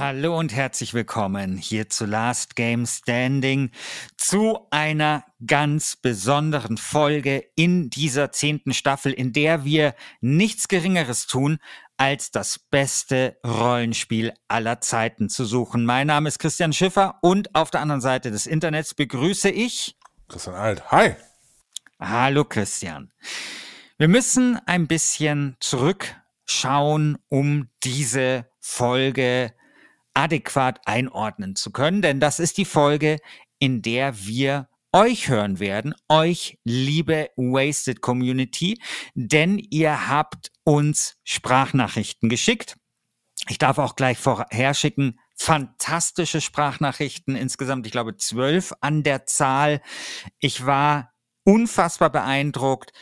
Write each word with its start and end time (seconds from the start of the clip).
Hallo 0.00 0.38
und 0.38 0.54
herzlich 0.54 0.94
willkommen 0.94 1.58
hier 1.58 1.90
zu 1.90 2.06
Last 2.06 2.56
Game 2.56 2.86
Standing, 2.86 3.70
zu 4.16 4.66
einer 4.70 5.26
ganz 5.46 5.96
besonderen 5.96 6.78
Folge 6.78 7.44
in 7.54 7.90
dieser 7.90 8.32
zehnten 8.32 8.72
Staffel, 8.72 9.12
in 9.12 9.34
der 9.34 9.66
wir 9.66 9.94
nichts 10.22 10.68
Geringeres 10.68 11.26
tun, 11.26 11.58
als 11.98 12.30
das 12.30 12.58
beste 12.58 13.36
Rollenspiel 13.46 14.32
aller 14.48 14.80
Zeiten 14.80 15.28
zu 15.28 15.44
suchen. 15.44 15.84
Mein 15.84 16.06
Name 16.06 16.28
ist 16.28 16.38
Christian 16.38 16.72
Schiffer 16.72 17.18
und 17.20 17.54
auf 17.54 17.70
der 17.70 17.82
anderen 17.82 18.00
Seite 18.00 18.30
des 18.30 18.46
Internets 18.46 18.94
begrüße 18.94 19.50
ich 19.50 19.98
Christian 20.28 20.56
Alt. 20.56 20.90
Hi. 20.90 21.14
Hallo 22.00 22.46
Christian. 22.46 23.12
Wir 23.98 24.08
müssen 24.08 24.58
ein 24.64 24.86
bisschen 24.86 25.58
zurückschauen, 25.60 27.18
um 27.28 27.68
diese 27.82 28.46
Folge 28.60 29.52
adäquat 30.14 30.80
einordnen 30.86 31.56
zu 31.56 31.70
können, 31.70 32.02
denn 32.02 32.20
das 32.20 32.40
ist 32.40 32.58
die 32.58 32.64
Folge, 32.64 33.18
in 33.58 33.82
der 33.82 34.26
wir 34.26 34.68
euch 34.92 35.28
hören 35.28 35.60
werden, 35.60 35.94
euch 36.08 36.58
liebe 36.64 37.30
Wasted 37.36 38.00
Community, 38.00 38.80
denn 39.14 39.58
ihr 39.58 40.08
habt 40.08 40.50
uns 40.64 41.16
Sprachnachrichten 41.24 42.28
geschickt. 42.28 42.76
Ich 43.48 43.58
darf 43.58 43.78
auch 43.78 43.96
gleich 43.96 44.18
vorher 44.18 44.74
schicken, 44.74 45.18
fantastische 45.36 46.40
Sprachnachrichten, 46.40 47.36
insgesamt, 47.36 47.86
ich 47.86 47.92
glaube, 47.92 48.16
zwölf 48.16 48.74
an 48.80 49.02
der 49.02 49.26
Zahl. 49.26 49.80
Ich 50.38 50.66
war 50.66 51.12
unfassbar 51.44 52.10
beeindruckt 52.10 52.92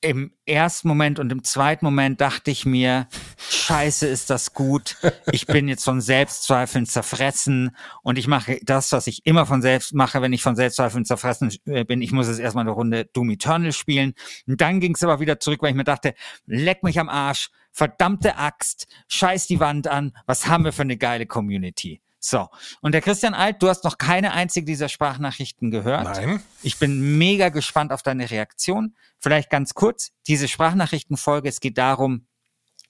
im 0.00 0.32
ersten 0.44 0.88
Moment 0.88 1.18
und 1.18 1.32
im 1.32 1.42
zweiten 1.42 1.84
Moment 1.84 2.20
dachte 2.20 2.50
ich 2.50 2.66
mir, 2.66 3.08
scheiße 3.50 4.06
ist 4.06 4.30
das 4.30 4.52
gut. 4.52 4.96
Ich 5.32 5.46
bin 5.46 5.68
jetzt 5.68 5.84
von 5.84 6.00
Selbstzweifeln 6.00 6.86
zerfressen 6.86 7.74
und 8.02 8.18
ich 8.18 8.28
mache 8.28 8.58
das, 8.62 8.92
was 8.92 9.06
ich 9.06 9.26
immer 9.26 9.46
von 9.46 9.62
selbst 9.62 9.94
mache, 9.94 10.22
wenn 10.22 10.32
ich 10.32 10.42
von 10.42 10.54
Selbstzweifeln 10.54 11.04
zerfressen 11.04 11.52
äh, 11.66 11.84
bin. 11.84 12.02
Ich 12.02 12.12
muss 12.12 12.28
jetzt 12.28 12.38
erstmal 12.38 12.64
eine 12.64 12.72
Runde 12.72 13.06
Doom 13.06 13.30
Eternal 13.30 13.72
spielen. 13.72 14.14
Und 14.46 14.60
dann 14.60 14.80
ging 14.80 14.94
es 14.94 15.02
aber 15.02 15.20
wieder 15.20 15.40
zurück, 15.40 15.62
weil 15.62 15.70
ich 15.70 15.76
mir 15.76 15.84
dachte, 15.84 16.14
leck 16.46 16.82
mich 16.82 17.00
am 17.00 17.08
Arsch, 17.08 17.50
verdammte 17.72 18.36
Axt, 18.36 18.86
scheiß 19.08 19.46
die 19.46 19.60
Wand 19.60 19.88
an, 19.88 20.12
was 20.26 20.46
haben 20.46 20.64
wir 20.64 20.72
für 20.72 20.82
eine 20.82 20.96
geile 20.96 21.26
Community? 21.26 22.00
So, 22.18 22.48
und 22.80 22.92
der 22.92 23.02
Christian 23.02 23.34
Alt, 23.34 23.62
du 23.62 23.68
hast 23.68 23.84
noch 23.84 23.98
keine 23.98 24.32
einzige 24.32 24.66
dieser 24.66 24.88
Sprachnachrichten 24.88 25.70
gehört. 25.70 26.04
Nein. 26.04 26.42
Ich 26.62 26.78
bin 26.78 27.18
mega 27.18 27.50
gespannt 27.50 27.92
auf 27.92 28.02
deine 28.02 28.30
Reaktion. 28.30 28.96
Vielleicht 29.18 29.50
ganz 29.50 29.74
kurz, 29.74 30.12
diese 30.26 30.48
Sprachnachrichtenfolge, 30.48 31.48
es 31.48 31.60
geht 31.60 31.78
darum, 31.78 32.26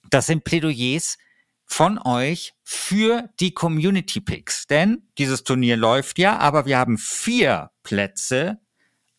das 0.09 0.27
sind 0.27 0.43
Plädoyers 0.43 1.17
von 1.65 1.99
euch 1.99 2.53
für 2.63 3.29
die 3.39 3.53
Community 3.53 4.21
Picks. 4.21 4.67
Denn 4.67 5.09
dieses 5.17 5.43
Turnier 5.43 5.77
läuft 5.77 6.17
ja, 6.17 6.37
aber 6.37 6.65
wir 6.65 6.77
haben 6.77 6.97
vier 6.97 7.71
Plätze 7.83 8.59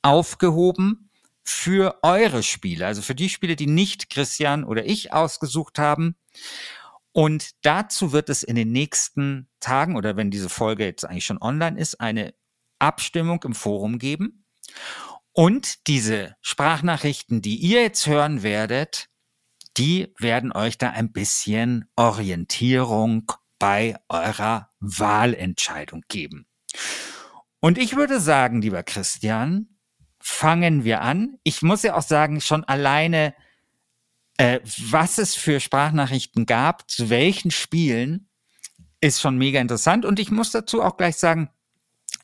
aufgehoben 0.02 1.10
für 1.44 1.98
eure 2.02 2.42
Spiele, 2.42 2.86
also 2.86 3.02
für 3.02 3.14
die 3.14 3.28
Spiele, 3.28 3.56
die 3.56 3.66
nicht 3.66 4.10
Christian 4.10 4.64
oder 4.64 4.84
ich 4.84 5.12
ausgesucht 5.12 5.78
haben. 5.78 6.16
Und 7.18 7.64
dazu 7.66 8.12
wird 8.12 8.28
es 8.28 8.44
in 8.44 8.54
den 8.54 8.70
nächsten 8.70 9.48
Tagen 9.58 9.96
oder 9.96 10.16
wenn 10.16 10.30
diese 10.30 10.48
Folge 10.48 10.84
jetzt 10.84 11.04
eigentlich 11.04 11.24
schon 11.24 11.42
online 11.42 11.76
ist, 11.76 12.00
eine 12.00 12.32
Abstimmung 12.78 13.42
im 13.42 13.56
Forum 13.56 13.98
geben. 13.98 14.44
Und 15.32 15.88
diese 15.88 16.36
Sprachnachrichten, 16.42 17.42
die 17.42 17.56
ihr 17.56 17.82
jetzt 17.82 18.06
hören 18.06 18.44
werdet, 18.44 19.08
die 19.76 20.14
werden 20.16 20.52
euch 20.52 20.78
da 20.78 20.90
ein 20.90 21.10
bisschen 21.10 21.90
Orientierung 21.96 23.32
bei 23.58 23.96
eurer 24.08 24.70
Wahlentscheidung 24.78 26.04
geben. 26.06 26.46
Und 27.58 27.78
ich 27.78 27.96
würde 27.96 28.20
sagen, 28.20 28.62
lieber 28.62 28.84
Christian, 28.84 29.80
fangen 30.20 30.84
wir 30.84 31.00
an. 31.00 31.36
Ich 31.42 31.62
muss 31.62 31.82
ja 31.82 31.96
auch 31.96 32.02
sagen, 32.02 32.40
schon 32.40 32.62
alleine 32.62 33.34
äh, 34.38 34.60
was 34.90 35.18
es 35.18 35.34
für 35.34 35.60
Sprachnachrichten 35.60 36.46
gab, 36.46 36.88
zu 36.90 37.10
welchen 37.10 37.50
Spielen, 37.50 38.28
ist 39.00 39.20
schon 39.20 39.36
mega 39.36 39.60
interessant. 39.60 40.04
Und 40.04 40.18
ich 40.18 40.30
muss 40.30 40.50
dazu 40.50 40.82
auch 40.82 40.96
gleich 40.96 41.16
sagen, 41.16 41.50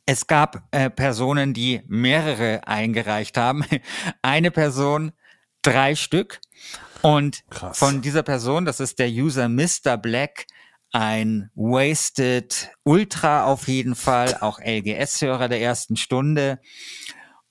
es 0.06 0.26
gab 0.26 0.68
äh, 0.70 0.90
Personen, 0.90 1.54
die 1.54 1.82
mehrere 1.86 2.66
eingereicht 2.66 3.36
haben. 3.36 3.64
Eine 4.22 4.50
Person, 4.50 5.12
drei 5.62 5.94
Stück. 5.94 6.40
Und 7.02 7.44
Krass. 7.50 7.78
von 7.78 8.00
dieser 8.00 8.22
Person, 8.22 8.64
das 8.64 8.80
ist 8.80 8.98
der 8.98 9.08
User 9.08 9.48
Mr. 9.48 9.98
Black, 9.98 10.46
ein 10.92 11.50
Wasted 11.54 12.70
Ultra 12.84 13.44
auf 13.44 13.68
jeden 13.68 13.94
Fall, 13.94 14.38
auch 14.40 14.60
LGS-Hörer 14.60 15.48
der 15.48 15.60
ersten 15.60 15.96
Stunde. 15.96 16.60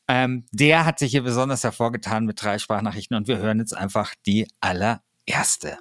Ähm, 0.08 0.46
der 0.52 0.86
hat 0.86 1.00
sich 1.00 1.12
hier 1.12 1.24
besonders 1.24 1.64
hervorgetan 1.64 2.26
mit 2.26 2.44
drei 2.44 2.58
Sprachnachrichten 2.58 3.16
und 3.16 3.28
wir 3.28 3.38
hören 3.38 3.60
jetzt 3.60 3.76
einfach 3.76 4.14
die 4.26 4.48
allererste. 4.60 5.78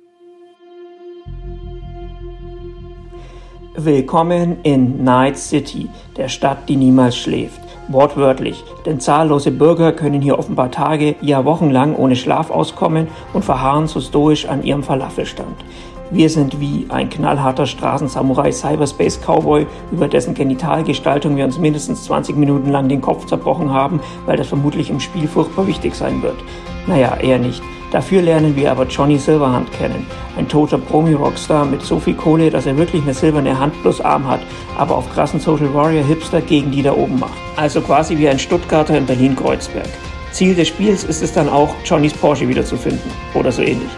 Willkommen 3.74 4.62
in 4.62 5.02
Night 5.02 5.38
City, 5.38 5.88
der 6.16 6.28
Stadt, 6.28 6.68
die 6.68 6.76
niemals 6.76 7.16
schläft. 7.16 7.60
Wortwörtlich, 7.88 8.62
denn 8.86 9.00
zahllose 9.00 9.50
Bürger 9.50 9.92
können 9.92 10.22
hier 10.22 10.38
offenbar 10.38 10.70
Tage, 10.70 11.16
ja 11.20 11.44
Wochen 11.44 11.70
lang 11.70 11.96
ohne 11.96 12.14
Schlaf 12.14 12.50
auskommen 12.50 13.08
und 13.32 13.44
verharren 13.44 13.88
so 13.88 14.00
stoisch 14.00 14.46
an 14.46 14.62
ihrem 14.62 14.84
Falafelstand. 14.84 15.56
Wir 16.12 16.28
sind 16.28 16.60
wie 16.60 16.84
ein 16.90 17.08
knallharter 17.08 17.64
Straßensamurai 17.64 18.52
Cyberspace 18.52 19.18
Cowboy, 19.18 19.66
über 19.90 20.08
dessen 20.08 20.34
Genitalgestaltung 20.34 21.38
wir 21.38 21.46
uns 21.46 21.58
mindestens 21.58 22.04
20 22.04 22.36
Minuten 22.36 22.70
lang 22.70 22.90
den 22.90 23.00
Kopf 23.00 23.24
zerbrochen 23.24 23.72
haben, 23.72 23.98
weil 24.26 24.36
das 24.36 24.48
vermutlich 24.48 24.90
im 24.90 25.00
Spiel 25.00 25.26
furchtbar 25.26 25.66
wichtig 25.66 25.94
sein 25.94 26.22
wird. 26.22 26.36
Naja, 26.86 27.16
eher 27.16 27.38
nicht. 27.38 27.62
Dafür 27.92 28.20
lernen 28.20 28.54
wir 28.56 28.70
aber 28.70 28.86
Johnny 28.86 29.16
Silverhand 29.16 29.72
kennen. 29.72 30.06
Ein 30.36 30.48
toter 30.48 30.76
Promi-Rockstar 30.76 31.64
mit 31.64 31.80
so 31.80 31.98
viel 31.98 32.14
Kohle, 32.14 32.50
dass 32.50 32.66
er 32.66 32.76
wirklich 32.76 33.02
eine 33.04 33.14
silberne 33.14 33.58
Hand 33.58 33.72
plus 33.80 34.02
Arm 34.02 34.28
hat, 34.28 34.40
aber 34.76 34.96
auf 34.96 35.10
krassen 35.14 35.40
Social 35.40 35.72
Warrior 35.72 36.04
Hipster 36.04 36.42
gegen 36.42 36.70
die 36.70 36.82
da 36.82 36.92
oben 36.92 37.20
macht. 37.20 37.38
Also 37.56 37.80
quasi 37.80 38.18
wie 38.18 38.28
ein 38.28 38.38
Stuttgarter 38.38 38.98
in 38.98 39.06
Berlin-Kreuzberg. 39.06 39.88
Ziel 40.30 40.54
des 40.54 40.68
Spiels 40.68 41.04
ist 41.04 41.22
es 41.22 41.32
dann 41.32 41.48
auch, 41.48 41.74
Johnnys 41.86 42.12
Porsche 42.12 42.46
wiederzufinden. 42.46 43.10
Oder 43.32 43.50
so 43.50 43.62
ähnlich. 43.62 43.90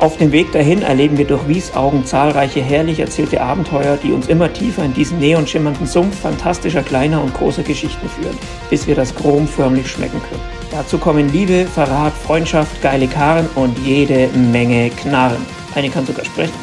Auf 0.00 0.16
dem 0.16 0.32
Weg 0.32 0.50
dahin 0.52 0.80
erleben 0.80 1.18
wir 1.18 1.26
durch 1.26 1.46
Wies 1.46 1.74
Augen 1.74 2.06
zahlreiche 2.06 2.62
herrlich 2.62 3.00
erzählte 3.00 3.42
Abenteuer, 3.42 3.98
die 4.02 4.12
uns 4.12 4.28
immer 4.28 4.50
tiefer 4.50 4.82
in 4.82 4.94
diesen 4.94 5.18
neonschimmernden 5.18 5.86
Sumpf 5.86 6.20
fantastischer 6.20 6.82
kleiner 6.82 7.22
und 7.22 7.34
großer 7.34 7.62
Geschichten 7.62 8.08
führen, 8.08 8.38
bis 8.70 8.86
wir 8.86 8.94
das 8.94 9.14
Chrom 9.14 9.46
förmlich 9.46 9.90
schmecken 9.90 10.22
können. 10.22 10.40
Dazu 10.70 10.96
kommen 10.96 11.30
Liebe, 11.30 11.66
Verrat, 11.66 12.14
Freundschaft, 12.14 12.80
geile 12.80 13.08
Karren 13.08 13.46
und 13.56 13.78
jede 13.80 14.28
Menge 14.28 14.88
Knarren. 14.88 15.44
Eine 15.74 15.90
kann 15.90 16.06
sogar 16.06 16.24
sprechen. 16.24 16.54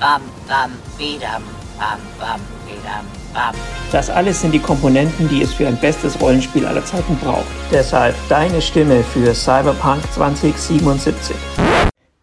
Bam, 0.00 0.22
bam, 0.48 0.70
bidam, 0.96 1.42
bam, 1.78 1.98
bam, 2.18 2.40
bidam, 2.64 3.04
bam. 3.34 3.54
Das 3.92 4.08
alles 4.08 4.40
sind 4.40 4.52
die 4.52 4.60
Komponenten, 4.60 5.28
die 5.28 5.42
es 5.42 5.52
für 5.52 5.68
ein 5.68 5.78
bestes 5.78 6.18
Rollenspiel 6.22 6.64
aller 6.64 6.86
Zeiten 6.86 7.18
braucht. 7.22 7.44
Deshalb 7.70 8.14
deine 8.30 8.62
Stimme 8.62 9.04
für 9.04 9.34
Cyberpunk 9.34 10.00
2077. 10.14 11.36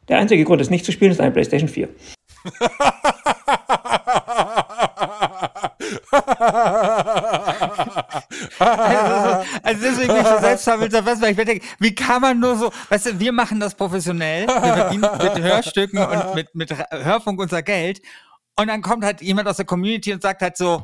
Der 0.08 0.20
einzige 0.20 0.44
Grund, 0.44 0.62
es 0.62 0.70
nicht 0.70 0.86
zu 0.86 0.92
spielen, 0.92 1.12
ist 1.12 1.20
eine 1.20 1.32
PlayStation 1.32 1.70
4. 1.70 1.90
also, 8.60 9.46
also 9.64 9.82
deswegen 9.82 10.08
bin 10.08 10.22
ich 10.22 10.28
so 10.28 10.40
selbstverwirrt, 10.40 10.94
weil 11.06 11.32
ich 11.32 11.36
denke, 11.38 11.66
wie 11.80 11.96
kann 11.96 12.22
man 12.22 12.40
nur 12.40 12.56
so, 12.56 12.72
weißt 12.90 13.08
du, 13.08 13.20
wir 13.20 13.32
machen 13.32 13.60
das 13.60 13.76
professionell, 13.76 14.48
wir 14.48 14.74
verdienen 14.74 15.02
mit 15.02 15.44
Hörstücken 15.44 16.00
und 16.00 16.36
mit, 16.36 16.56
mit 16.56 16.72
Hörfunk 16.92 17.40
unser 17.40 17.64
Geld. 17.64 18.02
Und 18.58 18.68
dann 18.68 18.82
kommt 18.82 19.04
halt 19.04 19.22
jemand 19.22 19.48
aus 19.48 19.58
der 19.58 19.66
Community 19.66 20.14
und 20.14 20.22
sagt 20.22 20.42
halt 20.42 20.56
so, 20.56 20.84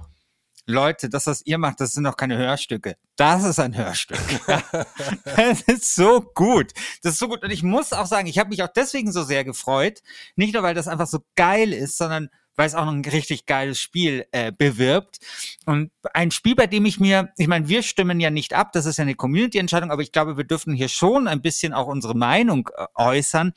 Leute, 0.65 1.09
das, 1.09 1.27
was 1.27 1.45
ihr 1.45 1.57
macht, 1.57 1.79
das 1.79 1.93
sind 1.93 2.03
doch 2.03 2.17
keine 2.17 2.37
Hörstücke. 2.37 2.95
Das 3.15 3.43
ist 3.43 3.59
ein 3.59 3.75
Hörstück. 3.75 4.19
das 5.25 5.61
ist 5.61 5.95
so 5.95 6.21
gut. 6.21 6.71
Das 7.03 7.13
ist 7.13 7.19
so 7.19 7.27
gut. 7.27 7.43
Und 7.43 7.51
ich 7.51 7.63
muss 7.63 7.93
auch 7.93 8.05
sagen, 8.05 8.27
ich 8.27 8.37
habe 8.39 8.49
mich 8.49 8.63
auch 8.63 8.71
deswegen 8.73 9.11
so 9.11 9.23
sehr 9.23 9.43
gefreut. 9.43 10.01
Nicht 10.35 10.53
nur, 10.53 10.63
weil 10.63 10.75
das 10.75 10.87
einfach 10.87 11.07
so 11.07 11.19
geil 11.35 11.73
ist, 11.73 11.97
sondern 11.97 12.29
weil 12.55 12.67
es 12.67 12.75
auch 12.75 12.85
noch 12.85 12.93
ein 12.93 13.05
richtig 13.05 13.45
geiles 13.45 13.79
Spiel 13.79 14.25
äh, 14.31 14.51
bewirbt. 14.51 15.19
Und 15.65 15.91
ein 16.13 16.31
Spiel, 16.31 16.55
bei 16.55 16.67
dem 16.67 16.85
ich 16.85 16.99
mir, 16.99 17.31
ich 17.37 17.47
meine, 17.47 17.67
wir 17.69 17.81
stimmen 17.81 18.19
ja 18.19 18.29
nicht 18.29 18.53
ab, 18.53 18.71
das 18.73 18.85
ist 18.85 18.97
ja 18.97 19.03
eine 19.03 19.15
Community-Entscheidung, 19.15 19.91
aber 19.91 20.01
ich 20.01 20.11
glaube, 20.11 20.37
wir 20.37 20.43
dürfen 20.43 20.73
hier 20.73 20.89
schon 20.89 21.27
ein 21.27 21.41
bisschen 21.41 21.73
auch 21.73 21.87
unsere 21.87 22.15
Meinung 22.15 22.69
äh, 22.75 22.85
äußern 22.95 23.53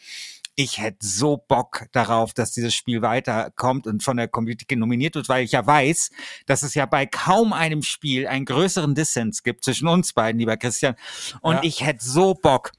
ich 0.57 0.79
hätte 0.79 1.05
so 1.07 1.37
Bock 1.37 1.87
darauf, 1.93 2.33
dass 2.33 2.53
dieses 2.53 2.75
Spiel 2.75 3.03
weiterkommt 3.03 3.87
und 3.87 4.03
von 4.03 4.17
der 4.17 4.29
Community 4.29 4.77
nominiert 4.77 5.17
wird, 5.17 5.29
weil 5.29 5.45
ich 5.45 5.53
ja 5.53 5.67
weiß, 5.67 6.11
dass 6.47 6.63
es 6.63 6.75
ja 6.75 6.87
bei 6.87 7.07
kaum 7.07 7.53
einem 7.53 7.83
Spiel 7.83 8.27
einen 8.27 8.45
größeren 8.45 8.95
Dissens 8.95 9.43
gibt 9.43 9.65
zwischen 9.65 9.89
uns 9.89 10.13
beiden, 10.13 10.39
lieber 10.39 10.57
Christian. 10.57 10.95
Und 11.41 11.57
ja. 11.57 11.63
ich 11.65 11.85
hätte 11.85 12.05
so 12.05 12.35
Bock, 12.35 12.73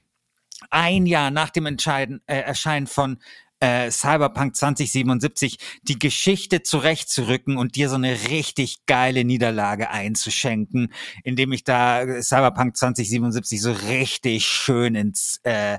ein 0.70 1.06
Jahr 1.06 1.30
nach 1.30 1.50
dem 1.50 1.66
Entscheiden, 1.66 2.22
äh, 2.26 2.40
Erscheinen 2.40 2.86
von 2.86 3.18
äh, 3.60 3.90
Cyberpunk 3.90 4.56
2077 4.56 5.58
die 5.82 5.98
Geschichte 5.98 6.62
zurechtzurücken 6.62 7.56
und 7.56 7.76
dir 7.76 7.88
so 7.88 7.94
eine 7.94 8.28
richtig 8.28 8.86
geile 8.86 9.24
Niederlage 9.24 9.90
einzuschenken, 9.90 10.92
indem 11.24 11.52
ich 11.52 11.64
da 11.64 12.22
Cyberpunk 12.22 12.76
2077 12.76 13.60
so 13.60 13.72
richtig 13.72 14.46
schön 14.46 14.94
ins 14.94 15.40
äh, 15.44 15.78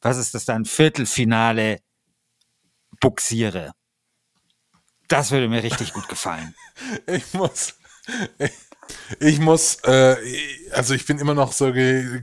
was 0.00 0.16
ist 0.18 0.34
das 0.34 0.44
dann, 0.44 0.64
Viertelfinale 0.64 1.80
buxiere. 3.00 3.72
Das 5.08 5.30
würde 5.30 5.48
mir 5.48 5.62
richtig 5.62 5.92
gut 5.92 6.08
gefallen. 6.08 6.54
Ich 7.06 7.32
muss, 7.32 7.74
ich, 9.20 9.38
muss, 9.38 9.76
äh, 9.84 10.16
also 10.72 10.94
ich 10.94 11.06
bin 11.06 11.18
immer 11.18 11.34
noch 11.34 11.52
so 11.52 11.72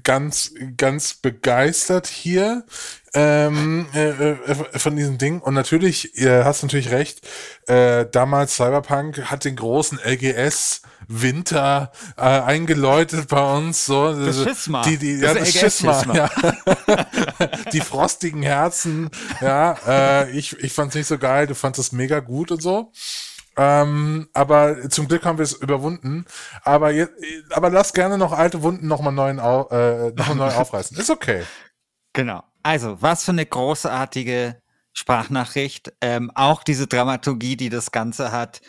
ganz, 0.04 0.54
ganz 0.77 1.13
begeistert 1.13 2.07
hier 2.07 2.65
ähm, 3.13 3.88
äh, 3.94 4.10
äh, 4.10 4.80
von 4.80 4.95
diesem 4.95 5.18
Ding. 5.18 5.39
Und 5.39 5.54
natürlich, 5.54 6.18
ihr 6.18 6.45
hast 6.45 6.63
natürlich 6.63 6.92
recht, 6.92 7.21
äh, 7.68 8.06
damals 8.12 8.56
Cyberpunk 8.56 9.30
hat 9.30 9.45
den 9.45 9.56
großen 9.56 10.00
LGS 10.04 10.81
Winter 11.07 11.92
äh, 12.18 12.21
eingeläutet 12.21 13.27
bei 13.27 13.56
uns. 13.56 13.86
So, 13.86 14.13
das 14.13 14.42
Schisma. 14.44 14.83
Die, 14.83 14.98
die, 14.98 15.19
das 15.19 15.33
ja, 15.33 15.39
das 15.39 15.51
Schisma, 15.54 16.04
ja. 16.13 16.30
die 17.74 17.81
frostigen 17.81 18.42
Herzen. 18.42 19.10
Ja, 19.42 19.77
äh, 19.88 20.31
ich, 20.31 20.57
ich 20.60 20.74
fand's 20.74 20.95
nicht 20.95 21.07
so 21.07 21.18
geil, 21.18 21.48
du 21.48 21.56
fandest 21.56 21.88
es 21.88 21.92
mega 21.92 22.19
gut 22.19 22.51
und 22.51 22.62
so. 22.62 22.92
Ähm, 23.55 24.29
aber 24.33 24.89
zum 24.89 25.07
Glück 25.07 25.25
haben 25.25 25.38
wir 25.38 25.44
es 25.44 25.53
überwunden. 25.53 26.25
Aber, 26.63 26.91
jetzt, 26.91 27.13
aber 27.51 27.69
lass 27.69 27.94
gerne 27.94 28.17
noch 28.17 28.31
alte 28.31 28.63
Wunden 28.63 28.88
nochmal 28.88 29.13
neu, 29.13 29.29
äh, 29.29 30.11
noch 30.15 30.35
neu 30.35 30.47
aufreißen. 30.55 30.97
Ist 30.97 31.09
okay. 31.09 31.44
Genau. 32.13 32.44
Also, 32.63 33.01
was 33.01 33.25
für 33.25 33.31
eine 33.31 33.45
großartige 33.45 34.57
Sprachnachricht. 34.94 35.91
Ähm, 36.01 36.31
auch 36.35 36.63
diese 36.63 36.88
Dramaturgie, 36.88 37.57
die 37.57 37.69
das 37.69 37.91
Ganze 37.91 38.31
hat. 38.31 38.61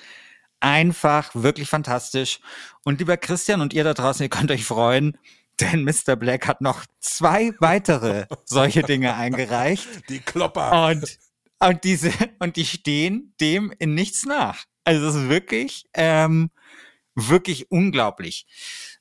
Einfach 0.61 1.31
wirklich 1.35 1.69
fantastisch. 1.69 2.41
Und 2.85 2.99
lieber 2.99 3.17
Christian 3.17 3.61
und 3.61 3.75
ihr 3.75 3.85
da 3.85 3.95
draußen, 3.95 4.23
ihr 4.23 4.31
könnt 4.31 4.51
euch 4.51 4.65
freuen, 4.65 5.19
denn 5.61 5.85
Mr. 5.85 6.17
Black 6.17 6.49
hat 6.49 6.63
noch 6.63 6.87
zwei 7.01 7.53
weitere 7.61 8.27
solche 8.45 8.83
Dinge 8.83 9.15
eingereicht. 9.15 10.09
Die 10.09 10.21
Klopper. 10.21 10.89
Und, 10.89 11.19
und 11.61 11.85
diese, 11.85 12.11
und 12.39 12.57
die 12.57 12.65
stehen 12.65 13.35
dem 13.41 13.73
in 13.79 13.95
nichts 13.95 14.25
nach. 14.25 14.65
Also 14.85 15.05
das 15.05 15.15
ist 15.15 15.29
wirklich, 15.29 15.87
ähm, 15.95 16.51
wirklich 17.15 17.71
unglaublich. 17.71 18.47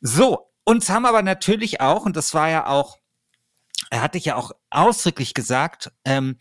So, 0.02 0.52
uns 0.64 0.90
haben 0.90 1.06
aber 1.06 1.22
natürlich 1.22 1.82
auch, 1.82 2.06
und 2.06 2.16
das 2.16 2.34
war 2.34 2.50
ja 2.50 2.68
auch, 2.68 2.98
er 3.90 4.02
hatte 4.02 4.18
ja 4.18 4.36
auch 4.36 4.52
ausdrücklich 4.70 5.34
gesagt, 5.34 5.92
ähm, 6.06 6.38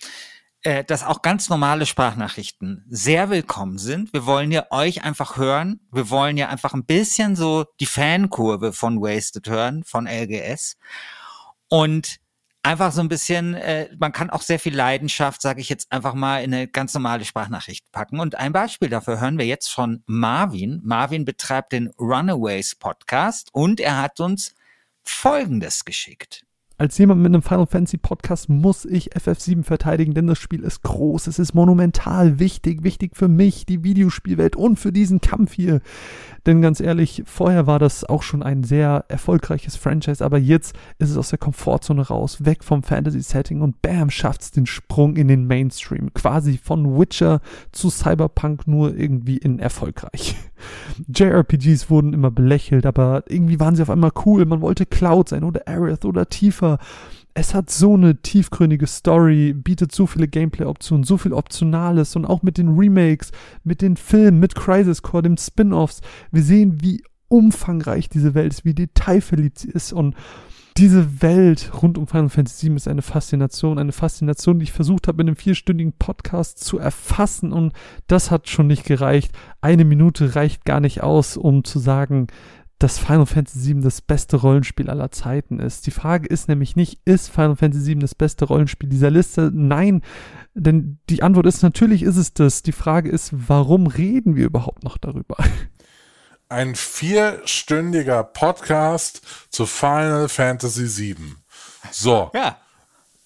äh, 0.62 0.84
dass 0.84 1.02
auch 1.02 1.22
ganz 1.22 1.48
normale 1.48 1.86
Sprachnachrichten 1.86 2.84
sehr 2.88 3.30
willkommen 3.30 3.78
sind. 3.78 4.12
Wir 4.12 4.26
wollen 4.26 4.52
ja 4.52 4.66
euch 4.70 5.02
einfach 5.02 5.36
hören. 5.36 5.80
Wir 5.90 6.08
wollen 6.08 6.36
ja 6.36 6.48
einfach 6.48 6.72
ein 6.72 6.84
bisschen 6.84 7.34
so 7.34 7.66
die 7.80 7.86
Fankurve 7.86 8.72
von 8.72 9.00
Wasted 9.00 9.48
hören, 9.48 9.82
von 9.84 10.06
LGS. 10.06 10.76
Und 11.68 12.20
einfach 12.62 12.92
so 12.92 13.00
ein 13.00 13.08
bisschen, 13.08 13.54
äh, 13.54 13.88
man 13.98 14.12
kann 14.12 14.30
auch 14.30 14.42
sehr 14.42 14.58
viel 14.58 14.74
Leidenschaft, 14.74 15.42
sage 15.42 15.60
ich 15.60 15.68
jetzt 15.68 15.90
einfach 15.90 16.14
mal, 16.14 16.42
in 16.42 16.54
eine 16.54 16.68
ganz 16.68 16.94
normale 16.94 17.24
Sprachnachricht 17.24 17.90
packen. 17.92 18.20
Und 18.20 18.36
ein 18.36 18.52
Beispiel 18.52 18.88
dafür 18.88 19.20
hören 19.20 19.38
wir 19.38 19.46
jetzt 19.46 19.68
von 19.68 20.02
Marvin. 20.06 20.80
Marvin 20.84 21.24
betreibt 21.24 21.72
den 21.72 21.88
Runaways 21.98 22.74
Podcast 22.74 23.48
und 23.52 23.80
er 23.80 24.00
hat 24.00 24.20
uns 24.20 24.54
Folgendes 25.02 25.84
geschickt. 25.84 26.44
Als 26.82 26.98
jemand 26.98 27.20
mit 27.20 27.32
einem 27.32 27.42
Final 27.42 27.68
Fantasy 27.68 27.96
Podcast 27.96 28.48
muss 28.48 28.84
ich 28.84 29.12
FF7 29.12 29.62
verteidigen, 29.62 30.14
denn 30.14 30.26
das 30.26 30.40
Spiel 30.40 30.64
ist 30.64 30.82
groß, 30.82 31.28
es 31.28 31.38
ist 31.38 31.54
monumental 31.54 32.40
wichtig, 32.40 32.82
wichtig 32.82 33.16
für 33.16 33.28
mich, 33.28 33.64
die 33.66 33.84
Videospielwelt 33.84 34.56
und 34.56 34.80
für 34.80 34.90
diesen 34.90 35.20
Kampf 35.20 35.52
hier. 35.52 35.80
Denn 36.44 36.60
ganz 36.60 36.80
ehrlich, 36.80 37.22
vorher 37.24 37.68
war 37.68 37.78
das 37.78 38.02
auch 38.02 38.24
schon 38.24 38.42
ein 38.42 38.64
sehr 38.64 39.04
erfolgreiches 39.06 39.76
Franchise, 39.76 40.24
aber 40.24 40.38
jetzt 40.38 40.74
ist 40.98 41.10
es 41.10 41.16
aus 41.16 41.28
der 41.28 41.38
Komfortzone 41.38 42.02
raus, 42.02 42.44
weg 42.44 42.64
vom 42.64 42.82
Fantasy-Setting 42.82 43.60
und 43.60 43.80
bam, 43.80 44.10
schafft 44.10 44.42
es 44.42 44.50
den 44.50 44.66
Sprung 44.66 45.14
in 45.14 45.28
den 45.28 45.46
Mainstream. 45.46 46.12
Quasi 46.14 46.58
von 46.58 46.98
Witcher 46.98 47.42
zu 47.70 47.90
Cyberpunk 47.90 48.66
nur 48.66 48.96
irgendwie 48.96 49.36
in 49.36 49.60
erfolgreich. 49.60 50.34
JRPGs 51.08 51.90
wurden 51.90 52.12
immer 52.12 52.30
belächelt, 52.30 52.86
aber 52.86 53.24
irgendwie 53.28 53.60
waren 53.60 53.76
sie 53.76 53.82
auf 53.82 53.90
einmal 53.90 54.12
cool. 54.24 54.44
Man 54.44 54.60
wollte 54.60 54.86
Cloud 54.86 55.28
sein 55.28 55.44
oder 55.44 55.66
Aerith 55.66 56.04
oder 56.04 56.28
tiefer. 56.28 56.78
Es 57.34 57.54
hat 57.54 57.70
so 57.70 57.94
eine 57.94 58.20
tiefgründige 58.20 58.86
Story, 58.86 59.54
bietet 59.54 59.92
so 59.92 60.06
viele 60.06 60.28
Gameplay-Optionen, 60.28 61.04
so 61.04 61.16
viel 61.16 61.32
Optionales 61.32 62.14
und 62.14 62.26
auch 62.26 62.42
mit 62.42 62.58
den 62.58 62.76
Remakes, 62.76 63.32
mit 63.64 63.80
den 63.80 63.96
Filmen, 63.96 64.38
mit 64.38 64.54
Crisis 64.54 65.00
Core, 65.00 65.22
den 65.22 65.38
Spin-offs. 65.38 66.02
Wir 66.30 66.42
sehen, 66.42 66.82
wie 66.82 67.02
umfangreich 67.28 68.10
diese 68.10 68.34
Welt 68.34 68.52
ist, 68.52 68.64
wie 68.66 68.74
detailverliebt 68.74 69.58
sie 69.58 69.70
ist 69.70 69.92
und 69.94 70.14
diese 70.76 71.22
Welt 71.22 71.70
rund 71.82 71.98
um 71.98 72.06
Final 72.06 72.28
Fantasy 72.28 72.68
VII 72.68 72.76
ist 72.76 72.88
eine 72.88 73.02
Faszination, 73.02 73.78
eine 73.78 73.92
Faszination, 73.92 74.58
die 74.58 74.64
ich 74.64 74.72
versucht 74.72 75.08
habe, 75.08 75.22
in 75.22 75.28
einem 75.28 75.36
vierstündigen 75.36 75.92
Podcast 75.92 76.64
zu 76.64 76.78
erfassen 76.78 77.52
und 77.52 77.72
das 78.06 78.30
hat 78.30 78.48
schon 78.48 78.66
nicht 78.66 78.84
gereicht. 78.84 79.32
Eine 79.60 79.84
Minute 79.84 80.34
reicht 80.34 80.64
gar 80.64 80.80
nicht 80.80 81.02
aus, 81.02 81.36
um 81.36 81.64
zu 81.64 81.78
sagen, 81.78 82.28
dass 82.82 82.98
Final 82.98 83.26
Fantasy 83.26 83.74
VII 83.74 83.82
das 83.82 84.00
beste 84.00 84.36
Rollenspiel 84.36 84.90
aller 84.90 85.12
Zeiten 85.12 85.60
ist. 85.60 85.86
Die 85.86 85.92
Frage 85.92 86.26
ist 86.26 86.48
nämlich 86.48 86.74
nicht, 86.74 87.00
ist 87.04 87.28
Final 87.28 87.54
Fantasy 87.54 87.92
VII 87.92 88.00
das 88.00 88.14
beste 88.14 88.44
Rollenspiel 88.44 88.88
dieser 88.88 89.10
Liste? 89.10 89.52
Nein, 89.54 90.02
denn 90.54 90.98
die 91.08 91.22
Antwort 91.22 91.46
ist 91.46 91.62
natürlich 91.62 92.02
ist 92.02 92.16
es 92.16 92.34
das. 92.34 92.62
Die 92.62 92.72
Frage 92.72 93.08
ist, 93.10 93.48
warum 93.48 93.86
reden 93.86 94.34
wir 94.34 94.46
überhaupt 94.46 94.82
noch 94.82 94.98
darüber? 94.98 95.36
Ein 96.52 96.74
vierstündiger 96.74 98.22
Podcast 98.22 99.22
zu 99.50 99.66
Final 99.66 100.28
Fantasy 100.28 101.16
VII. 101.16 101.36
So. 101.90 102.30
Ja. 102.42 102.58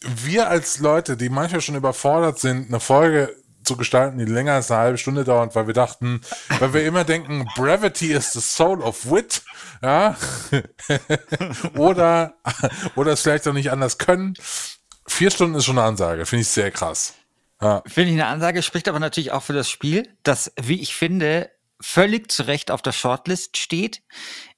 Wir 0.01 0.49
als 0.49 0.79
Leute, 0.79 1.17
die 1.17 1.31
manchmal 1.31 1.63
schon 1.63 1.75
überfordert 1.75 2.39
sind, 2.39 2.69
eine 2.69 2.81
Folge 2.81 3.35
zu 3.65 3.77
gestalten, 3.77 4.19
die 4.19 4.25
länger 4.25 4.53
als 4.53 4.71
eine 4.71 4.81
halbe 4.81 4.99
Stunde 4.99 5.25
dauert, 5.25 5.55
weil 5.55 5.67
wir 5.67 5.75
dachten, 5.75 6.21
weil 6.61 6.75
wir 6.75 6.85
immer 6.85 7.03
denken, 7.03 7.47
Brevity 7.57 8.13
is 8.13 8.33
the 8.33 8.41
soul 8.41 8.83
of 8.83 9.11
wit, 9.11 9.43
ja, 9.83 10.17
oder, 11.77 12.35
oder 12.95 13.13
es 13.13 13.23
vielleicht 13.23 13.49
auch 13.49 13.55
nicht 13.55 13.73
anders 13.73 13.99
können. 13.99 14.35
Vier 15.09 15.31
Stunden 15.31 15.57
ist 15.57 15.65
schon 15.65 15.79
eine 15.79 15.89
Ansage, 15.89 16.27
finde 16.27 16.43
ich 16.43 16.49
sehr 16.49 16.71
krass. 16.71 17.15
Ja. 17.61 17.83
Finde 17.87 18.11
ich 18.11 18.17
eine 18.17 18.27
Ansage, 18.27 18.63
spricht 18.63 18.87
aber 18.87 19.01
natürlich 19.01 19.33
auch 19.33 19.43
für 19.43 19.55
das 19.55 19.69
Spiel, 19.69 20.15
das, 20.23 20.53
wie 20.61 20.81
ich 20.81 20.95
finde, 20.95 21.51
völlig 21.81 22.31
zu 22.31 22.47
Recht 22.47 22.71
auf 22.71 22.83
der 22.83 22.93
Shortlist 22.93 23.57
steht. 23.57 24.03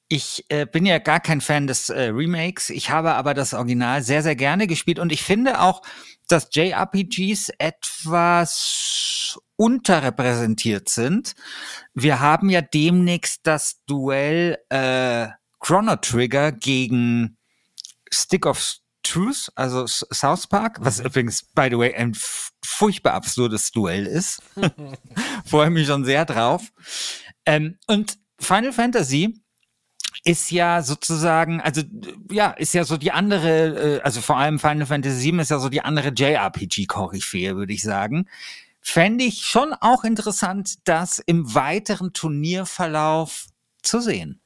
Ich 0.09 0.47
äh, 0.49 0.65
bin 0.65 0.87
ja 0.87 0.99
gar 0.99 1.21
kein 1.21 1.41
Fan 1.41 1.67
des 1.67 1.91
äh, 1.91 2.05
Remakes. 2.05 2.71
Ich 2.71 2.91
habe 2.91 3.15
aber 3.15 3.35
das 3.35 3.53
Original 3.53 4.03
sehr, 4.03 4.23
sehr 4.23 4.37
gerne 4.37 4.67
gespielt 4.67 4.99
und 4.99 5.13
ich 5.13 5.23
finde 5.23 5.61
auch, 5.61 5.83
dass 6.29 6.49
JRPGs 6.53 7.51
etwas 7.59 9.39
unterrepräsentiert 9.57 10.89
sind. 10.89 11.35
Wir 11.93 12.21
haben 12.21 12.49
ja 12.49 12.63
demnächst 12.63 13.47
das 13.47 13.83
Duell 13.87 14.59
äh, 14.69 15.29
Chrono 15.61 15.97
Trigger 15.97 16.53
gegen 16.53 17.37
Stick 18.11 18.47
of 18.47 18.79
Truth, 19.09 19.51
also 19.55 19.87
South 19.87 20.47
Park, 20.49 20.79
was 20.81 20.99
mhm. 20.99 21.07
übrigens, 21.07 21.43
by 21.43 21.69
the 21.71 21.79
way, 21.79 21.95
ein 21.95 22.15
furchtbar 22.65 23.15
absurdes 23.15 23.71
Duell 23.73 24.07
ist. 24.07 24.43
Freue 25.47 25.71
mich 25.71 25.87
schon 25.87 26.05
sehr 26.05 26.25
drauf. 26.25 26.73
Ähm, 27.47 27.79
und 27.87 28.19
Final 28.39 28.73
Fantasy 28.73 29.41
ist 30.25 30.51
ja 30.51 30.83
sozusagen, 30.83 31.61
also 31.61 31.83
ja, 32.31 32.51
ist 32.51 32.75
ja 32.75 32.85
so 32.85 32.97
die 32.97 33.13
andere, 33.13 33.99
äh, 33.99 34.01
also 34.03 34.21
vor 34.21 34.37
allem 34.37 34.59
Final 34.59 34.87
Fantasy 34.87 35.33
VII 35.33 35.41
ist 35.41 35.51
ja 35.51 35.59
so 35.59 35.69
die 35.69 35.81
andere 35.81 36.09
JRPG-Koryphäe, 36.09 37.57
würde 37.57 37.73
ich 37.73 37.83
sagen. 37.83 38.29
Fände 38.81 39.25
ich 39.25 39.43
schon 39.43 39.75
auch 39.75 40.05
interessant, 40.05 40.77
das 40.85 41.19
im 41.19 41.55
weiteren 41.55 42.13
Turnierverlauf 42.13 43.47
zu 43.83 44.01
sehen. 44.01 44.41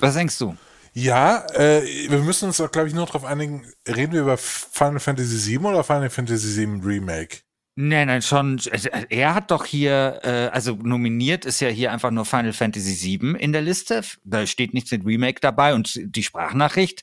Was 0.00 0.14
denkst 0.14 0.38
du? 0.38 0.56
Ja, 0.94 1.44
äh, 1.54 1.82
wir 2.08 2.20
müssen 2.20 2.46
uns, 2.46 2.58
glaube 2.58 2.86
ich, 2.88 2.94
nur 2.94 3.04
darauf 3.06 3.24
einigen, 3.24 3.66
reden 3.86 4.12
wir 4.12 4.20
über 4.22 4.38
Final 4.38 5.00
Fantasy 5.00 5.50
VII 5.50 5.66
oder 5.66 5.82
Final 5.84 6.08
Fantasy 6.08 6.56
VII 6.56 6.80
Remake? 6.84 7.38
Nein, 7.76 8.06
nein, 8.06 8.22
schon. 8.22 8.60
Er 9.08 9.34
hat 9.34 9.50
doch 9.50 9.64
hier, 9.64 10.20
äh, 10.22 10.48
also 10.52 10.78
nominiert 10.80 11.44
ist 11.44 11.58
ja 11.58 11.68
hier 11.68 11.90
einfach 11.90 12.12
nur 12.12 12.24
Final 12.24 12.52
Fantasy 12.52 13.18
VII 13.20 13.36
in 13.36 13.52
der 13.52 13.62
Liste. 13.62 14.02
Da 14.22 14.46
steht 14.46 14.72
nichts 14.74 14.92
mit 14.92 15.04
Remake 15.04 15.40
dabei 15.40 15.74
und 15.74 16.00
die 16.04 16.22
Sprachnachricht 16.22 17.02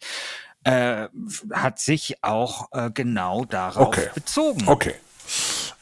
äh, 0.63 1.07
hat 1.51 1.79
sich 1.79 2.23
auch 2.23 2.69
äh, 2.71 2.89
genau 2.93 3.43
darauf 3.43 3.87
Okay. 3.87 4.07
bezogen. 4.15 4.63
Okay. 4.67 4.93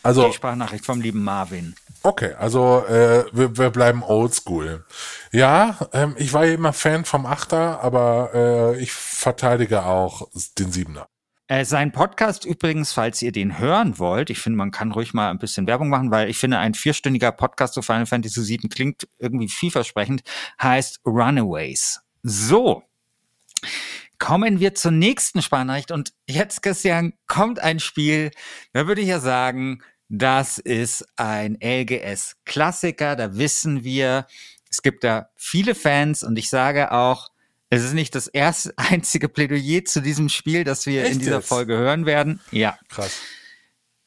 Also, 0.01 0.27
Die 0.27 0.33
Sprachnachricht 0.33 0.85
vom 0.85 1.01
lieben 1.01 1.23
Marvin. 1.23 1.75
Okay, 2.03 2.33
also 2.33 2.83
äh, 2.87 3.25
wir, 3.31 3.57
wir 3.57 3.69
bleiben 3.69 4.03
oldschool. 4.03 4.85
Ja, 5.31 5.77
ähm, 5.93 6.15
ich 6.17 6.33
war 6.33 6.45
ja 6.45 6.53
immer 6.53 6.73
Fan 6.73 7.05
vom 7.05 7.25
Achter, 7.25 7.81
aber 7.81 8.31
äh, 8.33 8.81
ich 8.81 8.91
verteidige 8.91 9.85
auch 9.85 10.27
den 10.57 10.71
Siebener. 10.71 11.07
Äh, 11.51 11.65
sein 11.65 11.91
Podcast 11.91 12.45
übrigens, 12.45 12.93
falls 12.93 13.23
ihr 13.23 13.31
den 13.31 13.57
hören 13.57 13.97
wollt, 13.97 14.29
ich 14.29 14.37
finde, 14.37 14.57
man 14.57 14.69
kann 14.69 14.91
ruhig 14.91 15.15
mal 15.15 15.31
ein 15.31 15.39
bisschen 15.39 15.65
Werbung 15.65 15.89
machen, 15.89 16.11
weil 16.11 16.29
ich 16.29 16.37
finde, 16.37 16.59
ein 16.59 16.75
vierstündiger 16.75 17.31
Podcast 17.31 17.73
zu 17.73 17.81
Final 17.81 18.05
Fantasy 18.05 18.47
VII 18.47 18.69
klingt 18.69 19.07
irgendwie 19.17 19.49
vielversprechend, 19.49 20.21
heißt 20.61 20.99
Runaways. 21.07 22.01
So. 22.21 22.83
Kommen 24.19 24.59
wir 24.59 24.75
zur 24.75 24.91
nächsten 24.91 25.41
Sprachnachricht 25.41 25.91
und 25.91 26.13
jetzt, 26.27 26.61
Christian, 26.61 27.13
kommt 27.25 27.59
ein 27.59 27.79
Spiel, 27.79 28.29
da 28.73 28.85
würde 28.85 29.01
ich 29.01 29.07
ja 29.07 29.19
sagen, 29.19 29.81
das 30.09 30.57
ist 30.57 31.05
ein 31.15 31.57
LGS-Klassiker, 31.61 33.15
da 33.15 33.37
wissen 33.37 33.83
wir, 33.83 34.25
es 34.69 34.81
gibt 34.81 35.03
da 35.03 35.29
viele 35.35 35.75
Fans 35.75 36.23
und 36.23 36.37
ich 36.37 36.49
sage 36.49 36.91
auch, 36.91 37.29
es 37.69 37.83
ist 37.83 37.93
nicht 37.93 38.15
das 38.15 38.27
erste 38.27 38.73
einzige 38.77 39.29
Plädoyer 39.29 39.85
zu 39.85 40.01
diesem 40.01 40.29
Spiel, 40.29 40.63
das 40.63 40.85
wir 40.85 41.03
Echt 41.03 41.13
in 41.13 41.19
dieser 41.19 41.37
jetzt? 41.37 41.47
Folge 41.47 41.77
hören 41.77 42.05
werden. 42.05 42.41
Ja. 42.51 42.77
Krass. 42.89 43.19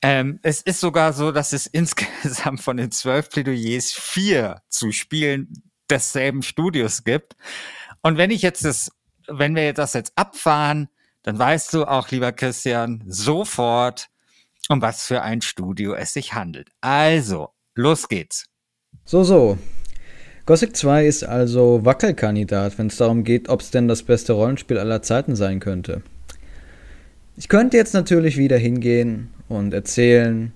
Ähm, 0.02 0.40
es 0.42 0.60
ist 0.60 0.80
sogar 0.80 1.12
so, 1.12 1.30
dass 1.30 1.52
es 1.52 1.66
insgesamt 1.72 2.60
von 2.60 2.76
den 2.76 2.90
zwölf 2.90 3.30
Plädoyers 3.30 3.92
vier 3.92 4.62
zu 4.68 4.90
Spielen 4.90 5.62
desselben 5.88 6.42
Studios 6.42 7.04
gibt. 7.04 7.36
Und 8.02 8.16
wenn 8.16 8.30
ich 8.30 8.42
jetzt 8.42 8.64
das, 8.64 8.90
wenn 9.28 9.54
wir 9.54 9.72
das 9.72 9.92
jetzt 9.92 10.12
abfahren, 10.16 10.88
dann 11.22 11.38
weißt 11.38 11.72
du 11.74 11.84
auch, 11.84 12.10
lieber 12.10 12.32
Christian, 12.32 13.04
sofort, 13.06 14.08
um 14.68 14.82
was 14.82 15.02
für 15.06 15.22
ein 15.22 15.42
Studio 15.42 15.94
es 15.94 16.12
sich 16.12 16.34
handelt. 16.34 16.70
Also, 16.80 17.50
los 17.74 18.08
geht's. 18.08 18.46
So, 19.04 19.24
so. 19.24 19.58
Gothic 20.44 20.76
2 20.76 21.06
ist 21.06 21.24
also 21.24 21.84
Wackelkandidat, 21.84 22.76
wenn 22.78 22.88
es 22.88 22.96
darum 22.96 23.22
geht, 23.22 23.48
ob 23.48 23.60
es 23.60 23.70
denn 23.70 23.86
das 23.86 24.02
beste 24.02 24.32
Rollenspiel 24.32 24.78
aller 24.78 25.02
Zeiten 25.02 25.36
sein 25.36 25.60
könnte. 25.60 26.02
Ich 27.36 27.48
könnte 27.48 27.76
jetzt 27.76 27.94
natürlich 27.94 28.36
wieder 28.36 28.58
hingehen 28.58 29.32
und 29.48 29.72
erzählen, 29.72 30.52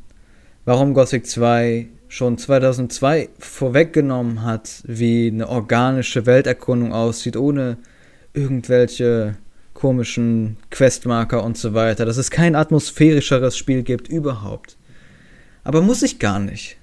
warum 0.64 0.92
Gothic 0.92 1.26
2 1.26 1.88
schon 2.08 2.36
2002 2.36 3.28
vorweggenommen 3.38 4.42
hat, 4.42 4.82
wie 4.84 5.28
eine 5.28 5.48
organische 5.48 6.26
Welterkundung 6.26 6.92
aussieht, 6.92 7.36
ohne 7.36 7.78
irgendwelche 8.34 9.36
komischen 9.76 10.56
Questmarker 10.70 11.44
und 11.44 11.58
so 11.58 11.74
weiter, 11.74 12.06
dass 12.06 12.16
es 12.16 12.30
kein 12.30 12.56
atmosphärischeres 12.56 13.56
Spiel 13.56 13.82
gibt 13.82 14.08
überhaupt. 14.08 14.76
Aber 15.64 15.82
muss 15.82 16.02
ich 16.02 16.18
gar 16.18 16.40
nicht. 16.40 16.78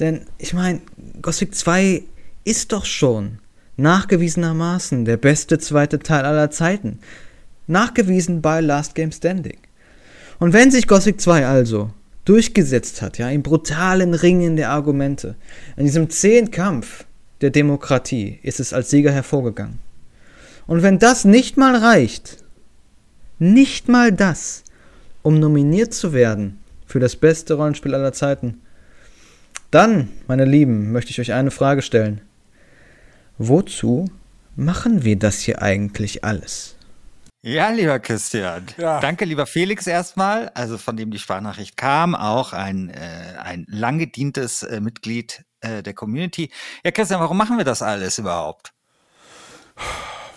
Denn 0.00 0.22
ich 0.36 0.52
meine, 0.52 0.80
Gothic 1.22 1.54
2 1.54 2.02
ist 2.44 2.72
doch 2.72 2.84
schon 2.84 3.38
nachgewiesenermaßen 3.76 5.04
der 5.04 5.16
beste 5.18 5.58
zweite 5.58 6.00
Teil 6.00 6.24
aller 6.24 6.50
Zeiten. 6.50 6.98
Nachgewiesen 7.68 8.42
bei 8.42 8.60
Last 8.60 8.94
Game 8.96 9.12
Standing. 9.12 9.58
Und 10.40 10.52
wenn 10.52 10.70
sich 10.70 10.88
Gothic 10.88 11.20
2 11.20 11.46
also 11.46 11.90
durchgesetzt 12.24 13.02
hat, 13.02 13.18
ja, 13.18 13.30
im 13.30 13.42
brutalen 13.42 14.14
Ringen 14.14 14.56
der 14.56 14.70
Argumente, 14.70 15.36
in 15.76 15.84
diesem 15.84 16.10
zähen 16.10 16.50
Kampf 16.50 17.04
der 17.40 17.50
Demokratie, 17.50 18.40
ist 18.42 18.58
es 18.58 18.72
als 18.72 18.90
Sieger 18.90 19.12
hervorgegangen. 19.12 19.85
Und 20.66 20.82
wenn 20.82 20.98
das 20.98 21.24
nicht 21.24 21.56
mal 21.56 21.76
reicht, 21.76 22.38
nicht 23.38 23.88
mal 23.88 24.12
das, 24.12 24.64
um 25.22 25.38
nominiert 25.38 25.94
zu 25.94 26.12
werden 26.12 26.58
für 26.86 27.00
das 27.00 27.16
beste 27.16 27.54
Rollenspiel 27.54 27.94
aller 27.94 28.12
Zeiten, 28.12 28.60
dann, 29.70 30.08
meine 30.26 30.44
Lieben, 30.44 30.92
möchte 30.92 31.10
ich 31.10 31.20
euch 31.20 31.32
eine 31.32 31.50
Frage 31.50 31.82
stellen. 31.82 32.20
Wozu 33.38 34.10
machen 34.54 35.04
wir 35.04 35.18
das 35.18 35.40
hier 35.40 35.60
eigentlich 35.60 36.24
alles? 36.24 36.76
Ja, 37.42 37.70
lieber 37.70 38.00
Christian. 38.00 38.66
Ja. 38.76 38.98
Danke, 39.00 39.24
lieber 39.24 39.46
Felix 39.46 39.86
erstmal, 39.86 40.48
also 40.54 40.78
von 40.78 40.96
dem 40.96 41.10
die 41.10 41.18
Sprachnachricht 41.18 41.76
kam, 41.76 42.14
auch 42.16 42.52
ein, 42.52 42.90
äh, 42.90 43.38
ein 43.38 43.66
lang 43.68 43.98
gedientes 43.98 44.64
äh, 44.64 44.80
Mitglied 44.80 45.44
äh, 45.60 45.82
der 45.82 45.94
Community. 45.94 46.50
Ja, 46.84 46.90
Christian, 46.90 47.20
warum 47.20 47.36
machen 47.36 47.58
wir 47.58 47.64
das 47.64 47.82
alles 47.82 48.18
überhaupt? 48.18 48.72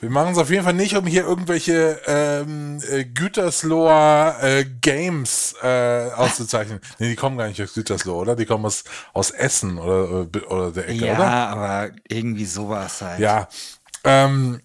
Wir 0.01 0.09
machen 0.09 0.31
es 0.31 0.37
auf 0.37 0.49
jeden 0.49 0.63
Fall 0.63 0.73
nicht, 0.73 0.95
um 0.95 1.05
hier 1.05 1.23
irgendwelche 1.25 1.99
ähm, 2.05 2.81
äh, 2.89 3.03
Gütersloher 3.03 4.37
äh, 4.41 4.65
Games 4.65 5.55
äh, 5.61 6.09
auszuzeichnen. 6.15 6.79
nee, 6.99 7.09
die 7.09 7.15
kommen 7.15 7.37
gar 7.37 7.47
nicht 7.47 7.61
aus 7.61 7.73
Gütersloh, 7.73 8.19
oder? 8.19 8.35
Die 8.35 8.45
kommen 8.45 8.65
aus, 8.65 8.83
aus 9.13 9.31
Essen 9.31 9.77
oder, 9.77 10.27
äh, 10.33 10.39
oder 10.45 10.71
der 10.71 10.87
Ecke, 10.87 11.05
ja, 11.05 11.15
oder? 11.15 11.27
aber 11.27 11.91
irgendwie 12.07 12.45
sowas 12.45 13.01
halt. 13.01 13.19
Ja. 13.19 13.49
Ähm, 14.05 14.61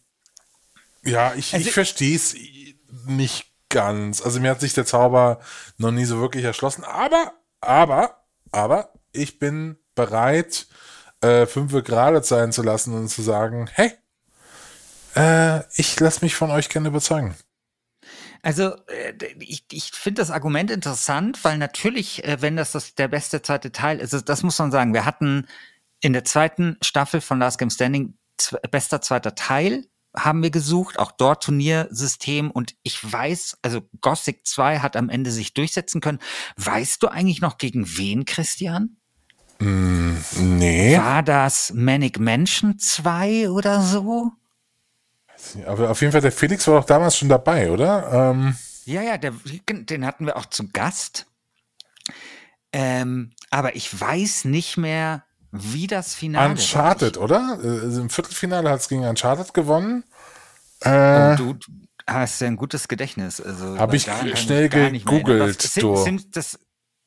ja, 1.03 1.35
ich, 1.35 1.53
Also- 1.53 1.67
ich 1.67 1.73
verstehe 1.75 2.15
es 2.17 2.37
nicht 3.07 3.51
ganz. 3.69 4.23
Also 4.23 4.39
mir 4.41 4.51
hat 4.51 4.61
sich 4.61 4.75
der 4.75 4.87
Zauber 4.87 5.41
noch 5.79 5.91
nie 5.91 6.05
so 6.05 6.21
wirklich 6.21 6.45
erschlossen. 6.45 6.85
Aber, 6.85 7.33
aber, 7.61 8.23
aber, 8.53 8.93
ich 9.13 9.41
bin 9.41 9.77
bereit, 9.97 10.69
äh, 11.21 11.47
fünfe 11.47 11.83
gerade 11.83 12.23
sein 12.23 12.53
zu 12.53 12.63
lassen 12.63 12.95
und 12.95 13.09
zu 13.09 13.23
sagen, 13.23 13.69
hey, 13.73 13.93
äh, 15.15 15.61
ich 15.77 15.99
lasse 16.01 16.25
mich 16.25 16.35
von 16.35 16.51
euch 16.51 16.69
gerne 16.69 16.89
überzeugen. 16.89 17.35
Also 18.43 18.75
äh, 18.89 19.15
ich, 19.41 19.65
ich 19.73 19.91
finde 19.93 20.21
das 20.21 20.31
Argument 20.31 20.71
interessant, 20.71 21.43
weil 21.45 21.57
natürlich, 21.59 22.25
äh, 22.25 22.43
wenn 22.43 22.57
das, 22.57 22.73
das 22.73 22.95
der 22.95 23.09
beste 23.09 23.41
zweite 23.43 23.73
Teil 23.73 23.99
ist, 24.01 24.13
das- 24.29 24.43
muss 24.43 24.59
man 24.59 24.71
sagen, 24.71 24.93
wir 24.93 25.05
hatten 25.07 25.47
in 26.01 26.13
der 26.13 26.25
zweiten 26.25 26.77
Staffel 26.83 27.21
von 27.23 27.39
Last 27.39 27.59
Game 27.59 27.71
Standing 27.71 28.15
bester 28.71 29.01
zweiter 29.01 29.35
Teil 29.35 29.87
haben 30.17 30.43
wir 30.43 30.51
gesucht, 30.51 30.99
auch 30.99 31.11
dort 31.11 31.43
Turniersystem 31.45 32.51
und 32.51 32.75
ich 32.83 33.01
weiß, 33.11 33.59
also 33.63 33.81
Gothic 34.01 34.47
2 34.47 34.79
hat 34.79 34.95
am 34.97 35.09
Ende 35.09 35.33
sich 35.33 35.55
durchsetzen 35.55 36.01
können. 36.01 36.21
Weißt 36.57 37.03
du 37.03 37.09
eigentlich 37.09 37.41
noch 37.41 37.59
gegen 37.59 37.85
wen, 37.97 38.25
Christian? 38.25 38.97
Nee. 39.59 40.97
War 40.99 41.23
das 41.23 41.73
Manic 41.75 42.21
Mansion 42.21 42.79
2 42.79 43.51
oder 43.51 43.83
so? 43.83 44.31
Aber 45.67 45.91
auf 45.91 46.01
jeden 46.01 46.13
Fall, 46.13 46.21
der 46.21 46.33
Felix 46.33 46.67
war 46.67 46.81
doch 46.81 46.87
damals 46.87 47.17
schon 47.17 47.29
dabei, 47.29 47.71
oder? 47.71 48.31
Ähm, 48.31 48.57
Ja, 48.85 49.03
ja, 49.03 49.17
der, 49.19 49.33
den 49.69 50.05
hatten 50.07 50.27
wir 50.27 50.37
auch 50.37 50.47
zu 50.47 50.69
Gast. 50.69 51.27
Ähm, 52.73 53.31
aber 53.51 53.77
ich 53.77 53.99
weiß 54.01 54.47
nicht 54.47 54.77
mehr, 54.77 55.25
wie 55.53 55.87
das 55.87 56.15
Finale 56.15 56.51
Uncharted, 56.51 57.17
oder? 57.19 57.59
Äh, 57.63 57.67
Also 57.85 58.01
Im 58.01 58.11
Viertelfinale 58.11 58.69
hat 58.71 58.81
es 58.81 58.89
gegen 58.89 59.05
Uncharted 59.05 59.55
gewonnen. 59.55 60.05
war. 60.81 61.35
Äh, 61.35 61.37
du 61.37 61.57
hast 62.07 62.41
ja 62.41 62.49
ein 62.49 62.57
gutes 62.57 62.89
Gedächtnis. 62.89 63.41
Also 63.41 63.79
Hab 63.79 63.91
weil 63.91 63.97
ich 63.97 64.05
schnell 64.05 64.69
gegoogelt, 64.69 65.65
Was- 65.65 65.73
sind, 65.75 65.97
sind 65.99 66.37
das, 66.37 66.59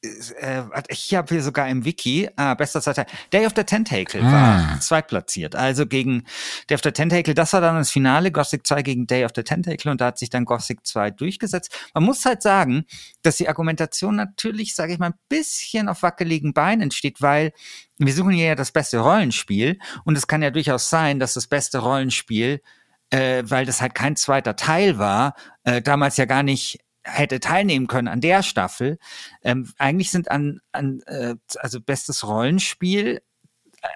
äh, 0.04 0.63
ich 0.89 1.13
habe 1.16 1.34
hier 1.34 1.42
sogar 1.44 1.68
im 1.68 1.84
Wiki, 1.86 2.30
ah, 2.36 2.54
bester 2.54 2.82
Zweiter, 2.82 3.06
Day 3.34 3.46
of 3.46 3.54
the 3.56 3.63
Tentacle 3.63 4.22
Ah. 4.24 4.32
war 4.32 4.80
zweitplatziert. 4.80 5.56
Also 5.56 5.86
gegen 5.86 6.24
Day 6.70 6.75
of 6.75 6.82
the 6.84 6.92
Tentacle, 6.92 7.34
das 7.34 7.54
war 7.54 7.62
dann 7.62 7.75
das 7.75 7.89
Finale, 7.92 8.32
Gothic 8.32 8.66
2 8.68 8.82
gegen 8.84 9.08
Day 9.08 9.25
of 9.25 9.32
the 9.36 9.44
Tentacle 9.44 9.92
und 9.92 10.01
da 10.01 10.08
hat 10.08 10.18
sich 10.20 10.30
dann 10.30 10.46
Gothic 10.46 10.86
2 10.86 11.12
durchgesetzt. 11.12 11.75
Man 11.94 12.04
muss 12.04 12.25
halt 12.25 12.42
sagen, 12.42 12.86
dass 13.24 13.38
die 13.38 13.50
Argumentation 13.50 14.16
natürlich, 14.16 14.75
sage 14.75 14.94
ich 14.94 15.00
mal, 15.00 15.08
ein 15.12 15.20
bisschen 15.30 15.89
auf 15.89 16.04
wackeligen 16.04 16.54
Beinen 16.54 16.92
steht, 16.92 17.22
weil 17.22 17.51
wir 17.98 18.13
suchen 18.13 18.32
hier 18.32 18.48
ja 18.48 18.56
das 18.56 18.72
beste 18.72 19.00
Rollenspiel 19.00 19.80
und 20.06 20.18
es 20.18 20.27
kann 20.27 20.44
ja 20.44 20.51
durchaus 20.51 20.89
sein, 20.89 21.20
dass 21.20 21.34
das 21.34 21.48
beste 21.48 21.80
Rollenspiel, 21.80 22.62
äh, 23.10 23.44
weil 23.46 23.66
das 23.66 23.82
halt 23.82 23.96
kein 23.96 24.16
zweiter 24.16 24.56
Teil 24.56 25.00
war, 25.00 25.34
äh, 25.63 25.82
damals 25.82 26.18
ja 26.18 26.25
gar 26.25 26.44
nicht 26.44 26.80
hätte 27.07 27.39
teilnehmen 27.39 27.87
können 27.87 28.07
an 28.07 28.21
der 28.21 28.43
Staffel. 28.43 28.97
Ähm, 29.43 29.71
eigentlich 29.77 30.11
sind 30.11 30.29
an, 30.29 30.59
an 30.71 31.01
äh, 31.07 31.35
also 31.59 31.79
bestes 31.81 32.27
Rollenspiel 32.27 33.21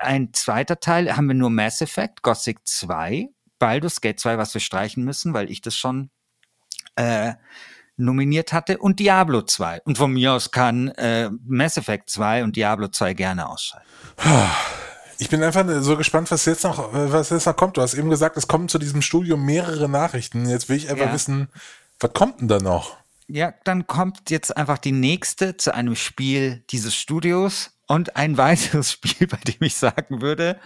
ein 0.01 0.33
zweiter 0.33 0.79
Teil 0.79 1.15
haben 1.15 1.27
wir 1.27 1.33
nur 1.33 1.49
Mass 1.49 1.81
Effect, 1.81 2.21
Gothic 2.21 2.59
2, 2.65 3.29
Baldur's 3.59 4.01
Gate 4.01 4.19
2, 4.19 4.37
was 4.37 4.53
wir 4.53 4.61
streichen 4.61 5.03
müssen, 5.03 5.33
weil 5.33 5.49
ich 5.49 5.61
das 5.61 5.75
schon 5.75 6.09
äh, 6.95 7.33
nominiert 7.97 8.53
hatte, 8.53 8.77
und 8.77 8.99
Diablo 8.99 9.41
2. 9.41 9.81
Und 9.85 9.97
von 9.97 10.13
mir 10.13 10.33
aus 10.33 10.51
kann 10.51 10.89
äh, 10.89 11.29
Mass 11.45 11.77
Effect 11.77 12.09
2 12.09 12.43
und 12.43 12.55
Diablo 12.55 12.87
2 12.87 13.13
gerne 13.13 13.49
ausscheiden. 13.49 13.85
Ich 15.19 15.29
bin 15.29 15.43
einfach 15.43 15.65
so 15.81 15.97
gespannt, 15.97 16.31
was 16.31 16.45
jetzt 16.45 16.63
noch, 16.63 16.93
was 16.93 17.29
jetzt 17.29 17.45
noch 17.45 17.55
kommt. 17.55 17.77
Du 17.77 17.81
hast 17.81 17.93
eben 17.93 18.09
gesagt, 18.09 18.37
es 18.37 18.47
kommen 18.47 18.69
zu 18.69 18.79
diesem 18.79 19.03
Studium 19.03 19.45
mehrere 19.45 19.87
Nachrichten. 19.87 20.47
Jetzt 20.49 20.67
will 20.67 20.77
ich 20.77 20.89
einfach 20.89 21.07
Ja. 21.07 21.13
wissen, 21.13 21.49
was 22.01 22.13
kommt 22.13 22.41
denn 22.41 22.48
da 22.48 22.58
noch? 22.60 22.98
Ja, 23.27 23.53
dann 23.63 23.88
kommt 23.88 24.29
jetzt 24.29 24.55
einfach 24.58 24.77
die 24.77 24.91
nächste 24.91 25.55
zu 25.55 25.74
einem 25.74 25.96
Spiel 25.96 26.65
dieses 26.72 26.96
Studios 26.96 27.72
und 27.88 28.15
ein 28.15 28.38
weiteres 28.38 28.91
Spiel, 28.91 29.27
bei 29.27 29.38
dem 29.38 29.62
ich 29.62 29.75
sagen 29.75 30.22
würde, 30.22 30.60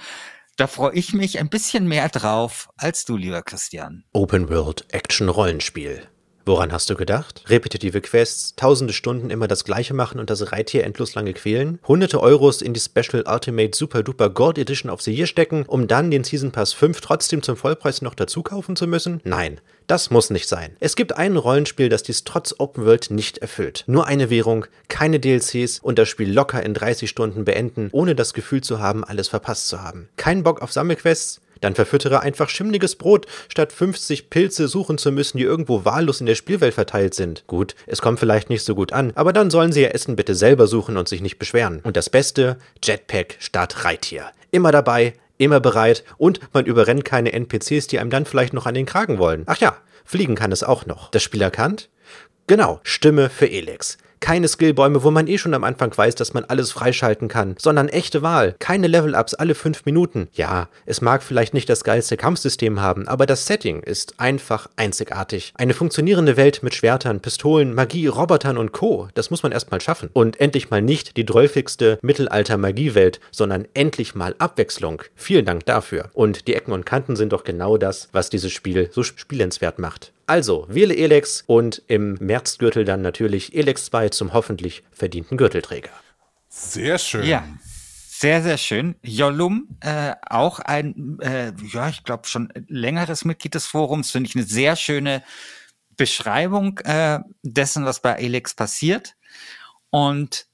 da 0.58 0.68
freue 0.68 0.94
ich 0.94 1.13
mich 1.13 1.38
ein 1.39 1.50
bisschen 1.50 1.88
mehr 1.88 2.08
drauf 2.08 2.70
als 2.77 3.04
du, 3.04 3.18
lieber 3.18 3.42
Christian. 3.42 4.06
Open 4.13 4.50
World 4.50 4.86
Action 4.94 5.27
Rollenspiel. 5.27 6.08
Woran 6.47 6.71
hast 6.71 6.91
du 6.91 6.95
gedacht? 6.95 7.43
Repetitive 7.47 8.01
Quests, 8.01 8.53
tausende 8.55 8.93
Stunden 8.93 9.31
immer 9.31 9.47
das 9.47 9.63
gleiche 9.63 9.95
machen 9.95 10.19
und 10.19 10.29
das 10.29 10.51
Reittier 10.51 10.83
endlos 10.83 11.15
lange 11.15 11.33
quälen? 11.33 11.79
Hunderte 11.87 12.21
Euros 12.21 12.61
in 12.61 12.75
die 12.75 12.79
Special 12.79 13.23
Ultimate 13.25 13.75
Super 13.75 14.03
Duper 14.03 14.29
Gold 14.29 14.59
Edition 14.59 14.91
of 14.91 15.01
the 15.01 15.11
Year 15.11 15.25
stecken, 15.25 15.63
um 15.65 15.87
dann 15.87 16.11
den 16.11 16.23
Season 16.23 16.51
Pass 16.51 16.71
5 16.73 17.01
trotzdem 17.01 17.41
zum 17.41 17.57
Vollpreis 17.57 18.03
noch 18.03 18.13
dazu 18.13 18.43
kaufen 18.43 18.75
zu 18.75 18.85
müssen? 18.85 19.21
Nein. 19.23 19.59
Das 19.87 20.09
muss 20.09 20.31
nicht 20.31 20.47
sein. 20.47 20.75
Es 20.79 20.95
gibt 20.95 21.15
ein 21.15 21.37
Rollenspiel, 21.37 21.89
das 21.89 22.01
dies 22.01 22.23
trotz 22.23 22.55
Open 22.57 22.85
World 22.85 23.11
nicht 23.11 23.39
erfüllt. 23.39 23.83
Nur 23.85 24.07
eine 24.07 24.31
Währung, 24.31 24.65
keine 24.87 25.19
DLCs 25.19 25.79
und 25.79 25.99
das 25.99 26.09
Spiel 26.09 26.31
locker 26.31 26.63
in 26.63 26.73
30 26.73 27.07
Stunden 27.09 27.45
beenden, 27.45 27.89
ohne 27.91 28.15
das 28.15 28.33
Gefühl 28.33 28.61
zu 28.61 28.79
haben, 28.79 29.03
alles 29.03 29.27
verpasst 29.27 29.67
zu 29.67 29.83
haben. 29.83 30.09
Kein 30.17 30.41
Bock 30.41 30.61
auf 30.61 30.71
Sammelquests? 30.71 31.41
Dann 31.65 31.74
verfüttere 31.74 32.19
einfach 32.19 32.50
schimmliges 32.50 32.95
Brot, 32.95 33.25
statt 33.50 33.74
50 33.74 34.29
Pilze 34.29 34.67
suchen 34.67 35.00
zu 35.00 35.12
müssen, 35.12 35.39
die 35.39 35.45
irgendwo 35.45 35.84
wahllos 35.84 36.19
in 36.19 36.27
der 36.27 36.36
Spielwelt 36.36 36.75
verteilt 36.75 37.15
sind. 37.15 37.43
Gut, 37.48 37.74
es 37.88 38.03
kommt 38.03 38.19
vielleicht 38.19 38.51
nicht 38.51 38.63
so 38.63 38.75
gut 38.75 38.93
an, 38.93 39.13
aber 39.15 39.34
dann 39.34 39.50
sollen 39.50 39.72
sie 39.72 39.81
ihr 39.81 39.95
Essen 39.95 40.15
bitte 40.15 40.36
selber 40.36 40.67
suchen 40.67 40.95
und 40.95 41.07
sich 41.10 41.22
nicht 41.22 41.39
beschweren. 41.39 41.79
Und 41.81 41.98
das 41.98 42.12
Beste, 42.12 42.60
Jetpack 42.84 43.38
statt 43.39 43.84
Reittier. 43.84 44.25
Immer 44.51 44.72
dabei, 44.72 45.15
immer 45.39 45.60
bereit 45.60 46.03
und 46.19 46.39
man 46.53 46.67
überrennt 46.67 47.03
keine 47.03 47.34
NPCs, 47.34 47.88
die 47.88 47.98
einem 47.98 48.12
dann 48.12 48.25
vielleicht 48.25 48.53
noch 48.53 48.67
an 48.67 48.75
den 48.75 48.86
Kragen 48.86 49.17
wollen. 49.17 49.41
Ach 49.48 49.57
ja, 49.57 49.75
fliegen 50.03 50.36
kann 50.36 50.51
es 50.51 50.62
auch 50.62 50.86
noch. 50.86 51.10
Das 51.10 51.24
Spiel 51.24 51.41
erkannt? 51.41 51.89
Genau, 52.45 52.79
Stimme 52.84 53.31
für 53.31 53.50
Elex. 53.50 53.98
Keine 54.19 54.48
Skillbäume, 54.48 55.03
wo 55.03 55.12
man 55.12 55.27
eh 55.27 55.38
schon 55.38 55.53
am 55.53 55.63
Anfang 55.63 55.95
weiß, 55.95 56.15
dass 56.15 56.34
man 56.34 56.45
alles 56.45 56.72
freischalten 56.72 57.27
kann, 57.27 57.55
sondern 57.60 57.89
echte 57.89 58.22
Wahl. 58.22 58.55
Keine 58.60 58.88
Level-Ups 58.88 59.34
alle 59.36 59.55
fünf 59.55 59.86
Minuten. 59.86 60.27
Ja, 60.34 60.69
es 60.86 61.01
mag 61.01 61.24
vielleicht 61.24 61.53
nicht 61.53 61.69
das 61.69 61.84
geilste 61.84 62.17
Kampfsystem 62.17 62.81
haben, 62.81 63.07
aber 63.07 63.25
das 63.25 63.45
Setting 63.45 63.81
ist 63.81 64.19
einfach 64.19 64.67
einzigartig. 64.75 65.53
Eine 65.55 65.74
funktionierende 65.74 66.38
Welt 66.38 66.63
mit 66.63 66.75
Schwertern, 66.75 67.19
Pistolen, 67.19 67.74
Magie, 67.74 68.07
Robotern 68.07 68.57
und 68.57 68.72
Co. 68.72 69.07
Das 69.13 69.29
muss 69.29 69.43
man 69.43 69.51
erstmal 69.51 69.81
schaffen. 69.81 70.10
Und 70.13 70.39
endlich 70.39 70.69
mal 70.69 70.81
nicht 70.81 71.17
die 71.17 71.25
drölfigste 71.25 72.00
Mittelalter-Magiewelt, 72.01 73.19
sondern 73.31 73.67
endlich 73.74 74.15
mal 74.15 74.36
Abwechslung. 74.39 75.01
Vielen 75.15 75.45
Dank 75.45 75.65
dafür. 75.65 76.10
Und 76.13 76.48
die 76.48 76.55
Ecken 76.55 76.72
und 76.72 76.86
Kanten 76.86 77.15
sind 77.15 77.34
doch 77.34 77.43
genau 77.43 77.77
das, 77.77 78.10
was 78.12 78.29
dieses 78.29 78.51
Spiel 78.51 78.89
so 78.91 79.03
spielenswert 79.03 79.79
macht. 79.79 80.12
Also, 80.27 80.65
wähle 80.70 80.96
Elex 80.96 81.44
und 81.46 81.82
im 81.88 82.15
Märzgürtel 82.19 82.86
dann 82.86 83.02
natürlich 83.02 83.56
Elex 83.56 83.86
2 83.86 84.10
zum 84.10 84.34
hoffentlich 84.34 84.84
verdienten 84.91 85.38
Gürtelträger. 85.38 85.91
Sehr 86.49 86.97
schön. 86.97 87.26
Ja. 87.26 87.47
Sehr, 88.17 88.41
sehr 88.41 88.58
schön. 88.58 88.95
Jollum, 89.04 89.78
äh, 89.82 90.15
auch 90.26 90.60
ein, 90.60 91.19
äh, 91.19 91.52
ja, 91.73 91.89
ich 91.89 92.04
glaube 92.06 92.28
schon 92.28 92.52
längeres 92.67 93.26
Mitglied 93.26 93.56
des 93.56 93.65
Forums, 93.65 94.12
finde 94.12 94.30
ich 94.30 94.36
eine 94.36 94.45
sehr 94.45 94.78
schöne 94.78 95.21
Beschreibung 95.97 96.80
äh, 96.80 97.19
dessen, 97.43 97.84
was 97.84 97.99
bei 97.99 98.13
Elex 98.13 98.54
passiert. 98.54 99.15
Und 99.89 100.47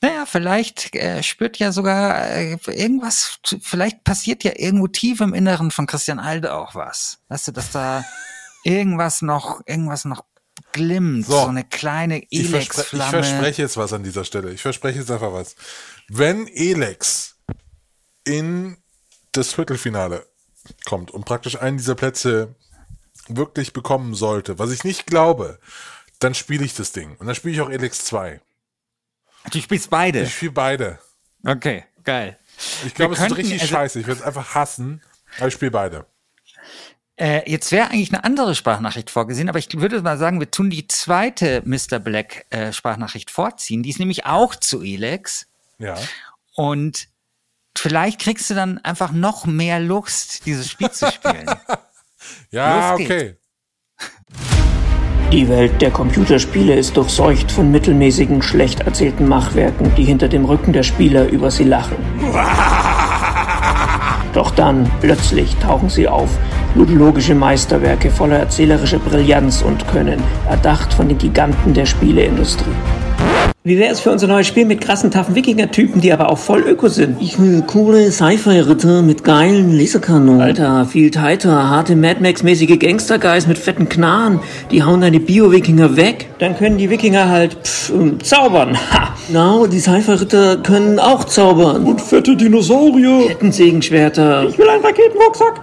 naja, 0.00 0.26
vielleicht 0.26 0.94
äh, 0.94 1.22
spürt 1.22 1.58
ja 1.58 1.72
sogar 1.72 2.26
äh, 2.30 2.56
irgendwas, 2.66 3.38
vielleicht 3.60 4.02
passiert 4.04 4.42
ja 4.42 4.52
irgendwo 4.56 4.86
tief 4.86 5.20
im 5.20 5.34
Inneren 5.34 5.70
von 5.70 5.86
Christian 5.86 6.18
Alde 6.18 6.54
auch 6.54 6.74
was. 6.74 7.20
Weißt 7.28 7.48
du, 7.48 7.52
dass 7.52 7.70
da 7.70 8.02
irgendwas 8.64 9.22
noch, 9.22 9.60
irgendwas 9.66 10.04
noch 10.04 10.24
glimmt, 10.72 11.26
so, 11.26 11.32
So. 11.32 11.46
eine 11.46 11.64
kleine 11.64 12.22
Ich, 12.30 12.48
verspre 12.50 12.58
ich 12.58 12.76
Elex-Flamme. 12.78 13.10
verspreche 13.10 13.62
jetzt 13.62 13.76
was 13.76 13.92
an 13.92 14.02
dieser 14.02 14.24
Stelle. 14.24 14.52
Ich 14.52 14.62
verspreche 14.62 14.98
jetzt 14.98 15.10
einfach 15.10 15.32
was. 15.32 15.54
Wenn 16.08 16.48
Elex 16.48 17.36
in 18.24 18.76
das 19.32 19.52
Viertelfinale 19.52 20.26
kommt 20.84 21.10
und 21.10 21.24
praktisch 21.24 21.60
einen 21.60 21.76
dieser 21.76 21.94
Plätze 21.94 22.54
wirklich 23.28 23.72
bekommen 23.72 24.14
sollte, 24.14 24.58
was 24.58 24.70
ich 24.70 24.84
nicht 24.84 25.06
glaube, 25.06 25.58
dann 26.18 26.34
spiele 26.34 26.64
ich 26.64 26.74
das 26.74 26.92
Ding. 26.92 27.16
Und 27.16 27.26
dann 27.26 27.34
spiele 27.34 27.54
ich 27.54 27.60
auch 27.60 27.70
Elex 27.70 28.04
2. 28.04 28.40
Du 29.50 29.60
spielst 29.60 29.90
beide. 29.90 30.22
Ich 30.22 30.34
spiele 30.34 30.52
beide. 30.52 30.98
Okay, 31.46 31.84
geil. 32.02 32.38
Ich 32.86 32.94
glaube, 32.94 33.14
es 33.14 33.20
ist 33.20 33.36
richtig 33.36 33.60
also- 33.62 33.74
scheiße. 33.74 34.00
Ich 34.00 34.06
werde 34.06 34.20
es 34.20 34.26
einfach 34.26 34.54
hassen, 34.54 35.02
aber 35.38 35.48
ich 35.48 35.54
spiele 35.54 35.70
beide. 35.70 36.06
Äh, 37.16 37.48
jetzt 37.48 37.70
wäre 37.70 37.90
eigentlich 37.90 38.12
eine 38.12 38.24
andere 38.24 38.54
Sprachnachricht 38.54 39.08
vorgesehen, 39.08 39.48
aber 39.48 39.58
ich 39.58 39.68
würde 39.78 40.02
mal 40.02 40.18
sagen, 40.18 40.40
wir 40.40 40.50
tun 40.50 40.68
die 40.68 40.88
zweite 40.88 41.62
Mr. 41.64 42.00
Black 42.00 42.46
äh, 42.50 42.72
Sprachnachricht 42.72 43.30
vorziehen. 43.30 43.82
Die 43.82 43.90
ist 43.90 44.00
nämlich 44.00 44.26
auch 44.26 44.56
zu 44.56 44.82
Elex. 44.82 45.46
Ja. 45.78 45.96
Und 46.56 47.08
vielleicht 47.76 48.20
kriegst 48.20 48.50
du 48.50 48.54
dann 48.54 48.78
einfach 48.78 49.12
noch 49.12 49.46
mehr 49.46 49.78
Lust, 49.78 50.44
dieses 50.46 50.68
Spiel 50.68 50.90
zu 50.90 51.10
spielen. 51.10 51.46
Ja, 52.50 52.94
okay. 52.94 53.36
Die 55.30 55.46
Welt 55.48 55.82
der 55.82 55.90
Computerspiele 55.90 56.74
ist 56.74 56.96
durchseucht 56.96 57.52
von 57.52 57.70
mittelmäßigen, 57.70 58.40
schlecht 58.40 58.80
erzählten 58.80 59.28
Machwerken, 59.28 59.94
die 59.94 60.04
hinter 60.04 60.28
dem 60.28 60.46
Rücken 60.46 60.72
der 60.72 60.84
Spieler 60.84 61.28
über 61.28 61.50
sie 61.50 61.64
lachen. 61.64 61.96
Doch 64.32 64.52
dann, 64.52 64.90
plötzlich, 65.00 65.54
tauchen 65.56 65.90
sie 65.90 66.08
auf. 66.08 66.30
Ludologische 66.74 67.34
Meisterwerke 67.36 68.10
voller 68.10 68.38
erzählerischer 68.38 68.98
Brillanz 68.98 69.62
und 69.62 69.86
Können, 69.86 70.20
erdacht 70.48 70.92
von 70.92 71.08
den 71.08 71.18
Giganten 71.18 71.72
der 71.72 71.86
Spieleindustrie. 71.86 72.72
Wie 73.66 73.78
wäre 73.78 73.92
es 73.92 74.00
für 74.00 74.10
unser 74.10 74.26
neues 74.26 74.46
Spiel 74.46 74.66
mit 74.66 74.82
krassen, 74.82 75.10
taffen 75.10 75.34
Wikinger-Typen, 75.34 76.00
die 76.02 76.12
aber 76.12 76.30
auch 76.30 76.36
voll 76.36 76.60
öko 76.62 76.88
sind? 76.88 77.16
Ich 77.22 77.40
will 77.40 77.62
coole 77.62 78.10
Sci-Fi-Ritter 78.10 79.00
mit 79.00 79.24
geilen 79.24 79.78
Laserkanonen. 79.78 80.42
Alter, 80.42 80.84
viel 80.84 81.10
tighter, 81.10 81.70
harte 81.70 81.96
Mad 81.96 82.20
Max-mäßige 82.20 82.78
Gangster-Guys 82.78 83.46
mit 83.46 83.56
fetten 83.56 83.88
Knarren. 83.88 84.40
Die 84.70 84.82
hauen 84.82 85.00
deine 85.00 85.18
Bio-Wikinger 85.18 85.96
weg. 85.96 86.26
Dann 86.40 86.58
können 86.58 86.76
die 86.76 86.90
Wikinger 86.90 87.30
halt 87.30 87.54
pff, 87.62 87.90
ähm, 87.90 88.22
zaubern. 88.22 88.76
Ha! 88.92 89.14
Na, 89.32 89.66
die 89.66 89.80
Sci-Fi-Ritter 89.80 90.58
können 90.58 90.98
auch 90.98 91.24
zaubern. 91.24 91.84
Und 91.84 92.02
fette 92.02 92.36
Dinosaurier. 92.36 93.28
Kettensägenschwerter. 93.28 94.44
Ich 94.46 94.58
will 94.58 94.68
einen 94.68 94.84
Raketenrucksack. 94.84 95.62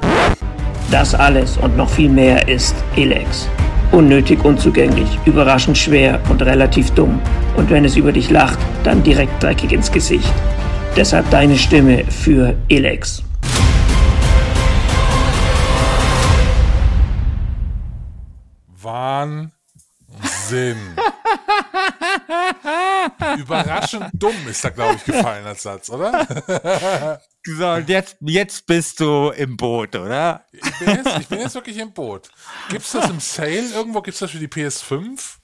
Das 0.91 1.15
alles 1.15 1.55
und 1.55 1.77
noch 1.77 1.89
viel 1.89 2.09
mehr 2.09 2.49
ist 2.49 2.75
Elex. 2.97 3.47
Unnötig 3.93 4.43
unzugänglich, 4.43 5.07
überraschend 5.25 5.77
schwer 5.77 6.19
und 6.27 6.41
relativ 6.41 6.91
dumm. 6.91 7.21
Und 7.55 7.69
wenn 7.69 7.85
es 7.85 7.95
über 7.95 8.11
dich 8.11 8.29
lacht, 8.29 8.59
dann 8.83 9.01
direkt 9.01 9.41
dreckig 9.41 9.71
ins 9.71 9.89
Gesicht. 9.89 10.33
Deshalb 10.97 11.29
deine 11.29 11.57
Stimme 11.57 12.03
für 12.03 12.57
Elex. 12.67 13.23
Wahnsinn. 18.81 19.51
Überraschend 23.37 24.09
dumm 24.11 24.35
ist 24.49 24.65
da, 24.65 24.69
glaube 24.69 24.95
ich, 24.95 25.05
gefallen 25.05 25.45
als 25.45 25.63
Satz, 25.63 25.89
oder? 25.89 26.27
so, 27.43 27.67
und 27.71 27.89
jetzt, 27.89 28.17
jetzt 28.21 28.65
bist 28.67 28.99
du 28.99 29.29
im 29.31 29.57
Boot, 29.57 29.95
oder? 29.95 30.45
Ich 30.51 30.79
bin 30.79 30.89
jetzt, 30.95 31.19
ich 31.19 31.27
bin 31.27 31.39
jetzt 31.39 31.55
wirklich 31.55 31.77
im 31.77 31.91
Boot. 31.93 32.29
Gibt's 32.69 32.91
das 32.91 33.09
im 33.09 33.19
Sale 33.19 33.69
irgendwo? 33.73 34.01
Gibt's 34.01 34.19
das 34.19 34.31
für 34.31 34.39
die 34.39 34.47
PS5? 34.47 35.37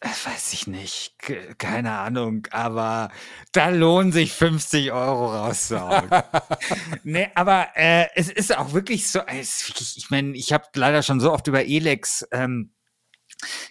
Äh, 0.00 0.08
Weiß 0.08 0.52
ich 0.52 0.66
nicht, 0.68 1.18
Ke- 1.18 1.54
keine 1.56 1.92
Ahnung, 1.98 2.46
aber 2.52 3.10
da 3.52 3.68
lohnen 3.70 4.12
sich 4.12 4.32
50 4.32 4.92
Euro 4.92 5.34
rauszuhauen. 5.34 6.08
nee, 7.02 7.28
aber 7.34 7.68
äh, 7.74 8.06
es 8.14 8.30
ist 8.30 8.56
auch 8.56 8.72
wirklich 8.74 9.08
so, 9.10 9.20
es 9.26 9.66
wirklich, 9.68 9.96
ich 9.96 10.10
meine, 10.10 10.36
ich 10.36 10.52
habe 10.52 10.66
leider 10.74 11.02
schon 11.02 11.18
so 11.18 11.32
oft 11.32 11.48
über 11.48 11.64
Elex 11.66 12.24
ähm, 12.30 12.72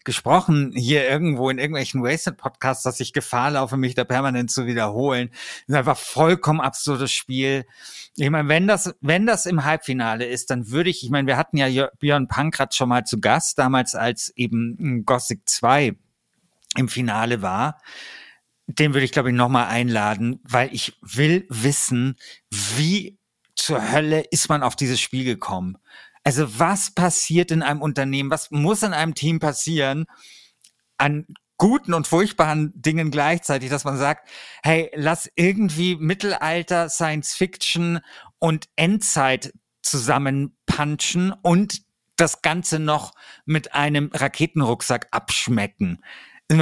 gesprochen, 0.03 0.71
hier 0.75 1.07
irgendwo 1.07 1.49
in 1.49 1.57
irgendwelchen 1.57 2.03
Wasted-Podcasts, 2.03 2.83
dass 2.83 2.99
ich 2.99 3.13
Gefahr 3.13 3.51
laufe, 3.51 3.77
mich 3.77 3.95
da 3.95 4.03
permanent 4.03 4.49
zu 4.51 4.65
wiederholen. 4.65 5.29
Das 5.31 5.67
ist 5.67 5.75
einfach 5.75 5.97
vollkommen 5.97 6.61
absurdes 6.61 7.11
Spiel. 7.11 7.65
Ich 8.15 8.29
meine, 8.29 8.49
wenn 8.49 8.67
das, 8.67 8.95
wenn 9.01 9.25
das 9.25 9.45
im 9.45 9.65
Halbfinale 9.65 10.25
ist, 10.25 10.49
dann 10.49 10.69
würde 10.71 10.89
ich, 10.89 11.03
ich 11.03 11.09
meine, 11.09 11.27
wir 11.27 11.37
hatten 11.37 11.57
ja 11.57 11.67
Jör- 11.67 11.91
Björn 11.99 12.27
Pankratz 12.27 12.75
schon 12.75 12.89
mal 12.89 13.03
zu 13.03 13.19
Gast, 13.19 13.59
damals 13.59 13.95
als 13.95 14.31
eben 14.35 15.03
Gothic 15.05 15.41
2 15.47 15.95
im 16.77 16.87
Finale 16.89 17.41
war. 17.41 17.79
den 18.67 18.93
würde 18.93 19.05
ich, 19.05 19.11
glaube 19.13 19.29
ich, 19.29 19.35
nochmal 19.35 19.67
einladen, 19.67 20.39
weil 20.43 20.73
ich 20.73 20.97
will 21.01 21.45
wissen, 21.49 22.17
wie 22.51 23.17
zur 23.55 23.91
Hölle 23.91 24.21
ist 24.29 24.49
man 24.49 24.61
auf 24.61 24.75
dieses 24.75 24.99
Spiel 24.99 25.23
gekommen? 25.23 25.77
Also 26.27 26.59
was 26.59 26.91
passiert 26.91 27.51
in 27.51 27.63
einem 27.63 27.81
Unternehmen? 27.81 28.29
Was 28.29 28.51
muss 28.51 28.83
in 28.83 28.91
einem 28.91 29.15
Team 29.15 29.39
passieren 29.39 30.07
an 30.97 31.25
guten 31.55 31.93
und 31.93 32.05
furchtbaren 32.05 32.73
Dingen 32.75 33.11
gleichzeitig, 33.11 33.69
dass 33.69 33.85
man 33.85 33.97
sagt, 33.97 34.27
hey, 34.61 34.91
lass 34.93 35.31
irgendwie 35.37 35.95
Mittelalter, 35.95 36.89
Science 36.89 37.33
Fiction 37.33 38.01
und 38.39 38.67
Endzeit 38.75 39.53
zusammenpunchen 39.81 41.33
und 41.43 41.83
das 42.17 42.41
Ganze 42.41 42.79
noch 42.79 43.13
mit 43.45 43.73
einem 43.73 44.11
Raketenrucksack 44.13 45.07
abschmecken. 45.11 46.03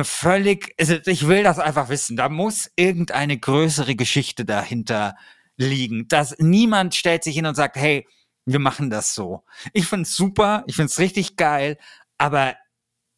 Völlig, 0.03 0.75
also 0.79 0.97
ich 1.07 1.27
will 1.27 1.41
das 1.41 1.57
einfach 1.57 1.89
wissen. 1.89 2.17
Da 2.17 2.29
muss 2.29 2.69
irgendeine 2.75 3.39
größere 3.39 3.95
Geschichte 3.95 4.45
dahinter 4.45 5.15
liegen. 5.57 6.07
Dass 6.07 6.35
niemand 6.37 6.93
stellt 6.93 7.23
sich 7.23 7.33
hin 7.33 7.47
und 7.47 7.55
sagt, 7.55 7.77
hey, 7.77 8.05
wir 8.45 8.59
machen 8.59 8.89
das 8.89 9.13
so. 9.13 9.43
Ich 9.73 9.87
find's 9.87 10.15
super, 10.15 10.63
ich 10.67 10.75
find's 10.75 10.99
richtig 10.99 11.35
geil, 11.35 11.77
aber 12.17 12.55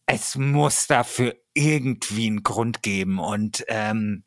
es 0.06 0.36
muss 0.36 0.88
dafür 0.88 1.36
irgendwie 1.54 2.28
einen 2.28 2.44
Grund 2.44 2.82
geben 2.82 3.20
und 3.20 3.66
ähm, 3.68 4.24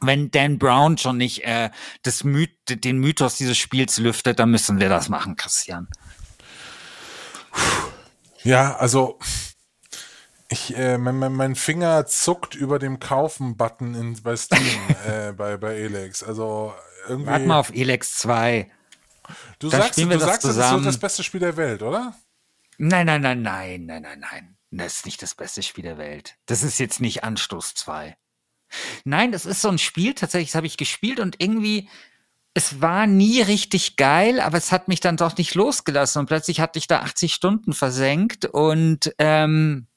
wenn 0.00 0.30
Dan 0.30 0.58
Brown 0.58 0.96
schon 0.98 1.18
nicht 1.18 1.44
äh, 1.44 1.70
das 2.02 2.24
Myth 2.24 2.50
den 2.68 2.98
Mythos 2.98 3.36
dieses 3.36 3.58
Spiels 3.58 3.98
lüftet, 3.98 4.38
dann 4.38 4.50
müssen 4.50 4.80
wir 4.80 4.88
das 4.88 5.08
machen, 5.08 5.36
Christian. 5.36 5.88
Ja, 8.42 8.76
also 8.76 9.18
ich, 10.48 10.76
äh, 10.76 10.98
mein, 10.98 11.16
mein, 11.18 11.32
mein 11.32 11.54
Finger 11.54 12.06
zuckt 12.06 12.54
über 12.54 12.78
dem 12.78 12.98
Kaufen-Button 12.98 14.18
bei 14.22 14.36
Steam, 14.36 14.60
äh, 15.06 15.32
bei, 15.32 15.56
bei 15.56 15.76
Elex. 15.76 16.22
Also 16.22 16.74
irgendwie. 17.08 17.30
Warte 17.30 17.46
mal 17.46 17.60
auf 17.60 17.70
Elex 17.72 18.14
2. 18.16 18.70
Du 19.58 19.68
Dann 19.68 19.82
sagst, 19.82 19.98
du 19.98 20.18
sagst 20.18 20.44
das, 20.44 20.56
das 20.56 20.78
ist 20.78 20.86
das 20.86 20.98
beste 20.98 21.22
Spiel 21.22 21.40
der 21.40 21.56
Welt, 21.56 21.82
oder? 21.82 22.14
Nein, 22.78 23.06
nein, 23.06 23.20
nein, 23.20 23.42
nein, 23.42 23.86
nein, 23.86 24.02
nein, 24.02 24.20
nein. 24.20 24.56
Das 24.70 24.98
ist 24.98 25.06
nicht 25.06 25.20
das 25.22 25.34
beste 25.34 25.62
Spiel 25.62 25.84
der 25.84 25.98
Welt. 25.98 26.36
Das 26.46 26.62
ist 26.62 26.78
jetzt 26.78 27.00
nicht 27.00 27.24
Anstoß 27.24 27.74
2. 27.74 28.16
Nein, 29.04 29.32
das 29.32 29.46
ist 29.46 29.62
so 29.62 29.68
ein 29.68 29.78
Spiel, 29.78 30.14
tatsächlich, 30.14 30.50
das 30.50 30.54
habe 30.54 30.66
ich 30.66 30.76
gespielt 30.76 31.18
und 31.18 31.36
irgendwie, 31.40 31.88
es 32.54 32.80
war 32.80 33.06
nie 33.06 33.42
richtig 33.42 33.96
geil, 33.96 34.40
aber 34.40 34.58
es 34.58 34.70
hat 34.70 34.88
mich 34.88 35.00
dann 35.00 35.16
doch 35.16 35.36
nicht 35.36 35.54
losgelassen 35.54 36.20
und 36.20 36.26
plötzlich 36.26 36.60
hatte 36.60 36.78
ich 36.78 36.86
da 36.86 37.00
80 37.00 37.34
Stunden 37.34 37.72
versenkt 37.72 38.46
und 38.46 39.12
ähm, 39.18 39.88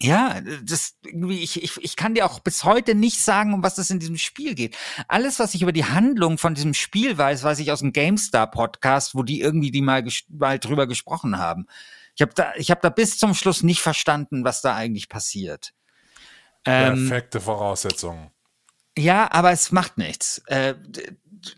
ja, 0.00 0.40
das 0.62 0.94
irgendwie, 1.04 1.40
ich, 1.40 1.62
ich, 1.62 1.76
ich 1.78 1.96
kann 1.96 2.14
dir 2.14 2.24
auch 2.24 2.38
bis 2.38 2.62
heute 2.62 2.94
nicht 2.94 3.20
sagen, 3.20 3.52
um 3.52 3.64
was 3.64 3.78
es 3.78 3.90
in 3.90 3.98
diesem 3.98 4.16
Spiel 4.16 4.54
geht. 4.54 4.76
Alles, 5.08 5.40
was 5.40 5.54
ich 5.54 5.62
über 5.62 5.72
die 5.72 5.86
Handlung 5.86 6.38
von 6.38 6.54
diesem 6.54 6.72
Spiel 6.72 7.18
weiß, 7.18 7.42
weiß 7.42 7.58
ich 7.58 7.72
aus 7.72 7.80
dem 7.80 7.92
GameStar-Podcast, 7.92 9.16
wo 9.16 9.24
die 9.24 9.40
irgendwie 9.40 9.72
die 9.72 9.82
mal, 9.82 10.06
mal 10.28 10.60
drüber 10.60 10.86
gesprochen 10.86 11.38
haben. 11.38 11.66
Ich 12.14 12.22
habe 12.22 12.32
da, 12.34 12.52
ich 12.56 12.70
habe 12.70 12.80
da 12.80 12.90
bis 12.90 13.18
zum 13.18 13.34
Schluss 13.34 13.64
nicht 13.64 13.80
verstanden, 13.80 14.44
was 14.44 14.62
da 14.62 14.76
eigentlich 14.76 15.08
passiert. 15.08 15.72
Ähm, 16.64 17.08
Perfekte 17.08 17.40
Voraussetzungen. 17.40 18.30
Ja, 18.96 19.30
aber 19.32 19.50
es 19.50 19.72
macht 19.72 19.98
nichts, 19.98 20.42
äh, 20.46 20.74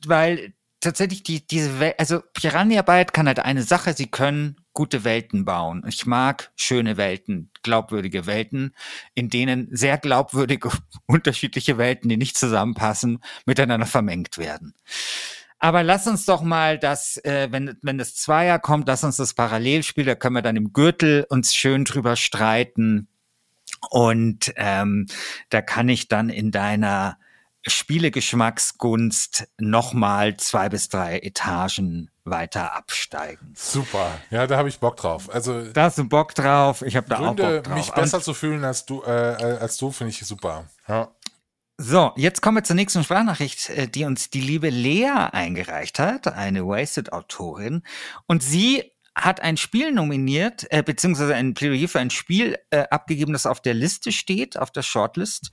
weil 0.07 0.55
tatsächlich 0.81 1.23
die 1.23 1.47
diese 1.47 1.79
Welt, 1.79 1.99
also 1.99 2.23
Piranha 2.35 2.83
Byte 2.83 3.13
kann 3.13 3.27
halt 3.27 3.39
eine 3.39 3.63
Sache, 3.63 3.95
sie 3.95 4.07
können 4.07 4.60
gute 4.73 5.05
Welten 5.05 5.45
bauen. 5.45 5.85
Ich 5.89 6.07
mag 6.07 6.53
schöne 6.57 6.97
Welten, 6.97 7.51
glaubwürdige 7.63 8.27
Welten, 8.27 8.75
in 9.15 9.29
denen 9.29 9.69
sehr 9.71 9.99
glaubwürdige 9.99 10.71
unterschiedliche 11.07 11.79
Welten, 11.79 12.09
die 12.09 12.17
nicht 12.17 12.39
zusammenpassen, 12.39 13.19
miteinander 13.47 13.87
vermengt 13.87 14.39
werden. 14.39 14.75
Aber 15.59 15.83
lass 15.83 16.07
uns 16.07 16.25
doch 16.25 16.41
mal 16.41 16.79
das, 16.79 17.19
äh, 17.19 17.49
wenn, 17.51 17.77
wenn 17.83 17.99
das 17.99 18.15
Zweier 18.15 18.59
kommt, 18.59 18.89
lass 18.89 19.05
uns 19.05 19.17
das 19.17 19.35
Parallelspiel, 19.35 20.07
da 20.07 20.15
können 20.15 20.37
wir 20.37 20.43
dann 20.43 20.57
im 20.57 20.73
Gürtel 20.73 21.27
uns 21.29 21.55
schön 21.55 21.85
drüber 21.85 22.17
streiten. 22.17 23.09
Und 23.91 24.53
ähm, 24.57 25.07
da 25.51 25.61
kann 25.61 25.89
ich 25.89 26.09
dann 26.09 26.31
in 26.31 26.51
deiner 26.51 27.19
Spielegeschmacksgunst 27.73 29.49
nochmal 29.59 30.37
zwei 30.37 30.69
bis 30.69 30.89
drei 30.89 31.19
Etagen 31.19 32.11
weiter 32.25 32.75
absteigen. 32.75 33.55
Super, 33.57 34.21
ja, 34.31 34.47
da 34.47 34.57
habe 34.57 34.69
ich 34.69 34.79
Bock 34.79 34.97
drauf. 34.97 35.33
Also 35.33 35.63
da 35.73 35.85
hast 35.85 35.99
du 35.99 36.09
Bock 36.09 36.35
drauf, 36.35 36.83
ich 36.83 36.97
habe 36.97 37.09
da 37.09 37.17
Gründe, 37.17 37.43
auch 37.43 37.53
Bock 37.57 37.65
drauf. 37.65 37.75
mich 37.77 37.91
besser 37.91 38.19
Und, 38.19 38.25
zu 38.25 38.35
fühlen 38.35 38.65
als 38.65 38.85
du, 38.85 39.03
äh, 39.03 39.09
als 39.09 39.77
du 39.77 39.91
finde 39.91 40.13
ich 40.13 40.21
super. 40.21 40.69
Ja. 40.87 41.09
So, 41.83 42.13
jetzt 42.17 42.43
kommen 42.43 42.59
wir 42.59 42.65
zur 42.65 42.77
nächsten 42.77 43.03
Sprachnachricht, 43.03 43.71
äh, 43.71 43.89
die 43.89 44.05
uns 44.05 44.29
die 44.29 44.43
liebe 44.43 44.69
Lea 44.69 45.29
eingereicht 45.33 45.99
hat, 45.99 46.29
eine 46.29 46.67
Wasted-Autorin. 46.67 47.83
Und 48.27 48.43
sie 48.43 48.93
hat 49.15 49.41
ein 49.41 49.57
Spiel 49.57 49.91
nominiert, 49.91 50.67
äh, 50.71 50.83
beziehungsweise 50.83 51.35
ein 51.35 51.55
Plädoyer 51.55 51.89
für 51.89 52.01
ein 52.01 52.11
Spiel 52.11 52.59
äh, 52.71 52.85
abgegeben, 52.91 53.33
das 53.33 53.47
auf 53.47 53.61
der 53.61 53.75
Liste 53.75 54.13
steht, 54.13 54.59
auf 54.59 54.71
der 54.71 54.83
Shortlist, 54.83 55.53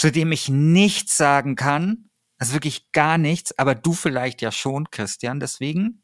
zu 0.00 0.10
dem 0.10 0.32
ich 0.32 0.48
nichts 0.48 1.18
sagen 1.18 1.56
kann. 1.56 2.08
Also 2.38 2.54
wirklich 2.54 2.90
gar 2.90 3.18
nichts, 3.18 3.58
aber 3.58 3.74
du 3.74 3.92
vielleicht 3.92 4.40
ja 4.40 4.50
schon, 4.50 4.90
Christian. 4.90 5.40
Deswegen 5.40 6.02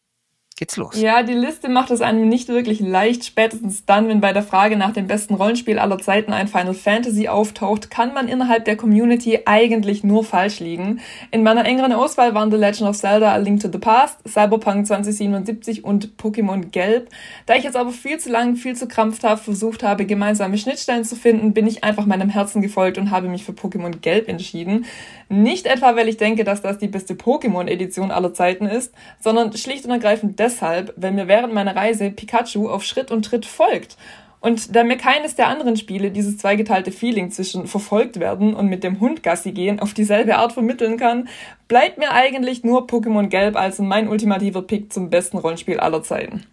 geht's 0.56 0.78
los. 0.78 0.98
Ja, 0.98 1.22
die 1.22 1.34
Liste 1.34 1.68
macht 1.68 1.90
es 1.90 2.00
einem 2.00 2.28
nicht 2.28 2.48
wirklich 2.48 2.80
leicht. 2.80 3.26
Spätestens 3.26 3.84
dann, 3.84 4.08
wenn 4.08 4.22
bei 4.22 4.32
der 4.32 4.42
Frage 4.42 4.78
nach 4.78 4.92
dem 4.92 5.06
besten 5.06 5.34
Rollenspiel 5.34 5.78
aller 5.78 5.98
Zeiten 5.98 6.32
ein 6.32 6.48
Final 6.48 6.72
Fantasy 6.72 7.28
auftaucht, 7.28 7.90
kann 7.90 8.14
man 8.14 8.26
innerhalb 8.26 8.64
der 8.64 8.76
Community 8.76 9.40
eigentlich 9.44 10.02
nur 10.02 10.24
falsch 10.24 10.60
liegen. 10.60 11.00
In 11.30 11.42
meiner 11.42 11.66
engeren 11.66 11.92
Auswahl 11.92 12.34
waren 12.34 12.50
The 12.50 12.56
Legend 12.56 12.88
of 12.88 12.96
Zelda 12.96 13.32
A 13.32 13.36
Link 13.36 13.60
to 13.60 13.68
the 13.70 13.78
Past, 13.78 14.26
Cyberpunk 14.26 14.86
2077 14.86 15.84
und 15.84 16.16
Pokémon 16.16 16.70
Gelb. 16.70 17.10
Da 17.44 17.54
ich 17.54 17.64
jetzt 17.64 17.76
aber 17.76 17.90
viel 17.90 18.18
zu 18.18 18.30
lang, 18.30 18.56
viel 18.56 18.74
zu 18.74 18.88
krampfhaft 18.88 19.44
versucht 19.44 19.82
habe, 19.82 20.06
gemeinsame 20.06 20.56
Schnittstellen 20.56 21.04
zu 21.04 21.16
finden, 21.16 21.52
bin 21.52 21.66
ich 21.66 21.84
einfach 21.84 22.06
meinem 22.06 22.30
Herzen 22.30 22.62
gefolgt 22.62 22.96
und 22.96 23.10
habe 23.10 23.28
mich 23.28 23.44
für 23.44 23.52
Pokémon 23.52 23.98
Gelb 24.00 24.26
entschieden. 24.26 24.86
Nicht 25.28 25.66
etwa, 25.66 25.96
weil 25.96 26.08
ich 26.08 26.16
denke, 26.16 26.44
dass 26.44 26.62
das 26.62 26.78
die 26.78 26.88
beste 26.88 27.14
Pokémon-Edition 27.14 28.10
aller 28.10 28.32
Zeiten 28.32 28.66
ist, 28.66 28.94
sondern 29.20 29.52
schlicht 29.52 29.84
und 29.84 29.90
ergreifend 29.90 30.38
deshalb, 30.46 30.94
weil 30.96 31.12
mir 31.12 31.28
während 31.28 31.52
meiner 31.52 31.74
Reise 31.74 32.10
Pikachu 32.10 32.68
auf 32.70 32.84
Schritt 32.84 33.10
und 33.10 33.24
Tritt 33.24 33.46
folgt. 33.46 33.96
Und 34.40 34.76
da 34.76 34.84
mir 34.84 34.96
keines 34.96 35.34
der 35.34 35.48
anderen 35.48 35.76
Spiele 35.76 36.12
dieses 36.12 36.38
zweigeteilte 36.38 36.92
Feeling 36.92 37.30
zwischen 37.32 37.66
verfolgt 37.66 38.20
werden 38.20 38.54
und 38.54 38.68
mit 38.68 38.84
dem 38.84 39.00
Hund 39.00 39.22
Gassi 39.22 39.50
gehen 39.50 39.80
auf 39.80 39.92
dieselbe 39.92 40.36
Art 40.36 40.52
vermitteln 40.52 40.98
kann, 40.98 41.28
bleibt 41.66 41.98
mir 41.98 42.12
eigentlich 42.12 42.62
nur 42.62 42.86
Pokémon 42.86 43.26
Gelb 43.26 43.56
als 43.56 43.80
mein 43.80 44.08
ultimativer 44.08 44.62
Pick 44.62 44.92
zum 44.92 45.10
besten 45.10 45.38
Rollenspiel 45.38 45.80
aller 45.80 46.02
Zeiten. 46.02 46.46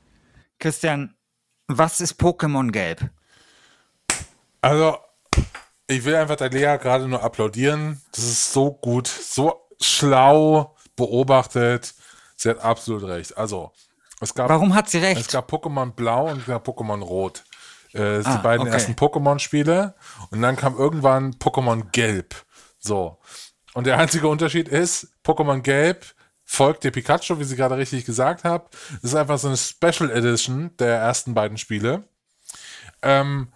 Christian, 0.59 1.13
was 1.67 1.99
ist 1.99 2.19
Pokémon 2.19 2.71
Gelb? 2.71 3.09
Also, 4.61 4.97
ich 5.87 6.03
will 6.05 6.15
einfach 6.15 6.37
der 6.37 6.49
Lea 6.49 6.77
gerade 6.81 7.07
nur 7.07 7.21
applaudieren. 7.21 8.01
Das 8.11 8.23
ist 8.23 8.53
so 8.53 8.71
gut, 8.71 9.07
so 9.07 9.67
schlau 9.79 10.75
beobachtet. 10.95 11.93
Sie 12.43 12.49
hat 12.49 12.59
absolut 12.59 13.03
recht. 13.03 13.37
Also, 13.37 13.71
es 14.19 14.33
gab. 14.35 14.49
Warum 14.49 14.75
hat 14.75 14.89
sie 14.89 14.97
recht? 14.97 15.21
Es 15.21 15.27
gab 15.29 15.49
Pokémon 15.49 15.91
Blau 15.91 16.29
und 16.29 16.41
es 16.41 16.45
gab 16.45 16.67
Pokémon 16.67 17.01
Rot. 17.01 17.45
Äh, 17.93 18.21
ah, 18.21 18.35
die 18.35 18.43
beiden 18.43 18.67
okay. 18.67 18.73
ersten 18.73 18.93
Pokémon-Spiele. 18.95 19.95
Und 20.29 20.41
dann 20.41 20.57
kam 20.57 20.75
irgendwann 20.77 21.35
Pokémon 21.35 21.85
Gelb. 21.93 22.35
So. 22.79 23.17
Und 23.73 23.87
der 23.87 23.97
einzige 23.97 24.27
Unterschied 24.27 24.67
ist, 24.67 25.07
Pokémon 25.23 25.61
Gelb 25.61 26.05
folgt 26.43 26.83
der 26.83 26.91
Pikachu, 26.91 27.39
wie 27.39 27.45
sie 27.45 27.55
gerade 27.55 27.77
richtig 27.77 28.03
gesagt 28.03 28.43
hat. 28.43 28.67
Das 29.01 29.11
ist 29.11 29.15
einfach 29.15 29.37
so 29.37 29.47
eine 29.47 29.55
Special 29.55 30.11
Edition 30.11 30.75
der 30.79 30.97
ersten 30.97 31.33
beiden 31.33 31.57
Spiele. 31.57 32.03
Ähm, 33.01 33.53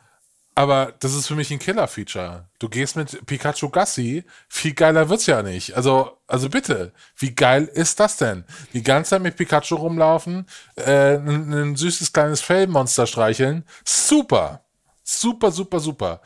aber 0.58 0.96
das 1.02 1.14
ist 1.14 1.28
für 1.28 1.36
mich 1.36 1.52
ein 1.52 1.60
Killer-Feature. 1.60 2.48
Du 2.58 2.68
gehst 2.68 2.96
mit 2.96 3.28
Pikachu 3.28 3.70
Gassi, 3.70 4.24
viel 4.50 4.74
geiler 4.74 5.08
wird's 5.08 5.28
ja 5.28 5.44
nicht. 5.44 5.78
Also, 5.78 6.18
also 6.26 6.50
bitte, 6.50 6.94
wie 7.16 7.36
geil 7.36 7.66
ist 7.66 8.00
das 8.00 8.18
denn? 8.18 8.44
Die 8.74 8.82
ganze 8.82 9.12
Zeit 9.12 9.22
mit 9.22 9.36
Pikachu 9.36 9.76
rumlaufen, 9.76 10.48
äh, 10.76 11.18
ein, 11.18 11.76
süßes 11.76 12.12
kleines 12.12 12.42
Fellmonster 12.42 13.06
streicheln. 13.06 13.66
Super. 13.86 14.64
Super, 15.04 15.52
super, 15.52 15.80
super. 15.80 16.22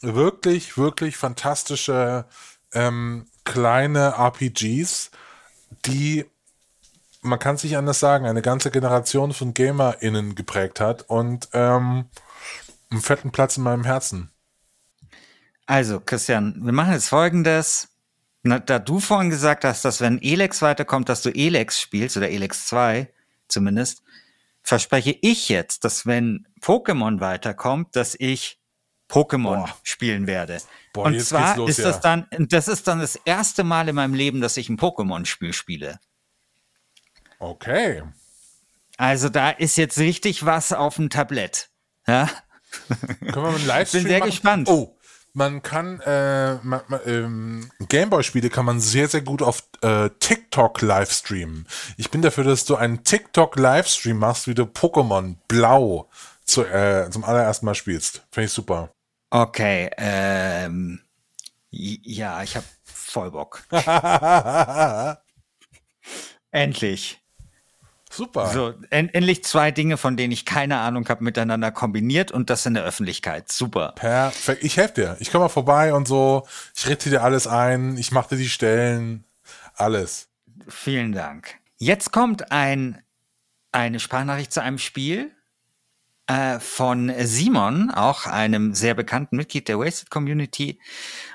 Wirklich, 0.00 0.78
wirklich 0.78 1.16
fantastische 1.16 2.26
ähm, 2.72 3.26
kleine 3.42 4.14
RPGs, 4.16 5.10
die 5.86 6.24
man 7.20 7.40
kann 7.40 7.56
sich 7.56 7.76
anders 7.76 7.98
sagen, 7.98 8.26
eine 8.26 8.42
ganze 8.42 8.70
Generation 8.70 9.32
von 9.32 9.54
GamerInnen 9.54 10.36
geprägt 10.36 10.78
hat 10.78 11.08
und 11.08 11.48
ähm, 11.52 12.06
einen 12.92 13.02
fetten 13.02 13.32
Platz 13.32 13.56
in 13.56 13.64
meinem 13.64 13.84
Herzen. 13.84 14.30
Also, 15.66 16.00
Christian, 16.00 16.64
wir 16.64 16.72
machen 16.72 16.92
jetzt 16.92 17.08
folgendes. 17.08 17.88
Na, 18.42 18.58
da 18.58 18.78
du 18.78 18.98
vorhin 18.98 19.30
gesagt 19.30 19.64
hast, 19.64 19.84
dass 19.84 20.00
wenn 20.00 20.20
Elex 20.20 20.62
weiterkommt, 20.62 21.08
dass 21.08 21.22
du 21.22 21.30
Elex 21.30 21.80
spielst, 21.80 22.16
oder 22.16 22.30
Elex 22.30 22.66
2 22.66 23.08
zumindest, 23.48 24.02
verspreche 24.62 25.16
ich 25.20 25.48
jetzt, 25.48 25.84
dass 25.84 26.06
wenn 26.06 26.46
Pokémon 26.60 27.20
weiterkommt, 27.20 27.94
dass 27.94 28.16
ich 28.18 28.60
Pokémon 29.08 29.56
Boah. 29.56 29.76
spielen 29.82 30.26
werde. 30.26 30.58
Boah, 30.92 31.06
und 31.06 31.14
jetzt 31.14 31.28
zwar 31.28 31.56
los, 31.56 31.70
ist 31.70 31.78
ja. 31.78 31.84
das 31.84 32.00
dann, 32.00 32.26
das 32.30 32.66
ist 32.66 32.88
dann 32.88 33.00
das 33.00 33.16
erste 33.16 33.62
Mal 33.62 33.88
in 33.88 33.94
meinem 33.94 34.14
Leben, 34.14 34.40
dass 34.40 34.56
ich 34.56 34.68
ein 34.68 34.78
Pokémon-Spiel 34.78 35.52
spiele. 35.52 36.00
Okay. 37.38 38.02
Also 38.96 39.28
da 39.28 39.50
ist 39.50 39.76
jetzt 39.76 39.98
richtig 39.98 40.46
was 40.46 40.72
auf 40.72 40.96
dem 40.96 41.10
Tablett. 41.10 41.70
Ja? 42.06 42.28
Können 43.20 43.34
wir 43.34 43.48
einen 43.48 43.66
Livestream 43.66 44.02
Bin 44.04 44.10
sehr 44.10 44.18
machen? 44.20 44.30
gespannt. 44.30 44.68
Oh, 44.68 44.96
man 45.34 45.62
kann 45.62 46.00
äh, 46.00 46.52
ähm, 47.06 47.70
Gameboy-Spiele 47.88 48.50
kann 48.50 48.66
man 48.66 48.80
sehr 48.80 49.08
sehr 49.08 49.22
gut 49.22 49.40
auf 49.40 49.62
äh, 49.80 50.10
TikTok 50.18 50.82
livestreamen. 50.82 51.66
Ich 51.96 52.10
bin 52.10 52.20
dafür, 52.20 52.44
dass 52.44 52.66
du 52.66 52.76
einen 52.76 53.02
TikTok 53.04 53.56
Livestream 53.56 54.18
machst, 54.18 54.46
wie 54.46 54.54
du 54.54 54.64
Pokémon 54.64 55.36
Blau 55.48 56.10
zu, 56.44 56.64
äh, 56.64 57.08
zum 57.10 57.24
allerersten 57.24 57.64
Mal 57.66 57.74
spielst. 57.74 58.26
Finde 58.30 58.46
ich 58.46 58.52
super. 58.52 58.90
Okay, 59.30 59.90
ähm, 59.96 61.00
ja, 61.70 62.42
ich 62.42 62.54
habe 62.56 62.66
voll 62.84 63.30
Bock. 63.30 63.62
Endlich. 66.50 67.21
Super. 68.12 68.48
So, 68.48 68.74
en 68.90 69.08
endlich 69.12 69.44
zwei 69.44 69.70
Dinge, 69.70 69.96
von 69.96 70.16
denen 70.16 70.32
ich 70.32 70.44
keine 70.44 70.78
Ahnung 70.78 71.08
habe, 71.08 71.24
miteinander 71.24 71.70
kombiniert 71.70 72.30
und 72.30 72.50
das 72.50 72.66
in 72.66 72.74
der 72.74 72.84
Öffentlichkeit. 72.84 73.50
Super. 73.50 73.92
Perfekt. 73.96 74.62
Ich 74.62 74.76
helfe 74.76 74.94
dir. 74.94 75.16
Ich 75.20 75.30
komme 75.30 75.44
mal 75.44 75.48
vorbei 75.48 75.94
und 75.94 76.06
so. 76.06 76.46
Ich 76.76 76.86
ritte 76.88 77.10
dir 77.10 77.22
alles 77.22 77.46
ein. 77.46 77.96
Ich 77.98 78.12
mache 78.12 78.30
dir 78.30 78.36
die 78.36 78.48
Stellen. 78.48 79.24
Alles. 79.74 80.28
Vielen 80.68 81.12
Dank. 81.12 81.56
Jetzt 81.78 82.12
kommt 82.12 82.52
ein, 82.52 83.02
eine 83.72 83.98
Sprachnachricht 83.98 84.52
zu 84.52 84.62
einem 84.62 84.78
Spiel 84.78 85.32
äh, 86.26 86.60
von 86.60 87.12
Simon, 87.20 87.90
auch 87.90 88.26
einem 88.26 88.74
sehr 88.74 88.94
bekannten 88.94 89.36
Mitglied 89.36 89.68
der 89.68 89.78
Wasted 89.78 90.10
Community, 90.10 90.80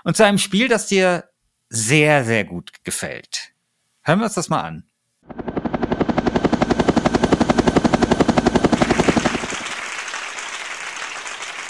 und 0.04 0.16
zu 0.16 0.26
einem 0.26 0.38
Spiel, 0.38 0.68
das 0.68 0.88
dir 0.88 1.30
sehr, 1.70 2.24
sehr 2.24 2.46
gut 2.46 2.72
gefällt. 2.84 3.52
Hören 4.04 4.20
wir 4.20 4.26
uns 4.26 4.36
das 4.36 4.50
mal 4.50 4.62
an. 4.62 4.84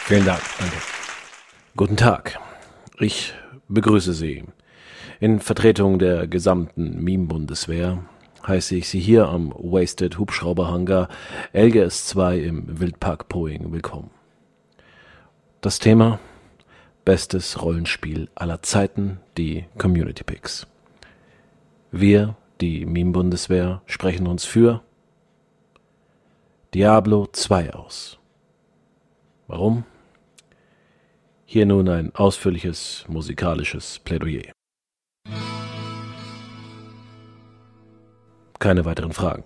Vielen 0.08 0.26
Dank. 0.26 0.40
Danke. 0.58 0.78
Guten 1.76 1.98
Tag. 1.98 2.40
Ich 2.98 3.34
begrüße 3.68 4.14
Sie. 4.14 4.46
In 5.20 5.42
Vertretung 5.42 6.00
der 6.00 6.28
gesamten 6.28 7.04
Meme-Bundeswehr 7.04 8.06
heiße 8.48 8.78
ich 8.78 8.88
Sie 8.88 9.02
hier 9.02 9.28
am 9.28 9.52
Wasted 9.52 10.18
Hubschrauberhangar 10.18 11.10
LGS 11.52 12.06
2 12.06 12.38
im 12.38 12.80
Wildpark 12.80 13.28
Poing 13.28 13.74
willkommen. 13.74 14.10
Das 15.60 15.78
Thema 15.78 16.22
Bestes 17.04 17.62
Rollenspiel 17.62 18.30
aller 18.34 18.62
Zeiten, 18.62 19.20
die 19.38 19.66
Community 19.78 20.24
Picks. 20.24 20.68
Wir, 21.92 22.38
die 22.62 22.86
Meme-Bundeswehr, 22.86 23.82
sprechen 23.86 24.28
uns 24.28 24.46
für 24.46 24.84
Diablo 26.74 27.28
2 27.30 27.74
aus. 27.74 28.18
Warum? 29.48 29.84
Hier 31.50 31.66
nun 31.66 31.88
ein 31.88 32.14
ausführliches 32.14 33.06
musikalisches 33.08 34.00
Plädoyer. 34.00 34.52
Keine 38.60 38.84
weiteren 38.84 39.14
Fragen. 39.14 39.46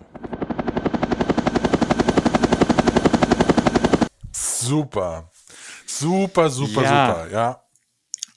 Super. 4.32 5.30
Super, 5.86 6.50
super, 6.50 6.82
Ja. 6.82 7.06
super. 7.06 7.30
Ja. 7.30 7.62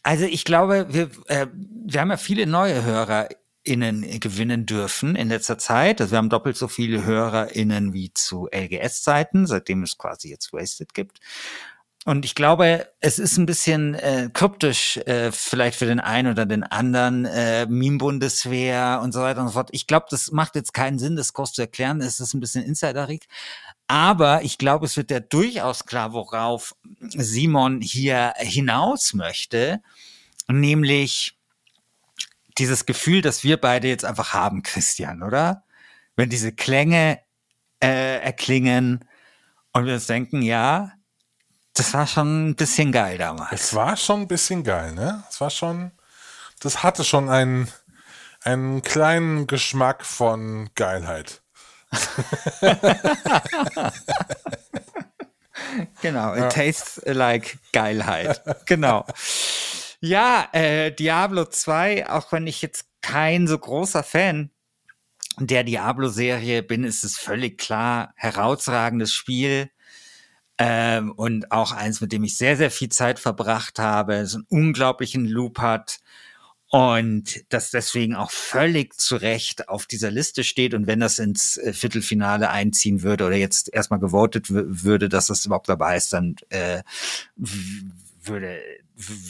Also 0.04 0.26
ich 0.26 0.46
glaube, 0.46 0.86
wir, 0.90 1.10
äh, 1.28 1.48
wir 1.54 2.02
haben 2.02 2.12
ja 2.12 2.18
viele 2.18 2.46
neue 2.46 2.84
HörerInnen 2.84 4.20
gewinnen 4.20 4.68
dürfen 4.68 5.16
in 5.16 5.30
letzter 5.30 5.58
Zeit. 5.58 6.02
Also 6.02 6.12
wir 6.12 6.18
haben 6.20 6.30
doppelt 6.30 6.56
so 6.56 6.68
viele 6.68 7.04
HörerInnen 7.04 7.94
wie 7.94 8.14
zu 8.14 8.48
LGS-Zeiten, 8.52 9.48
seitdem 9.48 9.82
es 9.82 9.98
quasi 9.98 10.30
jetzt 10.30 10.54
Wasted 10.54 10.94
gibt. 10.94 11.20
Und 12.08 12.24
ich 12.24 12.36
glaube, 12.36 12.88
es 13.00 13.18
ist 13.18 13.38
ein 13.38 13.48
bisschen 13.48 13.96
äh, 13.96 14.30
kryptisch, 14.32 14.98
äh, 14.98 15.32
vielleicht 15.32 15.80
für 15.80 15.88
den 15.88 16.00
einen 16.00 16.32
oder 16.32 16.46
den 16.46 16.62
anderen, 16.62 17.26
äh, 17.26 17.66
Meme-Bundeswehr 17.66 19.00
und 19.04 19.12
so 19.12 19.22
weiter 19.22 19.42
und 19.42 19.48
so 19.48 19.54
fort. 19.54 19.70
Ich 19.72 19.88
glaube, 19.88 20.06
das 20.12 20.32
macht 20.32 20.54
jetzt 20.56 20.72
keinen 20.76 21.00
Sinn, 21.00 21.16
das 21.16 21.34
groß 21.34 21.54
zu 21.54 21.64
erklären. 21.64 22.02
Es 22.02 22.20
ist 22.20 22.36
ein 22.36 22.40
bisschen 22.40 22.64
insiderig. 22.64 23.28
Aber 23.88 24.44
ich 24.44 24.60
glaube, 24.60 24.86
es 24.86 24.98
wird 24.98 25.10
ja 25.10 25.20
durchaus 25.20 25.88
klar, 25.88 26.14
worauf 26.14 26.76
Simon 27.02 27.82
hier 27.82 28.34
hinaus 28.38 29.16
möchte, 29.16 29.82
nämlich 30.48 31.40
dieses 32.60 32.86
Gefühl, 32.86 33.24
das 33.24 33.44
wir 33.44 33.58
beide 33.58 33.88
jetzt 33.88 34.06
einfach 34.06 34.32
haben, 34.32 34.62
Christian, 34.62 35.24
oder? 35.24 35.64
Wenn 36.16 36.30
diese 36.30 36.52
Klänge 36.52 37.20
äh, 37.82 38.20
erklingen 38.22 39.06
und 39.74 39.88
wir 39.88 39.96
uns 39.96 40.06
denken, 40.06 40.44
ja, 40.44 40.95
das 41.76 41.94
war 41.94 42.08
schon 42.08 42.50
ein 42.50 42.56
bisschen 42.56 42.92
geil 42.92 43.18
damals. 43.18 43.52
Es 43.52 43.76
war 43.76 43.96
schon 43.96 44.22
ein 44.22 44.28
bisschen 44.28 44.64
geil, 44.64 44.94
ne? 44.94 45.24
Es 45.30 45.40
war 45.40 45.50
schon, 45.50 45.92
das 46.60 46.84
hatte 46.84 47.04
schon 47.04 47.30
einen, 47.30 47.72
einen 48.42 48.82
kleinen 48.82 49.48
Geschmack 49.48 50.06
von 50.06 50.70
Geilheit. 50.76 51.42
Genau, 56.02 56.34
it 56.36 56.52
tastes 56.52 57.02
like 57.06 57.58
Geilheit. 57.72 58.42
genau. 58.66 59.06
Ja, 60.00 60.48
äh, 60.52 60.92
Diablo 60.92 61.46
2, 61.46 62.10
auch 62.10 62.32
wenn 62.32 62.48
ich 62.48 62.62
jetzt 62.62 62.86
kein 63.02 63.48
so 63.48 63.58
großer 63.58 64.04
Fan 64.04 64.52
der 65.40 65.64
Diablo-Serie 65.64 66.64
bin, 66.64 66.84
ist 66.84 67.04
es 67.04 67.18
völlig 67.18 67.58
klar, 67.58 68.14
herausragendes 68.16 69.14
Spiel. 69.14 69.70
Ähm, 70.58 71.12
und 71.12 71.52
auch 71.52 71.72
eins, 71.74 72.00
mit 72.02 72.12
dem 72.12 72.24
ich 72.24 72.38
sehr, 72.38 72.56
sehr 72.56 72.72
viel 72.72 72.90
Zeit 72.90 73.20
verbracht 73.20 73.80
habe, 73.80 74.26
so 74.26 74.38
einen 74.38 74.48
unglaublichen 74.50 75.26
Loop 75.26 75.60
hat 75.60 76.00
und 76.70 77.46
das 77.50 77.72
deswegen 77.72 78.16
auch 78.16 78.32
völlig 78.32 78.98
zu 78.98 79.16
Recht 79.16 79.70
auf 79.70 79.86
dieser 79.86 80.12
Liste 80.12 80.44
steht. 80.44 80.74
Und 80.74 80.88
wenn 80.88 81.00
das 81.00 81.20
ins 81.20 81.58
äh, 81.58 81.74
Viertelfinale 81.74 82.50
einziehen 82.50 83.02
würde 83.02 83.26
oder 83.26 83.36
jetzt 83.36 83.74
erstmal 83.74 84.00
gewotet 84.00 84.48
würde, 84.50 85.08
dass 85.10 85.28
das 85.28 85.46
überhaupt 85.46 85.70
dabei 85.70 85.98
ist, 85.98 86.12
dann 86.12 86.36
äh, 86.50 86.84
würde 88.28 88.60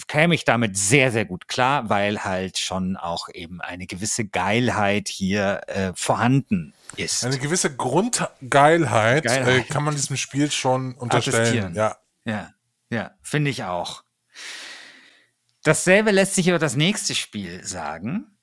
käme 0.08 0.36
ich 0.36 0.46
damit 0.46 0.78
sehr, 0.78 1.12
sehr 1.12 1.26
gut 1.26 1.48
klar, 1.48 1.90
weil 1.90 2.24
halt 2.24 2.58
schon 2.58 2.98
auch 2.98 3.30
eben 3.34 3.62
eine 3.62 3.88
gewisse 3.88 4.26
Geilheit 4.26 5.08
hier 5.08 5.62
äh, 5.68 5.92
vorhanden 5.96 6.74
ist. 6.98 7.26
Eine 7.26 7.40
gewisse 7.40 7.76
Grundgeilheit 7.76 9.26
äh, 9.26 9.62
kann 9.62 9.84
man 9.84 9.96
diesem 9.96 10.18
Spiel 10.18 10.52
schon 10.52 10.94
unterstellen. 10.96 11.42
Attestieren. 11.42 11.76
Ja. 11.76 11.98
Ja, 12.26 12.54
ja, 12.90 13.12
finde 13.22 13.52
ich 13.52 13.64
auch. 13.64 14.04
Dasselbe 15.64 16.12
lässt 16.12 16.36
sich 16.36 16.48
über 16.48 16.60
das 16.60 16.76
nächste 16.76 17.16
Spiel 17.16 17.64
sagen, 17.64 18.38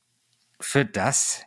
für 0.61 0.85
das 0.85 1.43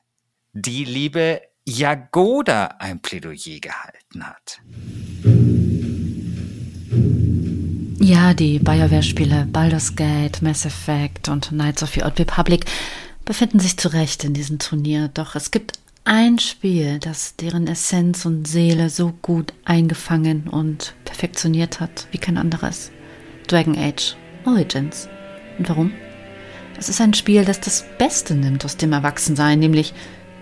die 0.53 0.85
liebe 0.85 1.41
Jagoda 1.65 2.75
ein 2.79 3.01
Plädoyer 3.01 3.59
gehalten 3.59 4.27
hat. 4.27 4.61
Ja, 8.05 8.35
die 8.35 8.59
BioWare-Spiele 8.59 9.47
Baldur's 9.51 9.95
Gate, 9.95 10.43
Mass 10.43 10.63
Effect 10.63 11.27
und 11.27 11.49
Knights 11.49 11.81
of 11.81 11.89
the 11.89 12.03
Old 12.03 12.19
Republic 12.19 12.65
befinden 13.25 13.59
sich 13.59 13.77
zu 13.77 13.87
Recht 13.87 14.23
in 14.23 14.35
diesem 14.35 14.59
Turnier. 14.59 15.09
Doch 15.11 15.33
es 15.33 15.49
gibt 15.49 15.79
ein 16.03 16.37
Spiel, 16.37 16.99
das 16.99 17.35
deren 17.35 17.65
Essenz 17.65 18.27
und 18.27 18.47
Seele 18.47 18.91
so 18.91 19.11
gut 19.23 19.53
eingefangen 19.65 20.47
und 20.47 20.93
perfektioniert 21.03 21.79
hat 21.79 22.05
wie 22.11 22.19
kein 22.19 22.37
anderes. 22.37 22.91
Dragon 23.47 23.75
Age 23.75 24.15
Origins. 24.45 25.09
Und 25.57 25.67
warum? 25.67 25.91
Es 26.77 26.89
ist 26.89 27.01
ein 27.01 27.15
Spiel, 27.15 27.43
das 27.43 27.59
das 27.59 27.85
Beste 27.97 28.35
nimmt 28.35 28.65
aus 28.65 28.77
dem 28.77 28.93
Erwachsensein, 28.93 29.57
nämlich 29.57 29.95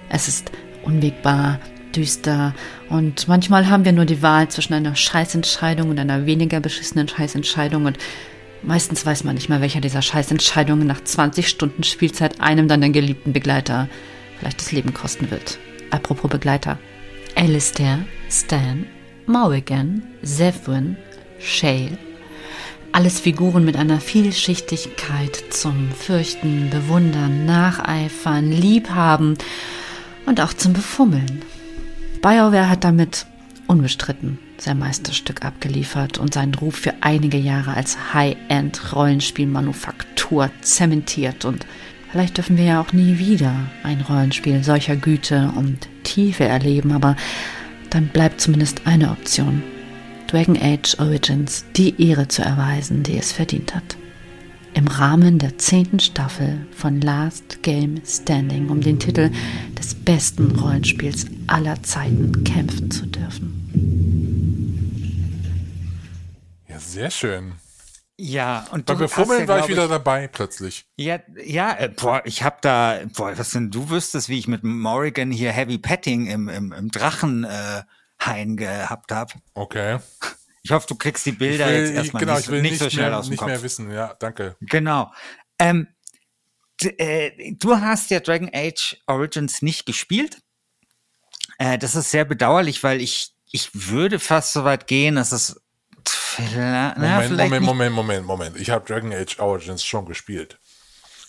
es 0.09 0.27
ist 0.27 0.51
unwegbar, 0.83 1.61
düster 1.95 2.53
und 2.89 3.27
manchmal 3.27 3.69
haben 3.69 3.85
wir 3.85 3.91
nur 3.91 4.05
die 4.05 4.21
Wahl 4.21 4.49
zwischen 4.49 4.73
einer 4.73 4.95
Scheißentscheidung 4.95 5.89
und 5.89 5.99
einer 5.99 6.25
weniger 6.25 6.59
beschissenen 6.59 7.07
Scheißentscheidung 7.07 7.85
und 7.85 7.97
meistens 8.61 9.05
weiß 9.05 9.23
man 9.23 9.35
nicht 9.35 9.49
mal, 9.49 9.61
welcher 9.61 9.81
dieser 9.81 10.01
Scheißentscheidungen 10.01 10.87
nach 10.87 11.03
20 11.03 11.47
Stunden 11.47 11.83
Spielzeit 11.83 12.41
einem 12.41 12.67
dann 12.67 12.81
den 12.81 12.93
geliebten 12.93 13.33
Begleiter 13.33 13.89
vielleicht 14.39 14.59
das 14.59 14.71
Leben 14.71 14.93
kosten 14.93 15.31
wird. 15.31 15.59
Apropos 15.91 16.29
Begleiter. 16.29 16.79
Alistair, 17.35 17.99
Stan, 18.29 18.85
Morrigan, 19.25 20.03
Zevwin, 20.23 20.97
Shale. 21.39 21.97
Alles 22.91 23.19
Figuren 23.19 23.65
mit 23.65 23.75
einer 23.75 23.99
Vielschichtigkeit 23.99 25.43
zum 25.49 25.89
Fürchten, 25.91 26.69
Bewundern, 26.69 27.45
Nacheifern, 27.45 28.51
Liebhaben 28.51 29.37
und 30.25 30.39
auch 30.39 30.53
zum 30.53 30.73
Befummeln. 30.73 31.41
BioWare 32.23 32.69
hat 32.69 32.83
damit 32.85 33.27
unbestritten 33.67 34.39
sein 34.57 34.79
Meisterstück 34.79 35.43
abgeliefert 35.43 36.17
und 36.17 36.33
seinen 36.33 36.55
Ruf 36.55 36.75
für 36.75 36.93
einige 37.01 37.37
Jahre 37.37 37.73
als 37.73 38.13
High-End-Rollenspielmanufaktur 38.13 40.49
zementiert. 40.61 41.43
Und 41.43 41.65
vielleicht 42.09 42.37
dürfen 42.37 42.55
wir 42.55 42.63
ja 42.63 42.79
auch 42.79 42.93
nie 42.93 43.19
wieder 43.19 43.53
ein 43.83 43.99
Rollenspiel 43.99 44.63
solcher 44.63 44.95
Güte 44.95 45.51
und 45.57 45.89
Tiefe 46.03 46.45
erleben, 46.45 46.93
aber 46.93 47.17
dann 47.89 48.07
bleibt 48.07 48.39
zumindest 48.39 48.87
eine 48.87 49.11
Option. 49.11 49.61
Dragon 50.27 50.55
Age 50.55 50.97
Origins 50.99 51.65
die 51.75 52.07
Ehre 52.07 52.29
zu 52.29 52.41
erweisen, 52.41 53.03
die 53.03 53.17
es 53.17 53.33
verdient 53.33 53.75
hat. 53.75 53.97
Im 54.75 54.87
Rahmen 54.87 55.37
der 55.37 55.59
zehnten 55.59 55.99
Staffel 55.99 56.65
von 56.75 56.99
Last 56.99 57.61
Game 57.61 58.01
Standing 58.05 58.69
um 58.69 58.81
den 58.81 58.99
Titel 58.99 59.31
des 59.77 59.93
besten 59.93 60.59
Rollenspiels 60.59 61.27
aller 61.45 61.81
Zeiten 61.83 62.43
kämpfen 62.43 62.89
zu 62.89 63.05
dürfen. 63.05 63.59
Ja, 66.67 66.79
sehr 66.79 67.11
schön. 67.11 67.53
Ja, 68.17 68.65
und 68.71 68.87
Bei 68.87 68.93
du 68.93 68.99
Befummeln 69.01 69.41
hast 69.41 69.47
ja, 69.47 69.47
war 69.47 69.59
ich 69.59 69.67
wieder 69.67 69.87
dabei 69.87 70.27
plötzlich. 70.27 70.85
Ja, 70.95 71.19
ja, 71.43 71.77
äh, 71.77 71.89
boah, 71.89 72.21
ich 72.25 72.41
hab 72.41 72.61
da, 72.63 72.99
boah, 73.15 73.37
was 73.37 73.51
denn, 73.51 73.69
du 73.69 73.91
wüsstest, 73.91 74.29
wie 74.29 74.39
ich 74.39 74.47
mit 74.47 74.63
Morrigan 74.63 75.29
hier 75.29 75.51
Heavy 75.51 75.77
Petting 75.77 76.27
im, 76.27 76.49
im, 76.49 76.71
im 76.71 76.89
Drachenhain 76.89 77.85
äh, 78.27 78.55
gehabt 78.55 79.11
hab. 79.11 79.33
Okay. 79.53 79.99
Ich 80.63 80.71
hoffe, 80.71 80.87
du 80.87 80.95
kriegst 80.95 81.25
die 81.25 81.33
Bilder 81.33 81.67
will, 81.67 81.75
jetzt 81.75 81.91
erstmal 81.91 82.21
genau, 82.21 82.35
nicht, 82.35 82.45
ich 82.45 82.51
will 82.51 82.61
nicht 82.61 82.71
nicht, 82.71 82.81
so 82.81 82.89
schnell 82.89 83.09
mehr, 83.09 83.19
aus 83.19 83.25
dem 83.25 83.31
nicht 83.31 83.39
Kopf. 83.39 83.49
mehr 83.49 83.61
wissen. 83.61 83.91
Ja, 83.91 84.13
danke. 84.17 84.55
Genau. 84.61 85.11
Ähm, 85.59 85.87
äh, 86.81 87.53
du 87.55 87.75
hast 87.75 88.09
ja 88.09 88.21
Dragon 88.21 88.49
Age 88.53 88.97
Origins 89.07 89.61
nicht 89.61 89.85
gespielt. 89.85 90.37
Äh, 91.57 91.77
das 91.77 91.95
ist 91.95 92.11
sehr 92.11 92.23
bedauerlich, 92.23 92.81
weil 92.81 93.01
ich, 93.01 93.33
ich 93.51 93.69
würde 93.73 94.19
fast 94.19 94.53
so 94.53 94.63
weit 94.63 94.87
gehen, 94.87 95.15
dass 95.15 95.33
es 95.33 95.59
na, 96.37 96.93
Moment, 96.97 97.31
Moment, 97.31 97.51
nicht, 97.51 97.61
Moment, 97.61 97.95
Moment, 97.95 98.25
Moment. 98.25 98.57
Ich 98.57 98.69
habe 98.69 98.85
Dragon 98.85 99.13
Age 99.13 99.39
Origins 99.39 99.83
schon 99.83 100.05
gespielt. 100.05 100.59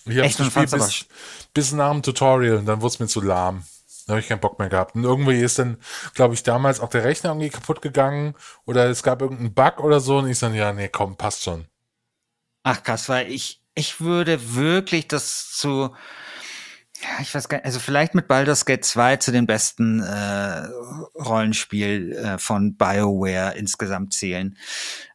Ich 0.05 0.17
habe 0.17 0.29
gespielt 0.29 0.71
bis, 0.71 1.05
bis 1.53 1.71
nach 1.71 1.91
dem 1.91 2.03
Tutorial 2.03 2.57
und 2.57 2.65
dann 2.65 2.81
wurde 2.81 2.93
es 2.93 2.99
mir 2.99 3.07
zu 3.07 3.21
lahm. 3.21 3.63
Da 4.05 4.13
habe 4.13 4.19
ich 4.19 4.27
keinen 4.27 4.39
Bock 4.39 4.59
mehr 4.59 4.69
gehabt. 4.69 4.95
Und 4.95 5.03
irgendwie 5.03 5.39
ist 5.39 5.57
dann, 5.57 5.77
glaube 6.13 6.33
ich, 6.33 6.43
damals 6.43 6.79
auch 6.79 6.89
der 6.89 7.03
Rechner 7.03 7.31
irgendwie 7.31 7.49
kaputt 7.49 7.81
gegangen 7.81 8.35
oder 8.65 8.85
es 8.85 9.03
gab 9.03 9.21
irgendeinen 9.21 9.53
Bug 9.53 9.79
oder 9.83 9.99
so 9.99 10.17
und 10.19 10.29
ich 10.29 10.39
dann, 10.39 10.53
ja, 10.53 10.73
nee, 10.73 10.89
komm, 10.89 11.17
passt 11.17 11.43
schon. 11.43 11.65
Ach 12.63 12.83
krass, 12.83 13.09
weil 13.09 13.31
ich, 13.31 13.61
ich 13.73 14.01
würde 14.01 14.55
wirklich 14.55 15.07
das 15.07 15.51
zu, 15.51 15.95
ja, 17.01 17.21
ich 17.21 17.33
weiß 17.35 17.49
gar 17.49 17.57
nicht, 17.57 17.65
also 17.65 17.79
vielleicht 17.79 18.15
mit 18.15 18.27
Baldur's 18.27 18.65
Gate 18.65 18.85
2 18.85 19.17
zu 19.17 19.31
den 19.31 19.45
besten 19.45 20.01
äh, 20.01 20.67
Rollenspiel 21.15 22.13
äh, 22.13 22.37
von 22.37 22.77
BioWare 22.77 23.55
insgesamt 23.57 24.13
zählen. 24.13 24.57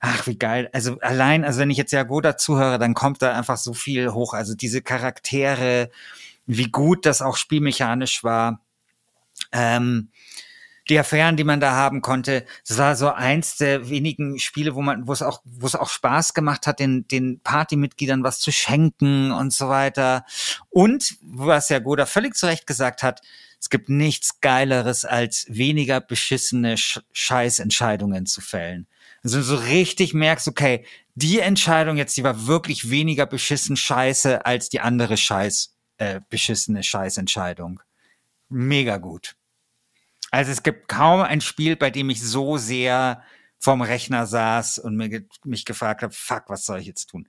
Ach, 0.01 0.27
wie 0.27 0.39
geil. 0.39 0.69
Also 0.73 0.99
allein, 1.01 1.45
also 1.45 1.61
wenn 1.61 1.71
ich 1.71 1.79
jetzt 1.79 1.93
Jagoda 1.93 2.37
zuhöre, 2.37 2.79
dann 2.79 2.95
kommt 2.95 3.23
da 3.23 3.35
einfach 3.35 3.57
so 3.57 3.73
viel 3.73 4.13
hoch. 4.13 4.35
Also 4.35 4.55
diese 4.55 4.83
Charaktere, 4.83 5.91
wie 6.47 6.71
gut 6.71 7.07
das 7.07 7.23
auch 7.23 7.37
spielmechanisch 7.37 8.23
war. 8.25 8.61
Ähm, 9.53 10.11
die 10.89 10.99
Affären, 10.99 11.37
die 11.37 11.45
man 11.45 11.61
da 11.61 11.73
haben 11.73 12.03
konnte, 12.03 12.45
das 12.67 12.79
war 12.79 12.97
so 12.97 13.11
eins 13.11 13.57
der 13.57 13.89
wenigen 13.89 14.39
Spiele, 14.39 14.75
wo 14.75 14.83
man, 14.83 15.07
wo 15.07 15.13
es 15.13 15.23
auch, 15.23 15.41
wo 15.45 15.67
es 15.67 15.77
auch 15.77 15.89
Spaß 15.89 16.35
gemacht 16.35 16.67
hat, 16.67 16.81
den, 16.81 17.07
den 17.07 17.41
Partymitgliedern 17.41 18.25
was 18.25 18.41
zu 18.41 18.51
schenken 18.51 19.31
und 19.31 19.53
so 19.53 19.69
weiter. 19.69 20.25
Und, 20.69 21.17
was 21.23 21.69
ja 21.69 21.79
Goda 21.79 22.07
völlig 22.07 22.35
zu 22.35 22.47
Recht 22.47 22.67
gesagt 22.67 23.03
hat, 23.03 23.21
es 23.61 23.71
gibt 23.71 23.89
nichts 23.89 24.41
Geileres, 24.41 25.05
als 25.05 25.47
weniger 25.49 26.01
beschissene 26.01 26.77
Sch 26.77 27.01
Scheißentscheidungen 27.13 28.27
zu 28.27 28.41
fällen. 28.41 28.87
Also 29.23 29.43
so 29.43 29.57
richtig 29.57 30.15
merkst, 30.15 30.49
okay, 30.49 30.85
die 31.15 31.41
Entscheidung 31.41 31.99
jetzt, 31.99 32.17
die 32.17 32.25
war 32.25 32.47
wirklich 32.47 32.91
weniger 32.91 33.27
beschissen 33.27 33.77
scheiße 33.77 34.47
als 34.47 34.71
die 34.71 34.81
andere 34.81 35.19
Scheiß, 35.19 35.75
äh, 35.99 36.21
beschissene 36.31 36.83
Scheißentscheidung. 36.83 37.81
Mega 38.51 38.99
gut. 38.99 39.37
Also 40.31 40.53
es 40.53 40.63
gibt 40.63 40.89
kaum 40.89 41.23
ein 41.23 41.41
Spiel, 41.41 41.77
bei 41.77 41.91
dem 41.91 42.11
ich 42.11 42.23
so 42.23 42.57
sehr 42.57 43.23
vom 43.59 43.83
Rechner 43.83 44.27
saß 44.27 44.79
und 44.79 44.97
mir 44.97 45.23
mich 45.45 45.65
gefragt 45.67 46.03
habe, 46.03 46.15
fuck, 46.15 46.45
was 46.49 46.65
soll 46.65 46.81
ich 46.81 46.87
jetzt 46.87 47.11
tun? 47.11 47.29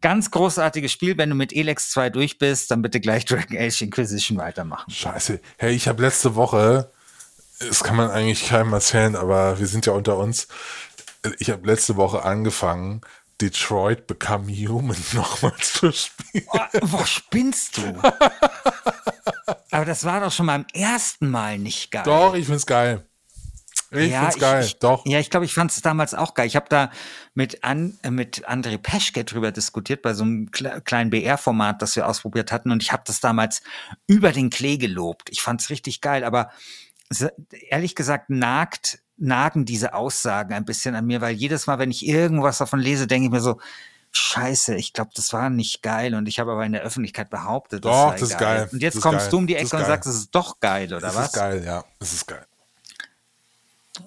Ganz 0.00 0.30
großartiges 0.30 0.92
Spiel, 0.92 1.18
wenn 1.18 1.30
du 1.30 1.34
mit 1.34 1.52
Elex 1.52 1.90
2 1.90 2.10
durch 2.10 2.38
bist, 2.38 2.70
dann 2.70 2.82
bitte 2.82 3.00
gleich 3.00 3.24
Dragon 3.26 3.58
Age 3.58 3.82
Inquisition 3.82 4.38
weitermachen. 4.38 4.90
Scheiße. 4.90 5.40
Hey, 5.58 5.74
ich 5.74 5.88
habe 5.88 6.02
letzte 6.02 6.36
Woche, 6.36 6.92
das 7.58 7.82
kann 7.82 7.96
man 7.96 8.10
eigentlich 8.10 8.48
keinem 8.48 8.72
erzählen, 8.72 9.16
aber 9.16 9.58
wir 9.58 9.66
sind 9.66 9.86
ja 9.86 9.92
unter 9.92 10.16
uns. 10.18 10.46
Ich 11.38 11.50
habe 11.50 11.66
letzte 11.66 11.96
Woche 11.96 12.22
angefangen, 12.22 13.00
Detroit 13.40 14.06
Become 14.06 14.52
Human 14.52 14.96
nochmal 15.12 15.56
zu 15.60 15.92
spielen. 15.92 16.46
Oh, 16.52 16.60
wo 16.82 17.04
spinnst 17.04 17.78
du? 17.78 17.82
Aber 19.70 19.84
das 19.84 20.04
war 20.04 20.20
doch 20.20 20.32
schon 20.32 20.46
beim 20.46 20.64
ersten 20.72 21.28
Mal 21.28 21.58
nicht 21.58 21.90
geil. 21.90 22.04
Doch, 22.04 22.34
ich 22.34 22.46
find's 22.46 22.66
geil. 22.66 23.06
Ich 23.90 24.10
Ja, 24.10 24.22
find's 24.22 24.38
geil, 24.38 24.64
ich, 24.64 24.78
doch. 24.78 25.04
Ja, 25.06 25.18
ich 25.20 25.30
glaube, 25.30 25.46
ich 25.46 25.54
fand 25.54 25.70
es 25.70 25.80
damals 25.80 26.14
auch 26.14 26.34
geil. 26.34 26.46
Ich 26.46 26.56
habe 26.56 26.66
da 26.68 26.90
mit, 27.34 27.62
An, 27.62 27.98
äh, 28.02 28.10
mit 28.10 28.48
André 28.48 28.78
Peschke 28.78 29.24
drüber 29.24 29.52
diskutiert, 29.52 30.02
bei 30.02 30.14
so 30.14 30.24
einem 30.24 30.50
kle 30.50 30.80
kleinen 30.82 31.10
BR-Format, 31.10 31.82
das 31.82 31.96
wir 31.96 32.08
ausprobiert 32.08 32.52
hatten. 32.52 32.70
Und 32.70 32.82
ich 32.82 32.92
habe 32.92 33.04
das 33.06 33.20
damals 33.20 33.62
über 34.06 34.32
den 34.32 34.50
Klee 34.50 34.76
gelobt. 34.76 35.30
Ich 35.30 35.40
fand 35.40 35.60
es 35.60 35.70
richtig 35.70 36.00
geil. 36.00 36.24
Aber 36.24 36.50
ehrlich 37.68 37.94
gesagt, 37.94 38.30
nagt, 38.30 38.98
nagen 39.16 39.64
diese 39.64 39.94
Aussagen 39.94 40.52
ein 40.52 40.64
bisschen 40.64 40.94
an 40.94 41.06
mir, 41.06 41.20
weil 41.20 41.34
jedes 41.34 41.66
Mal, 41.66 41.78
wenn 41.78 41.90
ich 41.90 42.06
irgendwas 42.06 42.58
davon 42.58 42.80
lese, 42.80 43.06
denke 43.06 43.26
ich 43.26 43.32
mir 43.32 43.40
so, 43.40 43.60
Scheiße, 44.16 44.74
ich 44.76 44.92
glaube, 44.92 45.10
das 45.14 45.32
war 45.32 45.50
nicht 45.50 45.82
geil 45.82 46.14
und 46.14 46.26
ich 46.26 46.38
habe 46.38 46.52
aber 46.52 46.64
in 46.64 46.72
der 46.72 46.82
Öffentlichkeit 46.82 47.30
behauptet, 47.30 47.84
das 47.84 47.90
Doch, 47.92 48.10
sei 48.12 48.18
das 48.18 48.30
ist 48.30 48.38
geil. 48.38 48.56
geil. 48.58 48.68
Und 48.72 48.82
jetzt 48.82 49.00
kommst 49.00 49.20
geil. 49.26 49.30
du 49.30 49.36
um 49.38 49.46
die 49.46 49.54
Ecke 49.56 49.64
und 49.76 49.82
geil. 49.82 49.86
sagst, 49.86 50.08
es 50.08 50.16
ist 50.16 50.30
doch 50.34 50.60
geil, 50.60 50.88
oder 50.88 51.00
Das 51.00 51.14
was? 51.14 51.26
ist 51.26 51.32
geil, 51.34 51.64
ja. 51.64 51.84
Das 51.98 52.12
ist 52.12 52.26
geil. 52.26 52.46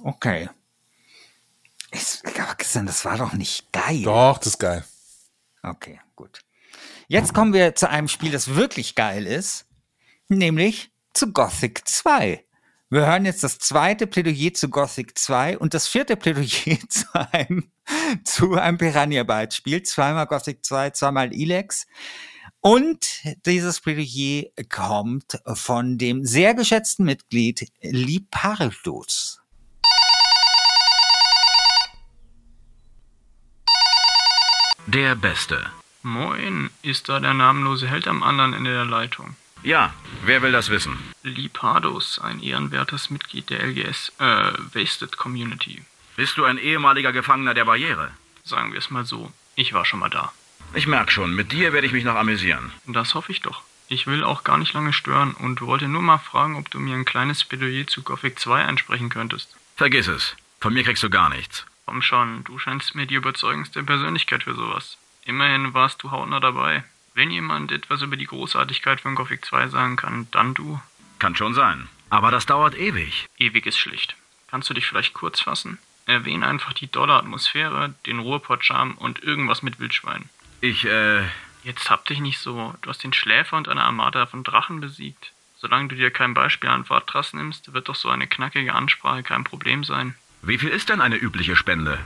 Okay. 0.04 0.50
Ist, 1.91 2.24
aber 2.26 2.56
Christian, 2.56 2.86
das 2.86 3.04
war 3.06 3.17
doch 3.17 3.34
nicht 3.34 3.72
geil. 3.72 4.04
Doch, 4.04 4.38
das 4.38 4.48
ist 4.48 4.60
geil. 4.60 4.84
Okay, 5.63 6.00
gut. 6.15 6.41
Jetzt 7.08 7.34
kommen 7.34 7.54
wir 7.54 7.74
zu 7.76 7.89
einem 7.89 8.08
Spiel, 8.08 8.32
das 8.32 8.54
wirklich 8.56 8.93
geil 8.93 9.26
ist, 9.26 9.65
nämlich 10.28 10.91
zu 11.13 11.32
Gothic 11.34 11.88
2. 11.88 12.45
Wir 12.91 13.06
hören 13.06 13.26
jetzt 13.26 13.43
das 13.43 13.58
zweite 13.60 14.06
Plädoyer 14.08 14.54
zu 14.54 14.69
Gothic 14.69 15.17
2 15.17 15.58
und 15.58 15.74
das 15.74 15.88
vierte 15.88 16.15
Plädoyer 16.15 16.78
zu 16.89 17.06
einem, 17.13 17.72
zu 18.24 18.56
einem 18.56 18.78
Piranha 18.78 19.24
Bytes 19.24 19.58
Spiel. 19.58 19.84
Zweimal 19.84 20.28
Gothic 20.28 20.65
2, 20.65 20.91
zweimal 20.91 21.34
Elex. 21.34 21.88
Und 22.62 23.06
dieses 23.45 23.80
Plädoyer 23.80 24.50
kommt 24.69 25.39
von 25.54 25.98
dem 25.98 26.26
sehr 26.26 26.54
geschätzten 26.54 27.06
Mitglied 27.06 27.72
Lipardos. 27.82 29.41
Der 34.88 35.15
Beste. 35.15 35.69
Moin, 36.02 36.69
ist 36.82 37.10
da 37.10 37.19
der 37.19 37.34
namenlose 37.34 37.88
Held 37.88 38.08
am 38.08 38.24
anderen 38.24 38.54
Ende 38.54 38.72
der 38.72 38.86
Leitung? 38.86 39.36
Ja, 39.62 39.93
wer 40.24 40.41
will 40.41 40.52
das 40.52 40.69
wissen? 40.69 40.98
Lipados, 41.24 42.19
ein 42.19 42.41
ehrenwertes 42.41 43.10
Mitglied 43.10 43.50
der 43.50 43.62
LGS, 43.62 44.13
äh, 44.19 44.52
Wasted 44.74 45.17
Community. 45.17 45.84
Bist 46.19 46.38
du 46.38 46.43
ein 46.43 46.58
ehemaliger 46.58 47.13
Gefangener 47.13 47.53
der 47.53 47.63
Barriere? 47.63 48.12
Sagen 48.43 48.73
wir 48.73 48.79
es 48.79 48.89
mal 48.89 49.05
so, 49.05 49.32
ich 49.55 49.71
war 49.71 49.86
schon 49.86 50.01
mal 50.01 50.10
da. 50.10 50.34
Ich 50.73 50.86
merk 50.86 51.13
schon, 51.13 51.34
mit 51.34 51.53
dir 51.53 51.71
werde 51.71 51.88
ich 51.88 51.93
mich 51.93 52.03
noch 52.03 52.15
amüsieren. 52.15 52.73
Das 52.86 53.15
hoffe 53.15 53.32
ich 53.32 53.39
doch. 53.39 53.61
Ich 53.88 54.05
will 54.05 54.26
auch 54.26 54.43
gar 54.43 54.57
nicht 54.57 54.74
lange 54.74 54.91
stören 54.91 55.32
und 55.32 55.61
wollte 55.61 55.88
nur 55.88 56.01
mal 56.01 56.17
fragen, 56.17 56.57
ob 56.57 56.70
du 56.72 56.78
mir 56.78 56.93
ein 56.93 57.05
kleines 57.05 57.45
Plädoyer 57.45 57.88
zu 57.88 58.01
Gothic 58.01 58.38
2 58.38 58.65
einsprechen 58.65 59.07
könntest. 59.07 59.55
Vergiss 59.78 60.07
es. 60.07 60.36
Von 60.59 60.74
mir 60.74 60.84
kriegst 60.84 61.03
du 61.03 61.09
gar 61.09 61.30
nichts. 61.30 61.65
Komm 61.86 62.01
schon, 62.01 62.43
du 62.43 62.59
scheinst 62.59 62.95
mir 62.95 63.07
die 63.07 63.15
überzeugendste 63.15 63.82
Persönlichkeit 63.82 64.43
für 64.43 64.55
sowas. 64.55 64.97
Immerhin 65.24 65.74
warst 65.74 66.03
du 66.03 66.11
hautnah 66.11 66.41
dabei. 66.41 66.84
Wenn 67.13 67.32
jemand 67.32 67.72
etwas 67.72 68.01
über 68.01 68.17
die 68.17 68.28
Großartigkeit 68.28 68.99
von 68.99 69.15
Gothic 69.15 69.45
2 69.45 69.70
sagen 69.70 69.95
kann, 69.95 70.28
dann 70.32 70.53
du. 70.53 70.82
Kann 71.17 71.38
schon 71.38 71.53
sein. 71.53 71.88
Aber 72.09 72.30
das 72.30 72.45
dauert 72.45 72.76
ewig. 72.78 73.26
Ewig 73.38 73.65
ist 73.65 73.80
schlicht. 73.80 74.17
Kannst 74.47 74.70
du 74.70 74.74
dich 74.74 74.86
vielleicht 74.86 75.13
kurz 75.13 75.39
fassen? 75.39 75.78
Erwähne 76.10 76.47
einfach 76.47 76.74
die 76.74 76.91
dolle 76.91 77.14
Atmosphäre, 77.14 77.93
den 78.05 78.20
Ruhrpott-Charme 78.20 78.95
und 78.95 79.24
irgendwas 79.24 79.62
mit 79.62 79.80
Wildschwein. 79.80 80.30
Ich, 80.62 80.86
äh, 80.86 81.24
Jetzt 81.64 81.89
hab 81.89 82.05
dich 82.05 82.20
nicht 82.20 82.39
so. 82.39 82.74
Du 82.82 82.89
hast 82.89 83.03
den 83.03 83.14
Schläfer 83.14 83.57
und 83.57 83.68
eine 83.68 83.84
Armada 83.84 84.26
von 84.26 84.43
Drachen 84.43 84.80
besiegt. 84.80 85.32
Solange 85.57 85.89
du 85.89 85.95
dir 85.95 86.10
kein 86.10 86.34
Beispiel 86.34 86.70
an 86.70 86.89
Wartras 86.89 87.34
nimmst, 87.34 87.74
wird 87.74 87.89
doch 87.89 87.95
so 87.95 88.10
eine 88.10 88.28
knackige 88.28 88.74
Ansprache 88.74 89.24
kein 89.24 89.43
Problem 89.43 89.84
sein. 89.84 90.16
wie 90.41 90.57
viel 90.57 90.70
ist 90.70 90.88
denn 90.89 91.01
eine 91.01 91.18
übliche 91.18 91.57
Spende? 91.57 91.99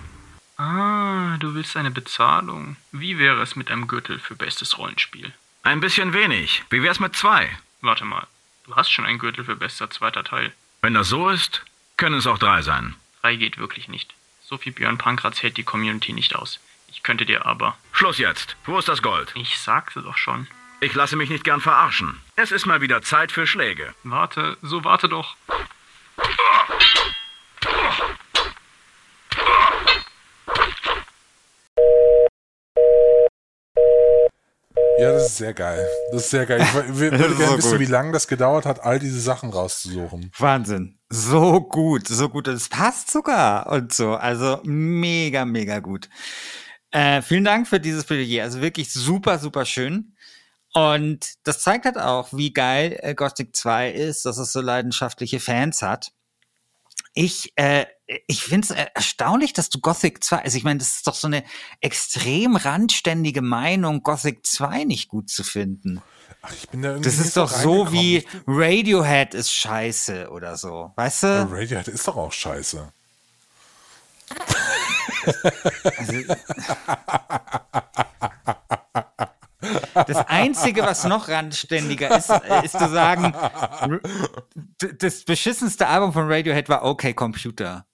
Ah, 0.58 1.38
du 1.38 1.54
willst 1.54 1.78
eine 1.78 1.92
Bezahlung. 1.92 2.78
Wie 2.92 3.20
wäre 3.20 3.42
es 3.42 3.56
mit 3.56 3.70
einem 3.70 3.88
Gürtel 3.88 4.20
für 4.20 4.36
bestes 4.36 4.78
Rollenspiel? 4.78 5.34
Ein 5.62 5.80
bisschen 5.80 6.14
wenig. 6.14 6.64
Wie 6.70 6.82
wär's 6.84 7.00
mit 7.00 7.16
zwei? 7.16 7.50
Warte 7.82 8.06
mal, 8.06 8.26
du 8.66 8.76
hast 8.76 8.92
schon 8.92 9.06
einen 9.06 9.20
Gürtel 9.20 9.46
für 9.46 9.56
bester 9.56 9.90
zweiter 9.90 10.24
Teil. 10.24 10.52
Wenn 10.82 10.94
das 10.96 11.10
so 11.10 11.30
ist, 11.30 11.64
können 11.98 12.16
es 12.18 12.28
auch 12.28 12.40
drei 12.40 12.62
sein. 12.64 12.96
2 13.24 13.38
geht 13.38 13.58
wirklich 13.58 13.88
nicht. 13.88 14.14
So 14.42 14.58
viel 14.58 14.74
Björn 14.74 14.98
Pankratz 14.98 15.42
hält 15.42 15.56
die 15.56 15.64
Community 15.64 16.12
nicht 16.12 16.36
aus. 16.36 16.60
Ich 16.90 17.04
könnte 17.04 17.26
dir 17.26 17.46
aber. 17.46 17.78
Schluss 17.94 18.18
jetzt. 18.18 18.58
Wo 18.66 18.78
ist 18.78 18.90
das 18.90 19.02
Gold? 19.02 19.32
Ich 19.36 19.58
sagte 19.60 20.02
doch 20.02 20.18
schon. 20.18 20.48
Ich 20.82 20.94
lasse 20.94 21.16
mich 21.16 21.30
nicht 21.30 21.46
gern 21.46 21.62
verarschen. 21.62 22.20
Es 22.36 22.52
ist 22.52 22.66
mal 22.66 22.82
wieder 22.82 23.02
Zeit 23.02 23.32
für 23.32 23.48
Schläge. 23.48 23.96
Warte, 24.04 24.58
so 24.62 24.84
warte 24.84 25.08
doch. 25.08 25.38
Ja, 35.00 35.12
das 35.14 35.28
ist 35.28 35.38
sehr 35.38 35.54
geil. 35.54 35.88
Das 36.12 36.24
ist 36.24 36.30
sehr 36.30 36.46
geil. 36.46 36.62
Ich 36.62 36.76
ist 36.76 37.00
gerne 37.00 37.36
so 37.36 37.58
wissen, 37.58 37.72
gut. 37.72 37.80
wie 37.80 37.86
lange 37.86 38.12
das 38.12 38.28
gedauert 38.28 38.66
hat, 38.66 38.82
all 38.82 39.00
diese 39.00 39.20
Sachen 39.20 39.50
rauszusuchen. 39.50 40.32
Wahnsinn. 40.38 41.00
So 41.16 41.62
gut, 41.62 42.08
so 42.08 42.28
gut. 42.28 42.48
Es 42.48 42.70
passt 42.70 43.12
sogar 43.12 43.72
und 43.72 43.94
so. 43.94 44.16
Also 44.16 44.60
mega, 44.64 45.46
mega 45.46 45.78
gut. 45.80 46.10
Äh, 46.90 47.22
vielen 47.22 47.44
Dank 47.44 47.68
für 47.68 47.80
dieses 47.80 48.04
Plädoyer. 48.04 48.44
Also 48.44 48.62
wirklich 48.62 48.92
super, 48.92 49.38
super 49.38 49.64
schön. 49.66 50.16
Und 50.74 51.34
das 51.44 51.62
zeigt 51.62 51.86
halt 51.86 52.00
auch, 52.00 52.30
wie 52.34 52.52
geil 52.52 52.98
äh, 53.04 53.14
Gothic 53.14 53.56
2 53.56 53.92
ist, 53.92 54.26
dass 54.26 54.40
es 54.40 54.52
so 54.54 54.62
leidenschaftliche 54.62 55.40
Fans 55.40 55.84
hat. 55.84 56.12
Ich, 57.14 57.54
äh, 57.56 57.86
ich 58.28 58.44
finde 58.44 58.68
es 58.68 58.72
erstaunlich, 58.96 59.54
dass 59.54 59.70
du 59.70 59.80
Gothic 59.80 60.24
2, 60.24 60.40
also 60.40 60.58
ich 60.58 60.64
meine, 60.64 60.80
das 60.80 60.96
ist 60.96 61.08
doch 61.08 61.16
so 61.16 61.28
eine 61.28 61.44
extrem 61.80 62.56
randständige 62.56 63.42
Meinung, 63.42 64.04
Gothic 64.04 64.46
2 64.46 64.84
nicht 64.86 65.10
gut 65.10 65.30
zu 65.30 65.44
finden. 65.44 66.02
Ach, 66.42 66.52
ich 66.54 66.68
bin 66.70 66.82
da 66.82 66.90
irgendwie 66.90 67.10
Das 67.10 67.20
ist 67.20 67.38
doch 67.38 67.50
so 67.50 67.92
wie 67.92 68.26
Radiohead 68.48 69.34
ist 69.34 69.52
scheiße 69.54 70.30
oder 70.30 70.58
so. 70.58 70.92
Weißt 70.96 71.24
Ja, 71.24 71.46
du? 71.46 71.54
Radiohead 71.54 71.88
ist 71.88 72.08
doch 72.08 72.18
auch 72.18 72.32
scheiße. 72.32 72.92
Das 79.94 80.18
Einzige, 80.28 80.82
was 80.84 81.04
noch 81.06 81.28
randständiger 81.30 82.16
ist, 82.18 82.30
äh, 82.30 82.66
ist 82.66 82.78
zu 82.78 82.90
sagen, 82.90 83.34
das 85.00 85.24
beschissenste 85.24 85.88
Album 85.88 86.14
von 86.14 86.32
Radiohead 86.32 86.70
war 86.70 86.84
OK 86.86 87.16
Computer. 87.16 87.86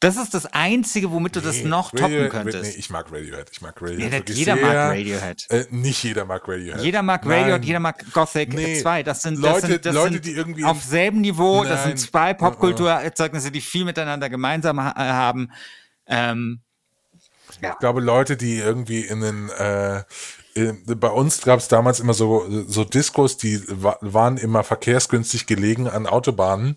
Das 0.00 0.16
ist 0.16 0.32
das 0.32 0.46
Einzige, 0.46 1.10
womit 1.10 1.34
du 1.34 1.40
das 1.40 1.56
Nee, 1.56 1.64
noch 1.64 1.90
toppen 1.90 2.04
Radiohead- 2.14 2.30
könntest. 2.30 2.62
Nee, 2.62 2.78
ich 2.78 2.88
mag 2.88 3.10
Radiohead. 3.10 3.48
Ich 3.50 3.60
mag 3.60 3.82
Radiohead. 3.82 4.00
Ja, 4.00 4.06
das- 4.10 4.18
wirklich 4.20 4.38
jeder 4.38 4.54
sehr. 4.54 4.62
mag 4.64 4.74
Radiohead. 4.76 5.46
Äh, 5.50 5.64
nicht 5.70 6.04
jeder 6.04 6.24
mag 6.24 6.46
Radiohead. 6.46 6.80
Jeder 6.84 7.02
mag 7.02 7.26
Radiohead, 7.26 7.48
Nein. 7.50 7.62
jeder 7.64 7.80
mag 7.80 8.12
Gothic 8.12 8.52
Nee, 8.54 8.80
2. 8.80 9.02
Das 9.02 9.22
sind, 9.22 9.42
das 9.42 9.54
Leute- 9.54 9.66
sind, 9.66 9.86
das 9.86 9.94
Leute, 9.96 10.12
sind 10.12 10.24
die 10.26 10.32
irgendwie 10.32 10.64
auf 10.64 10.80
selben 10.84 11.20
Niveau. 11.20 11.64
Das 11.64 11.80
Nein. 11.84 11.96
sind 11.96 12.10
zwei 12.10 12.32
Popkulturerzeugnisse, 12.32 13.50
die 13.50 13.60
viel 13.60 13.84
miteinander 13.84 14.30
gemeinsam 14.30 14.80
ha 14.80 14.94
haben. 14.96 15.50
Ähm, 16.06 16.60
Ich 17.50 17.78
glaube, 17.80 18.00
Leute, 18.00 18.36
die 18.36 18.56
irgendwie 18.58 19.00
in 19.00 19.20
den, 19.20 19.48
äh, 19.48 20.04
bei 20.84 21.08
uns 21.08 21.42
gab 21.42 21.58
es 21.58 21.68
damals 21.68 22.00
immer 22.00 22.14
so, 22.14 22.46
so 22.66 22.84
Diskos, 22.84 23.36
die 23.36 23.62
wa 23.68 23.96
waren 24.00 24.36
immer 24.36 24.64
verkehrsgünstig 24.64 25.46
gelegen 25.46 25.88
an 25.88 26.06
Autobahnen 26.06 26.76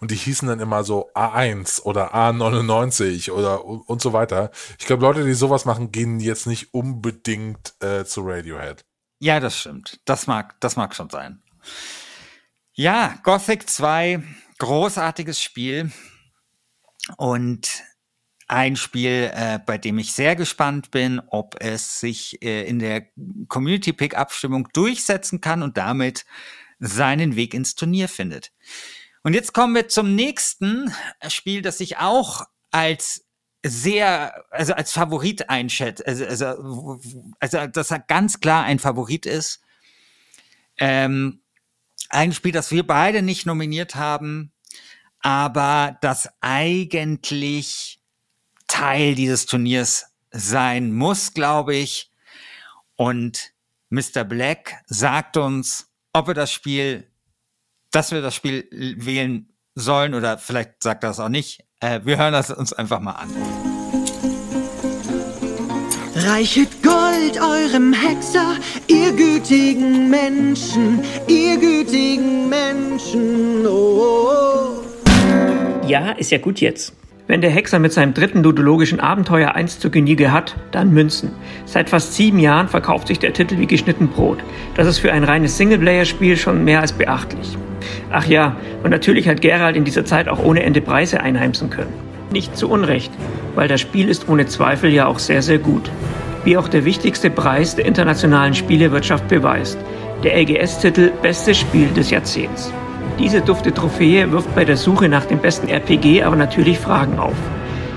und 0.00 0.10
die 0.10 0.16
hießen 0.16 0.48
dann 0.48 0.60
immer 0.60 0.84
so 0.84 1.10
A1 1.14 1.82
oder 1.82 2.14
A99 2.14 3.30
oder 3.30 3.64
und 3.64 4.00
so 4.00 4.12
weiter. 4.12 4.50
Ich 4.78 4.86
glaube, 4.86 5.02
Leute, 5.02 5.24
die 5.24 5.34
sowas 5.34 5.64
machen, 5.64 5.92
gehen 5.92 6.20
jetzt 6.20 6.46
nicht 6.46 6.74
unbedingt 6.74 7.74
äh, 7.80 8.04
zu 8.04 8.22
Radiohead. 8.22 8.84
Ja, 9.20 9.40
das 9.40 9.58
stimmt. 9.58 10.00
Das 10.04 10.26
mag, 10.26 10.60
das 10.60 10.76
mag 10.76 10.94
schon 10.94 11.10
sein. 11.10 11.42
Ja, 12.72 13.18
Gothic 13.24 13.68
2, 13.68 14.22
großartiges 14.58 15.42
Spiel. 15.42 15.90
Und 17.16 17.82
ein 18.48 18.76
Spiel, 18.76 19.30
äh, 19.34 19.60
bei 19.64 19.78
dem 19.78 19.98
ich 19.98 20.12
sehr 20.12 20.34
gespannt 20.34 20.90
bin, 20.90 21.20
ob 21.28 21.56
es 21.60 22.00
sich 22.00 22.42
äh, 22.42 22.66
in 22.66 22.78
der 22.78 23.06
Community 23.48 23.92
Pick 23.92 24.16
Abstimmung 24.16 24.68
durchsetzen 24.72 25.40
kann 25.40 25.62
und 25.62 25.76
damit 25.76 26.24
seinen 26.80 27.36
Weg 27.36 27.52
ins 27.54 27.74
Turnier 27.74 28.08
findet. 28.08 28.52
Und 29.22 29.34
jetzt 29.34 29.52
kommen 29.52 29.74
wir 29.74 29.88
zum 29.88 30.14
nächsten 30.14 30.92
Spiel, 31.28 31.60
das 31.60 31.80
ich 31.80 31.98
auch 31.98 32.46
als 32.70 33.26
sehr, 33.64 34.44
also 34.50 34.72
als 34.72 34.92
Favorit 34.92 35.50
einschätze, 35.50 36.06
also, 36.06 36.24
also, 36.24 37.00
also 37.40 37.66
dass 37.66 37.90
er 37.90 37.98
ganz 37.98 38.40
klar 38.40 38.64
ein 38.64 38.78
Favorit 38.78 39.26
ist. 39.26 39.60
Ähm, 40.78 41.42
ein 42.08 42.32
Spiel, 42.32 42.52
das 42.52 42.70
wir 42.70 42.86
beide 42.86 43.20
nicht 43.20 43.44
nominiert 43.44 43.96
haben, 43.96 44.52
aber 45.20 45.98
das 46.00 46.30
eigentlich 46.40 47.97
Teil 48.78 49.16
dieses 49.16 49.46
Turniers 49.46 50.06
sein 50.30 50.92
muss, 50.92 51.34
glaube 51.34 51.74
ich. 51.74 52.12
Und 52.94 53.52
Mr. 53.90 54.22
Black 54.22 54.76
sagt 54.86 55.36
uns, 55.36 55.90
ob 56.12 56.28
wir 56.28 56.34
das 56.34 56.52
Spiel, 56.52 57.10
dass 57.90 58.12
wir 58.12 58.22
das 58.22 58.36
Spiel 58.36 58.68
wählen 58.70 59.52
sollen 59.74 60.14
oder 60.14 60.38
vielleicht 60.38 60.80
sagt 60.80 61.02
er 61.02 61.10
es 61.10 61.18
auch 61.18 61.28
nicht. 61.28 61.64
Äh, 61.80 62.02
wir 62.04 62.18
hören 62.18 62.32
das 62.32 62.52
uns 62.52 62.72
einfach 62.72 63.00
mal 63.00 63.14
an. 63.14 63.30
Reichet 66.14 66.80
Gold 66.80 67.40
eurem 67.40 67.92
Hexer, 67.92 68.58
ihr 68.86 69.10
gütigen 69.12 70.08
Menschen, 70.08 71.02
ihr 71.26 71.56
gütigen 71.56 72.48
Menschen, 72.48 73.66
oh. 73.66 73.70
oh, 73.70 74.84
oh. 74.84 75.84
Ja, 75.88 76.12
ist 76.12 76.30
ja 76.30 76.38
gut 76.38 76.60
jetzt. 76.60 76.97
Wenn 77.28 77.42
der 77.42 77.50
Hexer 77.50 77.78
mit 77.78 77.92
seinem 77.92 78.14
dritten 78.14 78.42
ludologischen 78.42 79.00
Abenteuer 79.00 79.54
eins 79.54 79.78
zu 79.78 79.90
Genüge 79.90 80.32
hat, 80.32 80.56
dann 80.70 80.94
Münzen. 80.94 81.32
Seit 81.66 81.90
fast 81.90 82.14
sieben 82.14 82.38
Jahren 82.38 82.68
verkauft 82.68 83.08
sich 83.08 83.18
der 83.18 83.34
Titel 83.34 83.58
wie 83.58 83.66
geschnitten 83.66 84.08
Brot. 84.08 84.38
Das 84.76 84.86
ist 84.86 84.98
für 84.98 85.12
ein 85.12 85.24
reines 85.24 85.58
Singleplayer-Spiel 85.58 86.38
schon 86.38 86.64
mehr 86.64 86.80
als 86.80 86.94
beachtlich. 86.94 87.58
Ach 88.10 88.24
ja, 88.26 88.56
und 88.82 88.88
natürlich 88.88 89.28
hat 89.28 89.42
Gerald 89.42 89.76
in 89.76 89.84
dieser 89.84 90.06
Zeit 90.06 90.26
auch 90.26 90.42
ohne 90.42 90.62
Ende 90.62 90.80
Preise 90.80 91.20
einheimsen 91.20 91.68
können. 91.68 91.92
Nicht 92.32 92.56
zu 92.56 92.70
Unrecht, 92.70 93.12
weil 93.54 93.68
das 93.68 93.82
Spiel 93.82 94.08
ist 94.08 94.26
ohne 94.30 94.46
Zweifel 94.46 94.90
ja 94.90 95.06
auch 95.06 95.18
sehr, 95.18 95.42
sehr 95.42 95.58
gut. 95.58 95.90
Wie 96.44 96.56
auch 96.56 96.68
der 96.68 96.86
wichtigste 96.86 97.28
Preis 97.28 97.76
der 97.76 97.84
internationalen 97.84 98.54
Spielewirtschaft 98.54 99.28
beweist. 99.28 99.76
Der 100.24 100.34
LGS-Titel 100.34 101.10
Bestes 101.20 101.58
Spiel 101.58 101.88
des 101.88 102.08
Jahrzehnts. 102.08 102.72
Diese 103.18 103.40
dufte 103.40 103.74
Trophäe 103.74 104.30
wirft 104.30 104.54
bei 104.54 104.64
der 104.64 104.76
Suche 104.76 105.08
nach 105.08 105.24
dem 105.24 105.40
besten 105.40 105.68
RPG 105.68 106.22
aber 106.22 106.36
natürlich 106.36 106.78
Fragen 106.78 107.18
auf. 107.18 107.34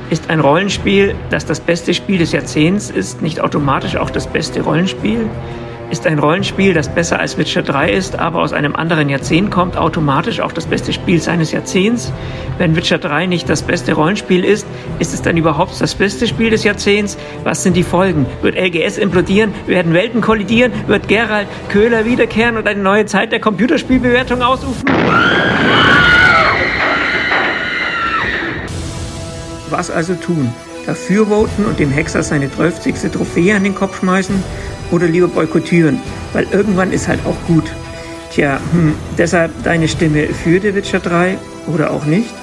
Ist 0.09 0.29
ein 0.29 0.39
Rollenspiel, 0.39 1.15
das 1.29 1.45
das 1.45 1.59
beste 1.59 1.93
Spiel 1.93 2.17
des 2.17 2.31
Jahrzehnts 2.31 2.89
ist, 2.89 3.21
nicht 3.21 3.39
automatisch 3.39 3.95
auch 3.95 4.09
das 4.09 4.25
beste 4.25 4.61
Rollenspiel? 4.61 5.29
Ist 5.91 6.07
ein 6.07 6.19
Rollenspiel, 6.19 6.73
das 6.73 6.87
besser 6.87 7.19
als 7.19 7.37
Witcher 7.37 7.63
3 7.63 7.91
ist, 7.91 8.17
aber 8.17 8.39
aus 8.39 8.53
einem 8.53 8.77
anderen 8.77 9.09
Jahrzehnt 9.09 9.51
kommt, 9.51 9.75
automatisch 9.75 10.39
auch 10.39 10.53
das 10.53 10.65
beste 10.65 10.93
Spiel 10.93 11.21
seines 11.21 11.51
Jahrzehnts? 11.51 12.13
Wenn 12.57 12.77
Witcher 12.77 12.97
3 12.97 13.25
nicht 13.25 13.49
das 13.49 13.61
beste 13.61 13.91
Rollenspiel 13.91 14.45
ist, 14.45 14.65
ist 14.99 15.13
es 15.13 15.21
dann 15.21 15.35
überhaupt 15.35 15.81
das 15.81 15.93
beste 15.93 16.27
Spiel 16.27 16.49
des 16.49 16.63
Jahrzehnts? 16.63 17.17
Was 17.43 17.63
sind 17.63 17.75
die 17.75 17.83
Folgen? 17.83 18.25
Wird 18.41 18.55
LGS 18.55 18.99
implodieren? 18.99 19.53
Werden 19.67 19.93
Welten 19.93 20.21
kollidieren? 20.21 20.71
Wird 20.87 21.09
Gerald 21.09 21.49
Köhler 21.67 22.05
wiederkehren 22.05 22.55
und 22.55 22.69
eine 22.69 22.81
neue 22.81 23.05
Zeit 23.05 23.33
der 23.33 23.41
Computerspielbewertung 23.41 24.41
ausrufen? 24.41 24.85
Was 29.69 29.91
also 29.91 30.15
tun? 30.15 30.53
Dafür 30.85 31.27
voten 31.27 31.65
und 31.65 31.79
dem 31.79 31.91
Hexer 31.91 32.23
seine 32.23 32.49
12. 32.49 33.11
Trophäe 33.11 33.55
an 33.57 33.65
den 33.65 33.75
Kopf 33.75 33.99
schmeißen? 33.99 34.41
Oder 34.91 35.07
lieber 35.07 35.27
boykottieren? 35.27 36.01
Weil 36.33 36.47
irgendwann 36.51 36.91
ist 36.91 37.07
halt 37.07 37.25
auch 37.25 37.35
gut. 37.47 37.71
Tja, 38.31 38.59
hm, 38.71 38.95
deshalb 39.17 39.51
deine 39.63 39.87
Stimme 39.87 40.27
für 40.27 40.61
The 40.61 40.75
Witcher 40.75 40.99
3 40.99 41.37
oder 41.67 41.91
auch 41.91 42.05
nicht? 42.05 42.33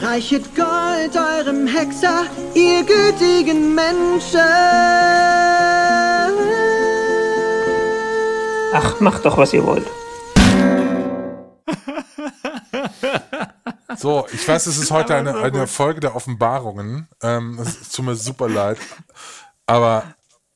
Reichet 0.00 0.44
Gold 0.54 1.16
eurem 1.16 1.66
Hexer, 1.66 2.24
ihr 2.54 2.84
gütigen 2.84 3.74
Menschen. 3.74 4.40
Ach, 8.72 9.00
macht 9.00 9.24
doch, 9.24 9.38
was 9.38 9.52
ihr 9.52 9.64
wollt. 9.64 9.86
So, 13.96 14.26
ich 14.32 14.46
weiß, 14.46 14.66
es 14.66 14.78
ist 14.78 14.90
heute 14.90 15.14
eine, 15.14 15.36
eine 15.36 15.66
Folge 15.66 16.00
der 16.00 16.16
Offenbarungen. 16.16 17.08
Ähm, 17.22 17.58
es 17.60 17.90
tut 17.90 18.04
mir 18.04 18.16
super 18.16 18.48
leid. 18.48 18.78
Aber 19.66 20.02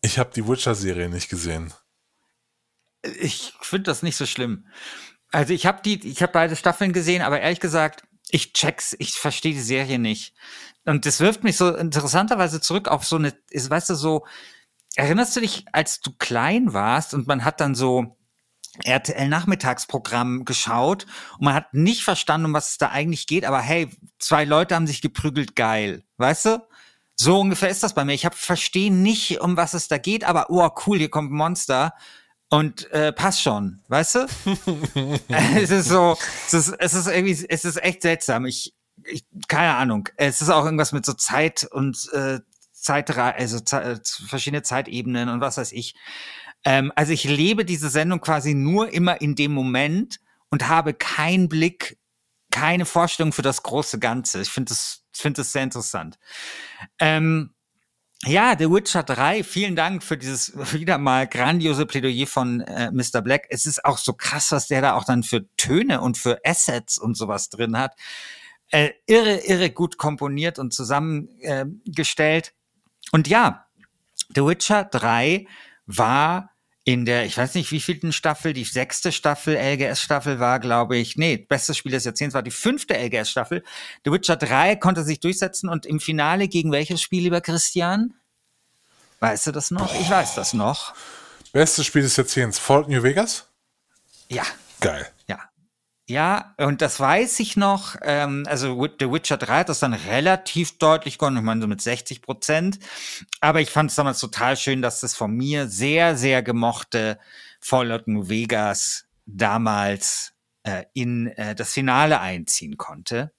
ich 0.08 0.18
habe 0.18 0.30
die 0.34 0.48
Witcher-Serie 0.48 1.10
nicht 1.10 1.28
gesehen. 1.28 1.74
Ich 3.20 3.52
finde 3.60 3.84
das 3.84 4.02
nicht 4.02 4.16
so 4.16 4.24
schlimm. 4.24 4.66
Also 5.30 5.52
ich 5.52 5.66
habe 5.66 5.82
die, 5.84 6.08
ich 6.08 6.22
habe 6.22 6.32
beide 6.32 6.56
Staffeln 6.56 6.94
gesehen, 6.94 7.20
aber 7.20 7.40
ehrlich 7.40 7.60
gesagt, 7.60 8.04
ich 8.30 8.54
check's, 8.54 8.96
ich 8.98 9.12
verstehe 9.12 9.52
die 9.52 9.60
Serie 9.60 9.98
nicht. 9.98 10.34
Und 10.86 11.04
das 11.04 11.20
wirft 11.20 11.44
mich 11.44 11.58
so 11.58 11.74
interessanterweise 11.76 12.62
zurück 12.62 12.88
auf 12.88 13.04
so 13.04 13.16
eine, 13.16 13.34
ist, 13.50 13.68
weißt 13.68 13.90
du, 13.90 13.94
so, 13.94 14.26
erinnerst 14.96 15.36
du 15.36 15.40
dich, 15.40 15.66
als 15.72 16.00
du 16.00 16.12
klein 16.18 16.72
warst 16.72 17.12
und 17.12 17.26
man 17.26 17.44
hat 17.44 17.60
dann 17.60 17.74
so 17.74 18.16
RTL-Nachmittagsprogramm 18.84 20.46
geschaut 20.46 21.04
und 21.38 21.44
man 21.44 21.54
hat 21.54 21.74
nicht 21.74 22.02
verstanden, 22.02 22.46
um 22.46 22.54
was 22.54 22.70
es 22.70 22.78
da 22.78 22.88
eigentlich 22.88 23.26
geht, 23.26 23.44
aber 23.44 23.60
hey, 23.60 23.90
zwei 24.18 24.44
Leute 24.46 24.74
haben 24.74 24.86
sich 24.86 25.02
geprügelt, 25.02 25.54
geil, 25.54 26.04
weißt 26.16 26.46
du? 26.46 26.67
So 27.20 27.40
ungefähr 27.40 27.68
ist 27.68 27.82
das 27.82 27.94
bei 27.94 28.04
mir. 28.04 28.14
Ich 28.14 28.24
habe 28.24 28.36
verstehe 28.36 28.92
nicht, 28.92 29.40
um 29.40 29.56
was 29.56 29.74
es 29.74 29.88
da 29.88 29.98
geht, 29.98 30.22
aber 30.22 30.50
oh 30.50 30.70
cool, 30.86 30.98
hier 30.98 31.10
kommt 31.10 31.32
ein 31.32 31.36
Monster 31.36 31.92
und 32.48 32.90
äh, 32.92 33.12
passt 33.12 33.42
schon, 33.42 33.82
weißt 33.88 34.14
du? 34.14 34.26
es 35.28 35.70
ist 35.70 35.88
so, 35.88 36.16
es 36.46 36.54
ist, 36.54 36.74
es 36.78 36.94
ist 36.94 37.08
irgendwie, 37.08 37.46
es 37.48 37.64
ist 37.64 37.82
echt 37.82 38.02
seltsam. 38.02 38.46
Ich, 38.46 38.72
ich 39.04 39.26
keine 39.48 39.74
Ahnung. 39.74 40.08
Es 40.16 40.40
ist 40.40 40.48
auch 40.48 40.64
irgendwas 40.64 40.92
mit 40.92 41.04
so 41.04 41.12
Zeit 41.12 41.66
und 41.70 42.08
äh, 42.12 42.38
Zeitre 42.72 43.34
also 43.34 43.58
Ze 43.60 44.00
verschiedene 44.28 44.62
Zeitebenen 44.62 45.28
und 45.28 45.40
was 45.40 45.58
weiß 45.58 45.72
ich. 45.72 45.94
Ähm, 46.64 46.92
also 46.94 47.12
ich 47.12 47.24
lebe 47.24 47.64
diese 47.64 47.90
Sendung 47.90 48.20
quasi 48.20 48.54
nur 48.54 48.90
immer 48.92 49.20
in 49.20 49.34
dem 49.34 49.52
Moment 49.52 50.20
und 50.50 50.68
habe 50.68 50.94
keinen 50.94 51.48
Blick, 51.48 51.98
keine 52.50 52.86
Vorstellung 52.86 53.32
für 53.32 53.42
das 53.42 53.62
große 53.62 53.98
Ganze. 53.98 54.40
Ich 54.40 54.48
finde 54.50 54.70
das, 54.70 55.02
finde 55.20 55.40
das 55.40 55.52
sehr 55.52 55.62
interessant. 55.62 56.18
Ähm, 56.98 57.54
ja, 58.24 58.56
The 58.58 58.68
Witcher 58.68 59.04
3, 59.04 59.44
vielen 59.44 59.76
Dank 59.76 60.02
für 60.02 60.16
dieses 60.16 60.52
wieder 60.72 60.98
mal 60.98 61.28
grandiose 61.28 61.86
Plädoyer 61.86 62.26
von 62.26 62.60
äh, 62.62 62.90
Mr. 62.90 63.22
Black. 63.22 63.46
Es 63.50 63.64
ist 63.64 63.84
auch 63.84 63.98
so 63.98 64.12
krass, 64.12 64.50
was 64.50 64.66
der 64.66 64.82
da 64.82 64.94
auch 64.94 65.04
dann 65.04 65.22
für 65.22 65.48
Töne 65.56 66.00
und 66.00 66.18
für 66.18 66.40
Assets 66.44 66.98
und 66.98 67.16
sowas 67.16 67.48
drin 67.48 67.78
hat. 67.78 67.94
Äh, 68.70 68.90
irre, 69.06 69.36
irre 69.46 69.70
gut 69.70 69.98
komponiert 69.98 70.58
und 70.58 70.74
zusammengestellt. 70.74 72.48
Äh, 72.48 73.12
und 73.12 73.28
ja, 73.28 73.66
The 74.34 74.44
Witcher 74.44 74.84
3 74.84 75.46
war 75.86 76.50
in 76.88 77.04
der, 77.04 77.26
ich 77.26 77.36
weiß 77.36 77.54
nicht, 77.54 77.70
wie 77.70 77.80
vielten 77.80 78.14
Staffel, 78.14 78.54
die 78.54 78.64
sechste 78.64 79.12
Staffel, 79.12 79.54
LGS-Staffel 79.56 80.40
war, 80.40 80.58
glaube 80.58 80.96
ich, 80.96 81.18
nee, 81.18 81.36
bestes 81.36 81.76
Spiel 81.76 81.92
des 81.92 82.06
Jahrzehnts 82.06 82.32
war 82.34 82.42
die 82.42 82.50
fünfte 82.50 82.94
LGS-Staffel. 82.94 83.62
The 84.06 84.10
Witcher 84.10 84.36
3 84.36 84.76
konnte 84.76 85.04
sich 85.04 85.20
durchsetzen 85.20 85.68
und 85.68 85.84
im 85.84 86.00
Finale 86.00 86.48
gegen 86.48 86.72
welches 86.72 87.02
Spiel, 87.02 87.24
lieber 87.24 87.42
Christian? 87.42 88.14
Weißt 89.20 89.46
du 89.48 89.52
das 89.52 89.70
noch? 89.70 89.94
Ich 90.00 90.08
weiß 90.08 90.34
das 90.34 90.54
noch. 90.54 90.94
Bestes 91.52 91.84
Spiel 91.84 92.00
des 92.00 92.16
Jahrzehnts, 92.16 92.58
Fallout 92.58 92.88
New 92.88 93.02
Vegas? 93.02 93.44
Ja. 94.30 94.44
Geil. 94.80 95.06
Ja. 96.08 96.54
Und 96.56 96.80
das 96.80 96.98
weiß 96.98 97.38
ich 97.40 97.56
noch. 97.56 97.96
Ähm, 98.02 98.44
also 98.48 98.88
The 98.98 99.12
Witcher 99.12 99.36
3 99.36 99.58
hat 99.60 99.68
das 99.68 99.80
dann 99.80 99.92
relativ 99.92 100.78
deutlich 100.78 101.18
gewonnen, 101.18 101.36
ich 101.36 101.42
meine 101.42 101.60
so 101.60 101.66
mit 101.66 101.82
60 101.82 102.22
Prozent. 102.22 102.78
Aber 103.40 103.60
ich 103.60 103.70
fand 103.70 103.90
es 103.90 103.96
damals 103.96 104.18
total 104.18 104.56
schön, 104.56 104.80
dass 104.80 105.00
das 105.00 105.14
von 105.14 105.30
mir 105.30 105.68
sehr, 105.68 106.16
sehr 106.16 106.42
gemochte 106.42 107.18
Fallout 107.60 108.08
New 108.08 108.28
Vegas 108.28 109.06
damals 109.26 110.32
äh, 110.62 110.84
in 110.94 111.26
äh, 111.28 111.54
das 111.54 111.74
Finale 111.74 112.20
einziehen 112.20 112.78
konnte. 112.78 113.32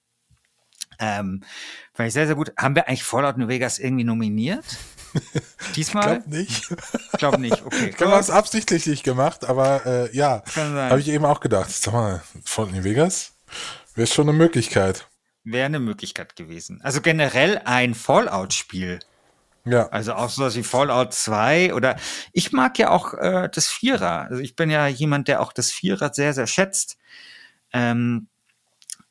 Ähm, 1.00 1.42
fand 1.92 2.06
ich 2.06 2.14
sehr, 2.14 2.26
sehr 2.26 2.36
gut. 2.36 2.52
Haben 2.56 2.76
wir 2.76 2.86
eigentlich 2.86 3.02
Fallout 3.02 3.36
New 3.36 3.48
Vegas 3.48 3.80
irgendwie 3.80 4.04
nominiert? 4.04 4.64
Diesmal? 5.76 6.18
Ich 6.18 6.24
glaube 6.24 6.36
nicht. 6.36 6.70
Ich 7.12 7.18
glaube 7.18 7.40
nicht, 7.40 7.62
okay. 7.64 7.88
Ich 7.90 7.96
glaube, 7.96 8.16
es 8.16 8.30
absichtlich 8.30 8.86
nicht 8.86 9.04
gemacht, 9.04 9.44
aber 9.44 9.86
äh, 9.86 10.16
ja, 10.16 10.42
habe 10.56 11.00
ich 11.00 11.08
eben 11.08 11.24
auch 11.24 11.40
gedacht. 11.40 11.70
Sag 11.70 11.92
mal, 11.92 12.22
von 12.44 12.70
New 12.70 12.84
Vegas 12.84 13.32
wäre 13.94 14.06
schon 14.06 14.28
eine 14.28 14.36
Möglichkeit. 14.36 15.06
Wäre 15.44 15.66
eine 15.66 15.80
Möglichkeit 15.80 16.36
gewesen. 16.36 16.80
Also 16.82 17.00
generell 17.00 17.60
ein 17.64 17.94
Fallout-Spiel. 17.94 19.00
Ja. 19.64 19.88
Also 19.88 20.14
auch 20.14 20.30
sowas 20.30 20.56
wie 20.56 20.62
Fallout 20.62 21.12
2 21.12 21.74
oder 21.74 21.96
ich 22.32 22.52
mag 22.52 22.78
ja 22.78 22.90
auch 22.90 23.14
äh, 23.14 23.48
das 23.52 23.68
Vierer. 23.68 24.22
Also 24.30 24.42
ich 24.42 24.56
bin 24.56 24.70
ja 24.70 24.86
jemand, 24.86 25.28
der 25.28 25.40
auch 25.40 25.52
das 25.52 25.70
Vierer 25.70 26.12
sehr, 26.12 26.32
sehr 26.32 26.46
schätzt. 26.46 26.96
Ähm, 27.72 28.28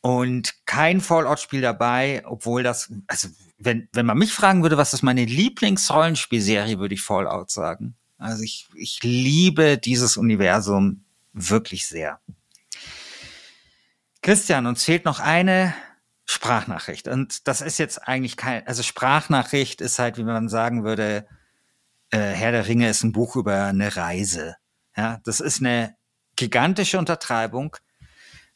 und 0.01 0.55
kein 0.65 1.01
Fallout-Spiel 1.01 1.61
dabei, 1.61 2.23
obwohl 2.25 2.63
das, 2.63 2.91
also 3.07 3.27
wenn, 3.59 3.89
wenn 3.93 4.05
man 4.05 4.17
mich 4.17 4.33
fragen 4.33 4.63
würde, 4.63 4.77
was 4.77 4.93
ist 4.93 5.03
meine 5.03 5.25
Lieblingsrollenspielserie, 5.25 6.79
würde 6.79 6.95
ich 6.95 7.01
Fallout 7.01 7.51
sagen. 7.51 7.95
Also 8.17 8.43
ich, 8.43 8.67
ich 8.73 8.99
liebe 9.03 9.77
dieses 9.77 10.17
Universum 10.17 11.03
wirklich 11.33 11.87
sehr. 11.87 12.19
Christian, 14.21 14.65
uns 14.65 14.83
fehlt 14.83 15.05
noch 15.05 15.19
eine 15.19 15.73
Sprachnachricht. 16.25 17.07
Und 17.07 17.47
das 17.47 17.61
ist 17.61 17.79
jetzt 17.79 18.07
eigentlich 18.07 18.37
kein, 18.37 18.65
also 18.67 18.83
Sprachnachricht 18.83 19.81
ist 19.81 19.99
halt, 19.99 20.17
wie 20.17 20.23
man 20.23 20.49
sagen 20.49 20.83
würde, 20.83 21.25
äh, 22.11 22.19
Herr 22.19 22.51
der 22.51 22.67
Ringe 22.67 22.89
ist 22.89 23.03
ein 23.03 23.11
Buch 23.11 23.35
über 23.35 23.65
eine 23.65 23.95
Reise. 23.95 24.55
Ja, 24.95 25.19
das 25.23 25.39
ist 25.39 25.61
eine 25.61 25.95
gigantische 26.35 26.97
Untertreibung. 26.97 27.75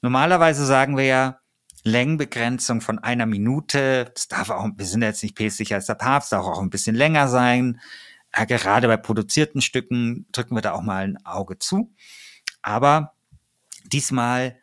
Normalerweise 0.01 0.65
sagen 0.65 0.97
wir 0.97 1.05
ja, 1.05 1.39
Längenbegrenzung 1.83 2.81
von 2.81 2.99
einer 2.99 3.25
Minute. 3.25 4.11
Das 4.13 4.27
darf 4.27 4.49
auch, 4.49 4.67
wir 4.75 4.85
sind 4.85 5.01
jetzt 5.01 5.23
nicht 5.23 5.35
päpstlicher 5.35 5.75
als 5.75 5.85
der 5.85 5.95
Papst, 5.95 6.31
darf 6.31 6.45
auch 6.45 6.61
ein 6.61 6.69
bisschen 6.69 6.95
länger 6.95 7.27
sein. 7.27 7.79
Ja, 8.35 8.45
gerade 8.45 8.87
bei 8.87 8.97
produzierten 8.97 9.61
Stücken 9.61 10.25
drücken 10.31 10.55
wir 10.55 10.61
da 10.61 10.71
auch 10.71 10.81
mal 10.81 11.03
ein 11.03 11.25
Auge 11.25 11.59
zu. 11.59 11.93
Aber 12.61 13.13
diesmal 13.85 14.57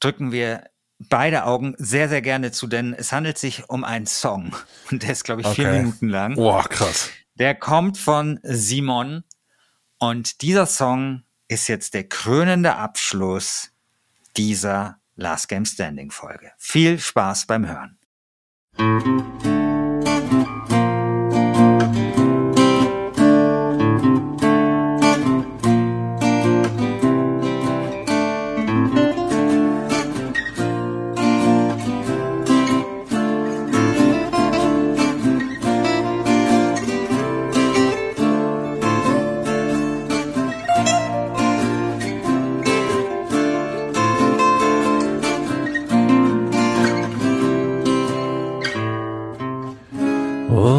drücken 0.00 0.32
wir 0.32 0.70
beide 0.98 1.44
Augen 1.44 1.74
sehr, 1.78 2.08
sehr 2.08 2.22
gerne 2.22 2.52
zu, 2.52 2.66
denn 2.66 2.94
es 2.94 3.12
handelt 3.12 3.38
sich 3.38 3.68
um 3.68 3.84
einen 3.84 4.06
Song. 4.06 4.54
Und 4.90 5.02
der 5.02 5.10
ist, 5.10 5.24
glaube 5.24 5.42
ich, 5.42 5.48
vier 5.48 5.68
Okay. 5.68 5.78
Minuten 5.80 6.08
lang. 6.08 6.36
Boah, 6.36 6.68
krass. 6.68 7.10
Der 7.34 7.54
kommt 7.54 7.98
von 7.98 8.38
Simon. 8.42 9.24
Und 9.98 10.42
dieser 10.42 10.66
Song 10.66 11.22
ist 11.48 11.68
jetzt 11.68 11.94
der 11.94 12.08
krönende 12.08 12.76
Abschluss 12.76 13.72
dieser 14.36 14.98
Last 15.16 15.48
Game 15.48 15.64
Standing 15.64 16.10
Folge. 16.10 16.52
Viel 16.58 16.98
Spaß 16.98 17.46
beim 17.46 17.66
Hören. 17.68 19.61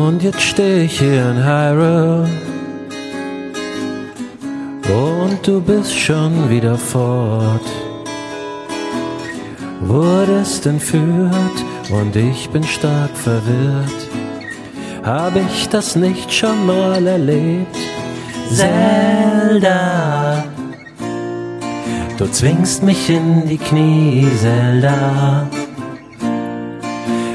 Und 0.08 0.22
jetzt 0.22 0.42
stehe 0.42 0.84
ich 0.84 1.00
hier 1.00 1.30
in 1.32 1.46
Hyrule 1.46 2.28
und 4.90 5.48
du 5.48 5.62
bist 5.62 5.98
schon 5.98 6.50
wieder 6.50 6.78
fort. 6.78 7.68
Wurdest 9.80 10.66
entführt 10.66 11.58
und 11.90 12.14
ich 12.18 12.50
bin 12.50 12.66
stark 12.66 13.16
verwirrt. 13.16 14.02
Hab 15.04 15.38
ich 15.38 15.70
das 15.70 15.96
nicht 15.96 16.34
schon 16.34 16.66
mal 16.66 17.08
erlebt? 17.08 17.78
Zelda, 18.52 20.44
du 22.18 22.26
zwingst 22.30 22.84
mich 22.84 23.10
in 23.10 23.48
die 23.48 23.58
Knie, 23.58 24.28
Zelda. 24.38 25.48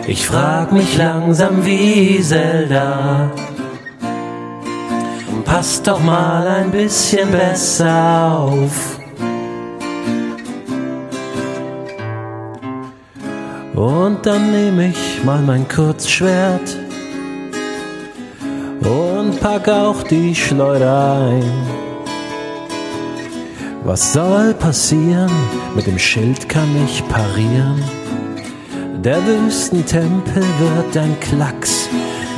Ich 0.08 0.26
frag 0.26 0.72
mich 0.72 0.96
langsam 0.96 1.66
wie 1.66 2.18
Zelda. 2.22 3.30
Pass 5.44 5.82
doch 5.82 6.00
mal 6.00 6.48
ein 6.48 6.70
bisschen 6.70 7.30
besser 7.30 8.40
auf. 8.40 8.98
Und 13.74 14.24
dann 14.24 14.50
nehme 14.50 14.88
ich 14.88 15.22
mal 15.24 15.42
mein 15.42 15.68
Kurzschwert 15.68 16.78
und 18.80 19.38
pack 19.42 19.68
auch 19.68 20.02
die 20.04 20.34
Schleuder 20.34 21.28
ein. 21.28 21.52
Was 23.84 24.14
soll 24.14 24.54
passieren? 24.54 25.30
Mit 25.76 25.86
dem 25.86 25.98
Schild 25.98 26.48
kann 26.48 26.70
ich 26.86 27.06
parieren. 27.08 27.97
Der 29.04 29.24
Wüstentempel 29.24 30.42
wird 30.58 30.96
ein 30.96 31.18
Klacks. 31.20 31.88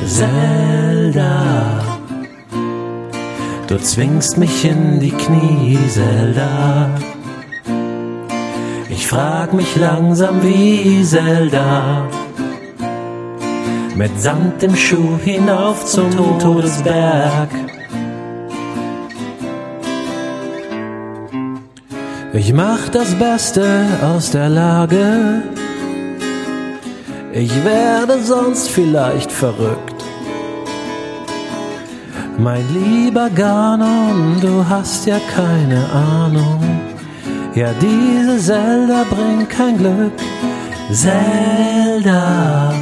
Zelda, 0.05 1.81
du 3.67 3.77
zwingst 3.79 4.37
mich 4.37 4.65
in 4.65 4.99
die 4.99 5.09
Knie, 5.09 5.79
Zelda. 5.89 6.89
Ich 8.89 9.07
frag 9.07 9.53
mich 9.53 9.75
langsam 9.75 10.43
wie 10.43 11.03
Zelda. 11.03 12.07
Mit 13.95 14.21
Sand 14.21 14.61
im 14.61 14.75
Schuh 14.75 15.17
hinauf 15.23 15.83
zum 15.85 16.11
Todesberg. 16.37 17.49
Ich 22.33 22.53
mach 22.53 22.87
das 22.89 23.15
Beste 23.15 23.85
aus 24.03 24.29
der 24.29 24.49
Lage. 24.49 25.41
Ich 27.33 27.63
werde 27.63 28.21
sonst 28.21 28.69
vielleicht 28.69 29.31
verrückt. 29.31 30.03
Mein 32.37 32.65
lieber 32.73 33.29
Ganon, 33.29 34.41
du 34.41 34.65
hast 34.67 35.05
ja 35.05 35.17
keine 35.33 35.89
Ahnung. 35.91 36.59
Ja, 37.55 37.69
diese 37.79 38.37
Zelda 38.37 39.05
bringt 39.09 39.49
kein 39.49 39.77
Glück. 39.77 40.11
Zelda, 40.91 42.73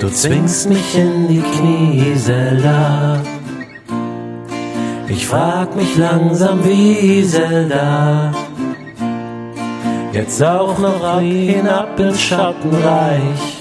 du 0.00 0.08
zwingst 0.08 0.68
mich 0.68 0.98
in 0.98 1.28
die 1.28 1.42
Knie, 1.42 2.16
Zelda. 2.16 3.20
Ich 5.06 5.26
frag 5.28 5.76
mich 5.76 5.96
langsam 5.96 6.64
wie 6.64 7.24
Zelda. 7.24 8.32
Jetzt 10.14 10.40
auch 10.44 10.78
noch 10.78 11.02
ab 11.02 11.22
hinab 11.22 11.98
ins 11.98 12.20
Schattenreich. 12.20 13.58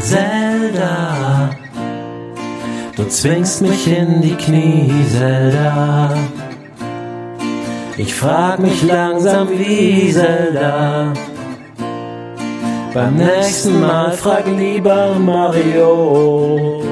Zelda, 0.00 1.50
du 2.96 3.06
zwingst 3.06 3.62
mich 3.62 3.86
in 3.86 4.20
die 4.20 4.34
Knie, 4.34 4.92
Zelda. 5.08 6.14
Ich 7.96 8.12
frag 8.12 8.58
mich 8.58 8.82
langsam 8.82 9.48
wie 9.50 10.12
Zelda. 10.12 11.12
Beim 12.92 13.14
nächsten 13.14 13.78
Mal 13.80 14.10
frag 14.14 14.48
lieber 14.48 15.14
Mario. 15.14 16.82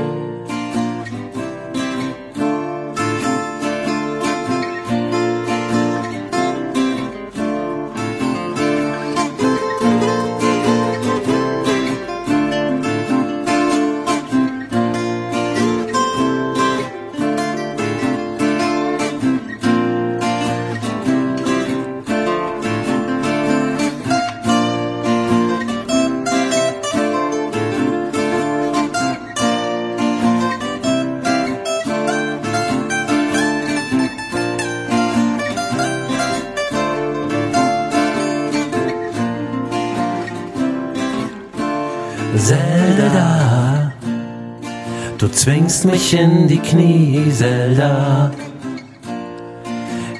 Zwingst 45.49 45.87
mich 45.87 46.13
in 46.13 46.47
die 46.47 46.59
Knie, 46.59 47.25
Zelda. 47.33 48.31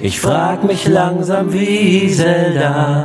Ich 0.01 0.19
frag 0.21 0.65
mich 0.65 0.89
langsam 0.89 1.53
wie 1.53 2.11
Zelda. 2.11 3.05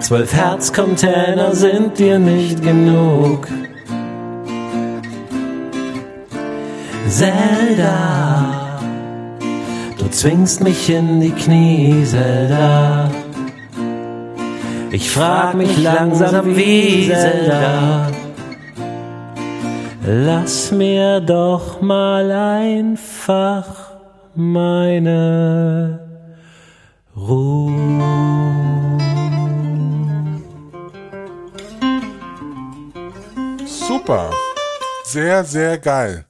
Zwölf 0.00 0.34
Herzcontainer 0.34 1.54
sind 1.54 1.98
dir 1.98 2.18
nicht 2.18 2.62
genug. 2.62 3.48
Zelda, 7.08 8.78
du 9.96 10.06
zwingst 10.10 10.62
mich 10.62 10.90
in 10.90 11.22
die 11.22 11.32
Knie, 11.32 12.04
Zelda. 12.04 13.10
Ich 14.90 15.10
frag 15.10 15.54
mich 15.54 15.78
langsam 15.78 16.54
wie 16.54 17.06
Zelda. 17.08 18.15
Lass 20.08 20.70
mir 20.70 21.20
doch 21.20 21.80
mal 21.80 22.30
einfach 22.30 23.90
meine 24.36 25.98
Ruhe. 27.16 27.72
Super. 33.66 34.30
Sehr, 35.02 35.42
sehr 35.42 35.76
geil. 35.78 36.24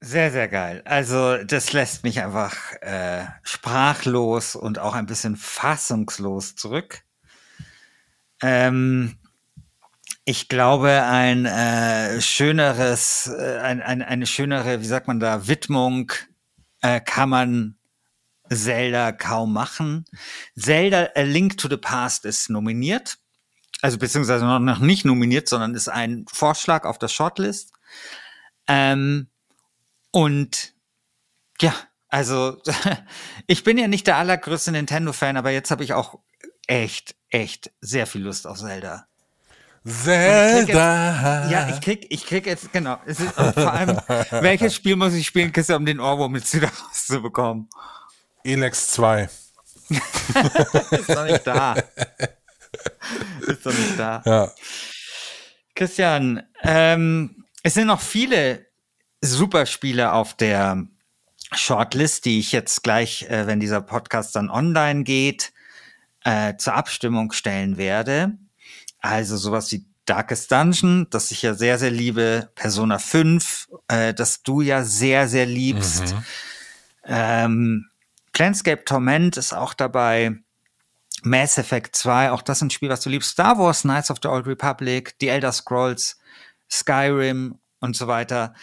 Sehr, 0.00 0.30
sehr 0.30 0.48
geil. 0.48 0.80
Also 0.86 1.44
das 1.44 1.74
lässt 1.74 2.04
mich 2.04 2.22
einfach 2.22 2.56
äh, 2.80 3.26
sprachlos 3.42 4.56
und 4.56 4.78
auch 4.78 4.94
ein 4.94 5.04
bisschen 5.04 5.36
fassungslos 5.36 6.56
zurück. 6.56 7.02
Ähm, 8.40 9.18
ich 10.24 10.48
glaube, 10.48 11.02
ein 11.02 11.44
äh, 11.44 12.20
schöneres, 12.20 13.26
äh, 13.26 13.58
ein, 13.58 13.82
ein, 13.82 14.02
eine 14.02 14.26
schönere, 14.26 14.80
wie 14.80 14.86
sagt 14.86 15.06
man 15.06 15.20
da, 15.20 15.46
Widmung 15.46 16.12
äh, 16.80 17.00
kann 17.00 17.28
man 17.28 17.76
Zelda 18.48 19.12
kaum 19.12 19.52
machen. 19.52 20.06
Zelda 20.58 21.10
A 21.14 21.22
Link 21.22 21.58
to 21.58 21.68
the 21.68 21.76
Past 21.76 22.24
ist 22.24 22.48
nominiert, 22.48 23.18
also 23.82 23.98
beziehungsweise 23.98 24.44
noch 24.46 24.78
nicht 24.78 25.04
nominiert, 25.04 25.48
sondern 25.48 25.74
ist 25.74 25.88
ein 25.88 26.24
Vorschlag 26.32 26.84
auf 26.84 26.98
der 26.98 27.08
Shortlist. 27.08 27.72
Ähm, 28.66 29.28
und 30.10 30.74
ja, 31.60 31.74
also 32.08 32.62
ich 33.46 33.62
bin 33.62 33.76
ja 33.76 33.88
nicht 33.88 34.06
der 34.06 34.16
allergrößte 34.16 34.72
Nintendo-Fan, 34.72 35.36
aber 35.36 35.50
jetzt 35.50 35.70
habe 35.70 35.84
ich 35.84 35.92
auch 35.92 36.20
echt, 36.66 37.14
echt 37.28 37.72
sehr 37.80 38.06
viel 38.06 38.22
Lust 38.22 38.46
auf 38.46 38.58
Zelda. 38.58 39.06
Zelda. 39.86 41.42
Jetzt, 41.42 41.50
ja, 41.50 41.68
ich 41.68 41.80
krieg, 41.80 42.06
ich 42.08 42.24
krieg 42.24 42.46
jetzt, 42.46 42.72
genau. 42.72 42.98
Es 43.04 43.20
ist, 43.20 43.32
vor 43.32 43.72
allem, 43.72 44.00
welches 44.30 44.74
Spiel 44.74 44.96
muss 44.96 45.12
ich 45.12 45.26
spielen, 45.26 45.52
Kiste, 45.52 45.76
um 45.76 45.84
den 45.84 46.00
Ohrwurm 46.00 46.34
jetzt 46.36 46.54
wieder 46.54 46.68
rauszubekommen? 46.68 47.68
Elex 48.44 48.92
2. 48.92 49.24
ist 50.90 51.08
doch 51.10 51.24
nicht 51.24 51.46
da. 51.46 51.74
ist 53.46 53.66
doch 53.66 53.72
nicht 53.72 53.98
da. 53.98 54.22
Ja. 54.24 54.52
Christian, 55.74 56.42
ähm, 56.62 57.44
es 57.62 57.74
sind 57.74 57.86
noch 57.86 58.00
viele 58.00 58.66
super 59.20 59.66
Spiele 59.66 60.12
auf 60.12 60.34
der 60.34 60.86
Shortlist, 61.52 62.24
die 62.24 62.38
ich 62.38 62.52
jetzt 62.52 62.82
gleich, 62.82 63.24
äh, 63.24 63.46
wenn 63.46 63.60
dieser 63.60 63.82
Podcast 63.82 64.34
dann 64.34 64.50
online 64.50 65.04
geht, 65.04 65.52
äh, 66.24 66.56
zur 66.56 66.74
Abstimmung 66.74 67.32
stellen 67.32 67.76
werde. 67.76 68.38
Also 69.04 69.36
sowas 69.36 69.70
wie 69.70 69.84
Darkest 70.06 70.50
Dungeon, 70.50 71.06
das 71.10 71.30
ich 71.30 71.42
ja 71.42 71.52
sehr, 71.52 71.78
sehr 71.78 71.90
liebe, 71.90 72.50
Persona 72.54 72.98
5, 72.98 73.68
äh, 73.88 74.14
das 74.14 74.42
du 74.42 74.62
ja 74.62 74.82
sehr, 74.82 75.28
sehr 75.28 75.44
liebst. 75.44 76.14
Mhm. 76.14 76.24
Ähm, 77.04 77.90
Planscape 78.32 78.86
Torment 78.86 79.36
ist 79.36 79.52
auch 79.52 79.74
dabei. 79.74 80.38
Mass 81.22 81.58
Effect 81.58 81.94
2, 81.96 82.30
auch 82.30 82.40
das 82.40 82.58
ist 82.58 82.62
ein 82.62 82.70
Spiel, 82.70 82.88
was 82.88 83.02
du 83.02 83.10
liebst. 83.10 83.32
Star 83.32 83.58
Wars, 83.58 83.82
Knights 83.82 84.10
of 84.10 84.20
the 84.22 84.28
Old 84.28 84.46
Republic, 84.46 85.14
The 85.20 85.28
Elder 85.28 85.52
Scrolls, 85.52 86.18
Skyrim 86.70 87.58
und 87.80 87.94
so 87.94 88.06
weiter. 88.06 88.54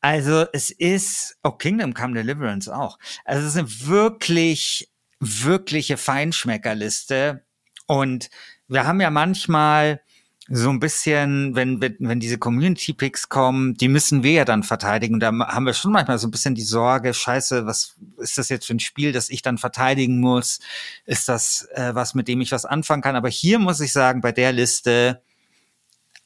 Also 0.00 0.46
es 0.54 0.70
ist, 0.70 1.36
oh, 1.42 1.50
Kingdom 1.50 1.92
Come 1.92 2.14
Deliverance 2.14 2.74
auch. 2.74 2.98
Also 3.26 3.42
es 3.42 3.54
ist 3.54 3.58
eine 3.58 3.86
wirklich, 3.86 4.90
wirkliche 5.20 5.98
Feinschmeckerliste. 5.98 7.44
Und 7.86 8.30
wir 8.68 8.86
haben 8.86 9.00
ja 9.00 9.10
manchmal 9.10 10.00
so 10.48 10.68
ein 10.68 10.78
bisschen, 10.78 11.54
wenn, 11.54 11.80
wenn, 11.80 11.96
wenn 12.00 12.20
diese 12.20 12.36
Community-Picks 12.36 13.30
kommen, 13.30 13.74
die 13.74 13.88
müssen 13.88 14.22
wir 14.22 14.32
ja 14.32 14.44
dann 14.44 14.62
verteidigen. 14.62 15.18
Da 15.18 15.32
haben 15.32 15.64
wir 15.64 15.72
schon 15.72 15.92
manchmal 15.92 16.18
so 16.18 16.28
ein 16.28 16.30
bisschen 16.30 16.54
die 16.54 16.62
Sorge, 16.62 17.14
scheiße, 17.14 17.64
was 17.64 17.96
ist 18.18 18.36
das 18.36 18.50
jetzt 18.50 18.66
für 18.66 18.74
ein 18.74 18.80
Spiel, 18.80 19.12
das 19.12 19.30
ich 19.30 19.40
dann 19.40 19.56
verteidigen 19.56 20.20
muss? 20.20 20.60
Ist 21.06 21.30
das 21.30 21.66
äh, 21.72 21.94
was, 21.94 22.14
mit 22.14 22.28
dem 22.28 22.42
ich 22.42 22.52
was 22.52 22.66
anfangen 22.66 23.02
kann? 23.02 23.16
Aber 23.16 23.30
hier 23.30 23.58
muss 23.58 23.80
ich 23.80 23.92
sagen, 23.92 24.20
bei 24.20 24.32
der 24.32 24.52
Liste, 24.52 25.22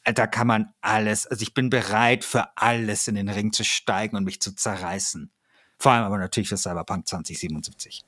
äh, 0.03 0.13
da 0.13 0.27
kann 0.27 0.49
man 0.49 0.75
alles, 0.81 1.29
also 1.29 1.43
ich 1.43 1.55
bin 1.55 1.71
bereit 1.71 2.25
für 2.25 2.57
alles 2.57 3.07
in 3.07 3.15
den 3.15 3.29
Ring 3.29 3.53
zu 3.53 3.65
steigen 3.65 4.17
und 4.17 4.25
mich 4.25 4.41
zu 4.41 4.53
zerreißen. 4.53 5.31
Vor 5.79 5.93
allem 5.93 6.05
aber 6.05 6.19
natürlich 6.19 6.49
für 6.49 6.57
Cyberpunk 6.57 7.07
2077. 7.07 8.05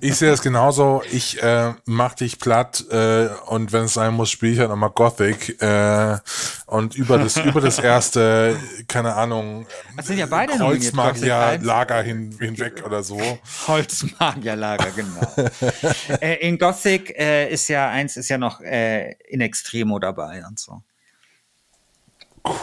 Ich 0.00 0.16
sehe 0.16 0.30
das 0.30 0.42
genauso. 0.42 1.02
Ich 1.10 1.42
äh, 1.42 1.74
mach 1.84 2.14
dich 2.14 2.38
platt 2.38 2.84
äh, 2.90 3.28
und 3.46 3.72
wenn 3.72 3.84
es 3.84 3.94
sein 3.94 4.14
muss, 4.14 4.30
spiele 4.30 4.52
ich 4.52 4.58
halt 4.58 4.68
nochmal 4.70 4.90
Gothic 4.90 5.60
äh, 5.62 6.18
und 6.66 6.94
über 6.94 7.18
das 7.18 7.36
über 7.38 7.60
das 7.60 7.78
erste, 7.78 8.56
keine 8.88 9.14
Ahnung, 9.14 9.66
das 9.96 10.06
sind 10.06 10.18
ja 10.18 10.26
beide 10.26 10.58
Holzmagierlager 10.58 12.02
hin, 12.02 12.36
hinweg 12.38 12.82
oder 12.84 13.02
so. 13.02 13.20
Holzmagierlager, 13.66 14.90
genau. 14.90 15.50
äh, 16.20 16.34
in 16.46 16.58
Gothic 16.58 17.18
äh, 17.18 17.50
ist 17.50 17.68
ja 17.68 17.88
eins 17.88 18.16
ist 18.16 18.28
ja 18.28 18.38
noch 18.38 18.60
äh, 18.60 19.12
in 19.28 19.40
Extremo 19.40 19.98
dabei 19.98 20.42
und 20.46 20.58
so. 20.58 20.82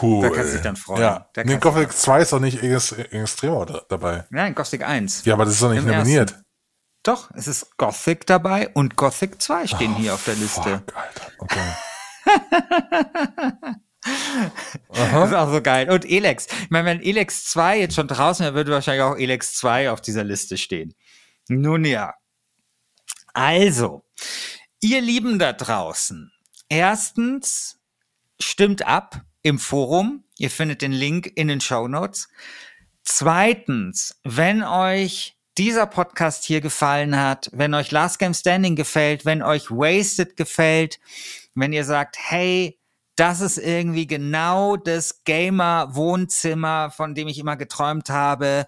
Cool. 0.02 0.22
Da 0.22 0.30
kannst 0.34 0.50
du 0.50 0.54
dich 0.54 0.62
dann 0.62 0.76
freuen. 0.76 1.00
Ja. 1.02 1.28
Da 1.32 1.44
Nee, 1.44 1.58
Gothic 1.58 1.92
2 1.92 2.20
ist 2.22 2.32
doch 2.32 2.40
nicht 2.40 2.62
ex 2.62 2.92
extremer 2.92 3.66
da- 3.66 3.82
dabei. 3.88 4.24
Nein, 4.30 4.54
Gothic 4.54 4.82
1. 4.82 5.24
Ja, 5.24 5.34
aber 5.34 5.44
das 5.44 5.54
ist 5.54 5.62
doch 5.62 5.70
nicht 5.70 5.78
Im 5.78 5.86
nominiert. 5.86 6.30
ersten. 6.32 6.45
Doch, 7.06 7.30
es 7.34 7.46
ist 7.46 7.76
Gothic 7.76 8.26
dabei 8.26 8.68
und 8.70 8.96
Gothic 8.96 9.40
2 9.40 9.68
stehen 9.68 9.94
hier 9.94 10.14
auf 10.14 10.24
der 10.24 10.34
Liste. 10.34 10.82
Okay. 11.38 11.72
Das 14.92 15.30
ist 15.30 15.34
auch 15.34 15.50
so 15.50 15.60
geil. 15.60 15.90
Und 15.90 16.04
Elex. 16.04 16.46
Ich 16.46 16.70
meine, 16.70 16.86
wenn 16.86 17.02
Elex 17.02 17.46
2 17.46 17.80
jetzt 17.80 17.96
schon 17.96 18.06
draußen 18.06 18.44
wäre, 18.44 18.54
würde 18.54 18.70
wahrscheinlich 18.70 19.02
auch 19.02 19.16
Elex 19.16 19.54
2 19.54 19.90
auf 19.90 20.00
dieser 20.00 20.22
Liste 20.22 20.56
stehen. 20.56 20.94
Nun 21.48 21.84
ja. 21.84 22.14
Also, 23.34 24.04
ihr 24.80 25.00
Lieben 25.00 25.40
da 25.40 25.52
draußen. 25.52 26.30
Erstens, 26.68 27.80
stimmt 28.38 28.86
ab 28.86 29.22
im 29.42 29.58
Forum. 29.58 30.22
Ihr 30.38 30.50
findet 30.50 30.82
den 30.82 30.92
Link 30.92 31.32
in 31.34 31.48
den 31.48 31.60
Show 31.60 31.88
Notes. 31.88 32.28
Zweitens, 33.02 34.20
wenn 34.22 34.62
euch 34.62 35.35
dieser 35.58 35.86
Podcast 35.86 36.44
hier 36.44 36.60
gefallen 36.60 37.18
hat, 37.18 37.48
wenn 37.52 37.74
euch 37.74 37.90
Last 37.90 38.18
Game 38.18 38.34
Standing 38.34 38.76
gefällt, 38.76 39.24
wenn 39.24 39.42
euch 39.42 39.70
Wasted 39.70 40.36
gefällt, 40.36 40.98
wenn 41.54 41.72
ihr 41.72 41.84
sagt, 41.84 42.16
hey, 42.18 42.78
das 43.16 43.40
ist 43.40 43.56
irgendwie 43.56 44.06
genau 44.06 44.76
das 44.76 45.24
Gamer-Wohnzimmer, 45.24 46.90
von 46.90 47.14
dem 47.14 47.28
ich 47.28 47.38
immer 47.38 47.56
geträumt 47.56 48.10
habe. 48.10 48.66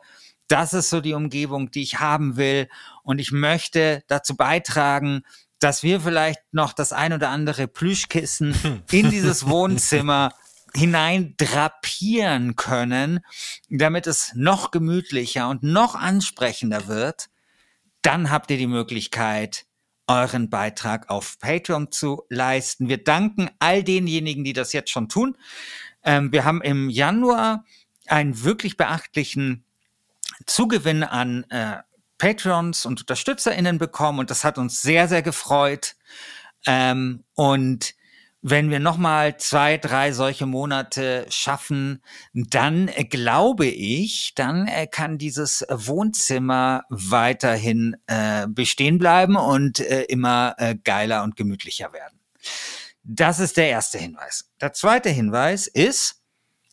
Das 0.48 0.72
ist 0.72 0.88
so 0.88 1.02
die 1.02 1.12
Umgebung, 1.12 1.70
die 1.70 1.82
ich 1.82 2.00
haben 2.00 2.36
will. 2.38 2.68
Und 3.02 3.18
ich 3.18 3.30
möchte 3.30 4.02
dazu 4.08 4.36
beitragen, 4.36 5.22
dass 5.60 5.82
wir 5.82 6.00
vielleicht 6.00 6.40
noch 6.52 6.72
das 6.72 6.94
ein 6.94 7.12
oder 7.12 7.28
andere 7.28 7.68
Plüschkissen 7.68 8.82
in 8.90 9.10
dieses 9.10 9.46
Wohnzimmer 9.46 10.32
hinein 10.74 11.34
drapieren 11.36 12.56
können, 12.56 13.20
damit 13.68 14.06
es 14.06 14.32
noch 14.34 14.70
gemütlicher 14.70 15.48
und 15.48 15.62
noch 15.62 15.94
ansprechender 15.94 16.86
wird, 16.86 17.28
dann 18.02 18.30
habt 18.30 18.50
ihr 18.50 18.56
die 18.56 18.66
Möglichkeit, 18.66 19.66
euren 20.06 20.48
Beitrag 20.48 21.10
auf 21.10 21.38
Patreon 21.38 21.92
zu 21.92 22.24
leisten. 22.30 22.88
Wir 22.88 23.02
danken 23.02 23.50
all 23.58 23.84
denjenigen, 23.84 24.42
die 24.42 24.54
das 24.54 24.72
jetzt 24.72 24.90
schon 24.90 25.08
tun. 25.08 25.36
Ähm, 26.02 26.32
wir 26.32 26.44
haben 26.44 26.62
im 26.62 26.88
Januar 26.88 27.64
einen 28.06 28.42
wirklich 28.42 28.76
beachtlichen 28.76 29.64
Zugewinn 30.46 31.02
an 31.02 31.44
äh, 31.50 31.78
Patrons 32.16 32.86
und 32.86 33.00
UnterstützerInnen 33.00 33.78
bekommen 33.78 34.18
und 34.18 34.30
das 34.30 34.44
hat 34.44 34.58
uns 34.58 34.82
sehr, 34.82 35.08
sehr 35.08 35.22
gefreut. 35.22 35.94
Ähm, 36.66 37.24
und 37.34 37.94
wenn 38.50 38.70
wir 38.70 38.80
nochmal 38.80 39.36
zwei, 39.36 39.78
drei 39.78 40.12
solche 40.12 40.46
Monate 40.46 41.26
schaffen, 41.28 42.02
dann 42.32 42.90
glaube 43.10 43.66
ich, 43.66 44.32
dann 44.34 44.66
äh, 44.66 44.86
kann 44.86 45.18
dieses 45.18 45.64
Wohnzimmer 45.68 46.84
weiterhin 46.88 47.96
äh, 48.06 48.46
bestehen 48.48 48.98
bleiben 48.98 49.36
und 49.36 49.80
äh, 49.80 50.02
immer 50.04 50.54
äh, 50.58 50.76
geiler 50.82 51.22
und 51.24 51.36
gemütlicher 51.36 51.92
werden. 51.92 52.20
Das 53.02 53.40
ist 53.40 53.56
der 53.56 53.68
erste 53.68 53.98
Hinweis. 53.98 54.50
Der 54.60 54.72
zweite 54.72 55.08
Hinweis 55.08 55.66
ist, 55.66 56.22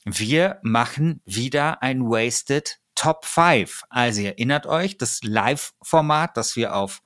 wir 0.04 0.60
machen 0.62 1.22
wieder 1.26 1.82
ein 1.82 2.02
Wasted 2.04 2.80
Top 2.94 3.26
5. 3.26 3.84
Also 3.90 4.22
ihr 4.22 4.30
erinnert 4.30 4.66
euch, 4.66 4.98
das 4.98 5.22
Live-Format, 5.24 6.38
das 6.38 6.56
wir 6.56 6.76
auf 6.76 7.02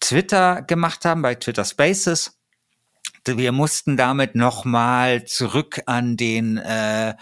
Twitter 0.00 0.62
gemacht 0.62 1.04
haben, 1.04 1.22
bei 1.22 1.34
Twitter 1.34 1.64
Spaces. 1.64 2.38
Wir 3.26 3.52
mussten 3.52 3.96
damit 3.96 4.34
nochmal 4.34 5.24
zurück 5.24 5.82
an 5.86 6.16
den, 6.16 6.58
äh, 6.58 7.14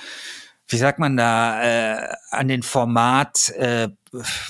wie 0.69 0.77
sagt 0.77 0.99
man 0.99 1.17
da, 1.17 1.63
äh, 1.63 2.15
an 2.31 2.49
den 2.49 2.63
Format, 2.63 3.51
äh, 3.51 3.89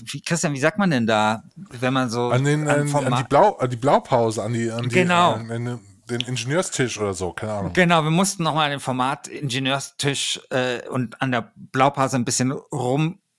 wie, 0.04 0.22
Christian, 0.22 0.52
wie 0.54 0.60
sagt 0.60 0.78
man 0.78 0.90
denn 0.90 1.06
da, 1.06 1.42
wenn 1.56 1.92
man 1.92 2.10
so 2.10 2.30
An, 2.30 2.44
den, 2.44 2.68
an, 2.68 2.94
an, 2.94 3.14
die 3.18 3.24
Blau, 3.24 3.56
an 3.56 3.70
die 3.70 3.76
Blaupause, 3.76 4.42
an 4.42 4.52
die, 4.52 4.70
an 4.70 4.82
die 4.84 4.88
Genau. 4.88 5.34
an, 5.34 5.50
an 5.50 5.80
den 6.10 6.20
Ingenieurstisch 6.22 6.98
oder 6.98 7.14
so, 7.14 7.32
keine 7.32 7.52
Ahnung. 7.52 7.72
Genau, 7.72 8.02
wir 8.02 8.10
mussten 8.10 8.42
nochmal 8.42 8.66
an 8.66 8.70
den 8.72 8.80
Format 8.80 9.28
Ingenieurstisch 9.28 10.40
äh, 10.50 10.86
und 10.88 11.20
an 11.22 11.32
der 11.32 11.52
Blaupause 11.56 12.16
ein 12.16 12.24
bisschen 12.24 12.52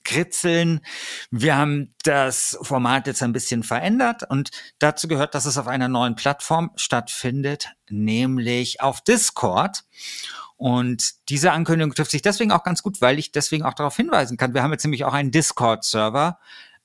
rumkritzeln. 0.03 0.81
Wir 1.31 1.57
haben 1.57 1.93
das 2.03 2.57
Format 2.61 3.07
jetzt 3.07 3.23
ein 3.23 3.33
bisschen 3.33 3.63
verändert 3.63 4.23
und 4.29 4.51
dazu 4.79 5.07
gehört, 5.07 5.35
dass 5.35 5.45
es 5.45 5.57
auf 5.57 5.67
einer 5.67 5.87
neuen 5.87 6.15
Plattform 6.15 6.71
stattfindet, 6.75 7.69
nämlich 7.89 8.81
auf 8.81 9.01
Discord. 9.01 9.83
Und 10.55 11.29
diese 11.29 11.51
Ankündigung 11.51 11.93
trifft 11.93 12.11
sich 12.11 12.21
deswegen 12.21 12.51
auch 12.51 12.63
ganz 12.63 12.83
gut, 12.83 13.01
weil 13.01 13.19
ich 13.19 13.31
deswegen 13.31 13.63
auch 13.63 13.73
darauf 13.73 13.95
hinweisen 13.95 14.37
kann. 14.37 14.53
Wir 14.53 14.63
haben 14.63 14.71
jetzt 14.71 14.83
nämlich 14.83 15.03
auch 15.03 15.13
einen 15.13 15.31
Discord-Server, 15.31 16.39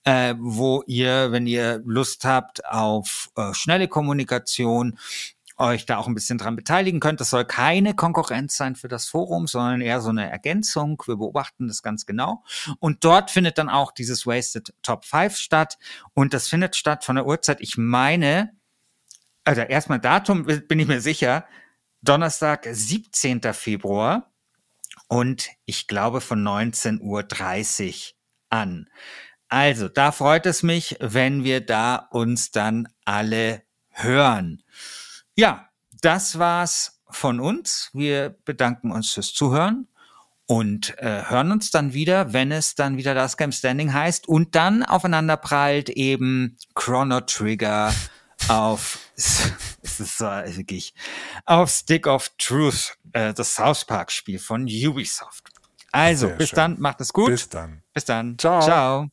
äh, 0.05 0.35
wo 0.39 0.83
ihr, 0.87 1.33
wenn 1.33 1.47
ihr 1.47 1.81
Lust 1.85 2.25
habt 2.25 2.65
auf 2.65 3.31
äh, 3.37 3.53
schnelle 3.53 3.89
Kommunikation, 3.89 4.99
euch 5.59 5.87
da 5.87 5.99
auch 5.99 6.07
ein 6.07 6.15
bisschen 6.15 6.39
dran 6.39 6.57
beteiligen 6.57 7.01
könnt. 7.01 7.21
Das 7.21 7.31
soll 7.31 7.45
keine 7.45 7.95
Konkurrenz 7.95 8.57
sein 8.57 8.77
für 8.77 8.89
das 8.89 9.07
Forum, 9.07 9.47
sondern 9.47 9.81
eher 9.81 10.01
so 10.01 10.11
eine 10.11 10.31
Ergänzung. 10.31 11.03
Wir 11.07 11.17
beobachten 11.17 11.69
das 11.69 11.83
ganz 11.83 12.07
genau. 12.07 12.45
Und 12.79 13.05
dort 13.05 13.31
findet 13.31 13.59
dann 13.59 13.69
auch 13.69 13.93
dieses 13.93 14.27
Wasted 14.27 14.73
Top 14.83 15.05
5 15.05 15.37
statt. 15.37 15.79
Und 16.15 16.35
das 16.35 16.49
findet 16.49 16.77
statt 16.77 17.05
von 17.05 17.17
der 17.17 17.27
Uhrzeit, 17.27 17.61
ich 17.61 17.77
meine, 17.77 18.53
also 19.45 19.63
erstmal 19.63 20.01
Datum 20.01 20.45
bin 20.45 20.79
ich 20.79 20.89
mir 20.89 21.01
sicher, 21.01 21.45
Donnerstag, 22.03 22.69
17. 22.71 23.41
Februar 23.53 24.31
und 25.09 25.49
ich 25.65 25.87
glaube 25.89 26.21
von 26.21 26.43
19.30 26.47 27.01
Uhr 27.03 28.15
an. 28.51 28.89
Also, 29.49 29.89
da 29.89 30.13
freut 30.13 30.45
es 30.45 30.63
mich, 30.63 30.97
wenn 31.01 31.43
wir 31.43 31.65
da 31.65 31.97
uns 31.97 32.51
dann 32.51 32.89
alle 33.07 33.63
hören. 33.89 34.63
Ja, 35.39 35.69
das 36.03 36.41
war's 36.41 37.01
von 37.11 37.39
uns. 37.39 37.91
Wir 37.93 38.37
bedanken 38.45 38.91
uns 38.91 39.13
fürs 39.13 39.33
Zuhören 39.33 39.87
und 40.47 40.99
äh, 40.99 41.27
hören 41.29 41.53
uns 41.53 41.71
dann 41.71 41.93
wieder, 41.93 42.33
wenn 42.33 42.51
es 42.51 42.75
dann 42.75 42.97
wieder 42.97 43.15
das 43.15 43.37
Game 43.37 43.53
Standing 43.53 43.93
heißt 43.93 44.29
und 44.29 44.57
dann 44.57 44.83
aufeinander 44.83 45.37
prallt 45.37 45.91
eben 45.91 46.57
Chrono 46.75 47.21
Trigger 47.21 47.95
auf 48.49 48.99
es 49.15 50.01
ist 50.01 50.19
so 50.19 50.25
wirklich 50.25 50.93
auf 51.47 51.71
Stick 51.71 52.09
of 52.09 52.31
Truth, 52.39 52.99
äh, 53.13 53.33
das 53.33 53.55
South 53.55 53.85
Park 53.85 54.11
Spiel 54.11 54.41
von 54.41 54.65
Ubisoft. 54.65 55.51
Also, 55.93 56.27
Sehr 56.27 56.37
bis 56.37 56.49
schön. 56.49 56.57
dann, 56.57 56.81
macht 56.81 57.01
es 57.01 57.13
gut. 57.13 57.29
Bis 57.29 57.49
dann. 57.49 57.85
Bis 57.95 58.05
dann. 58.05 58.37
Ciao. 58.39 58.61
Ciao. 58.61 59.09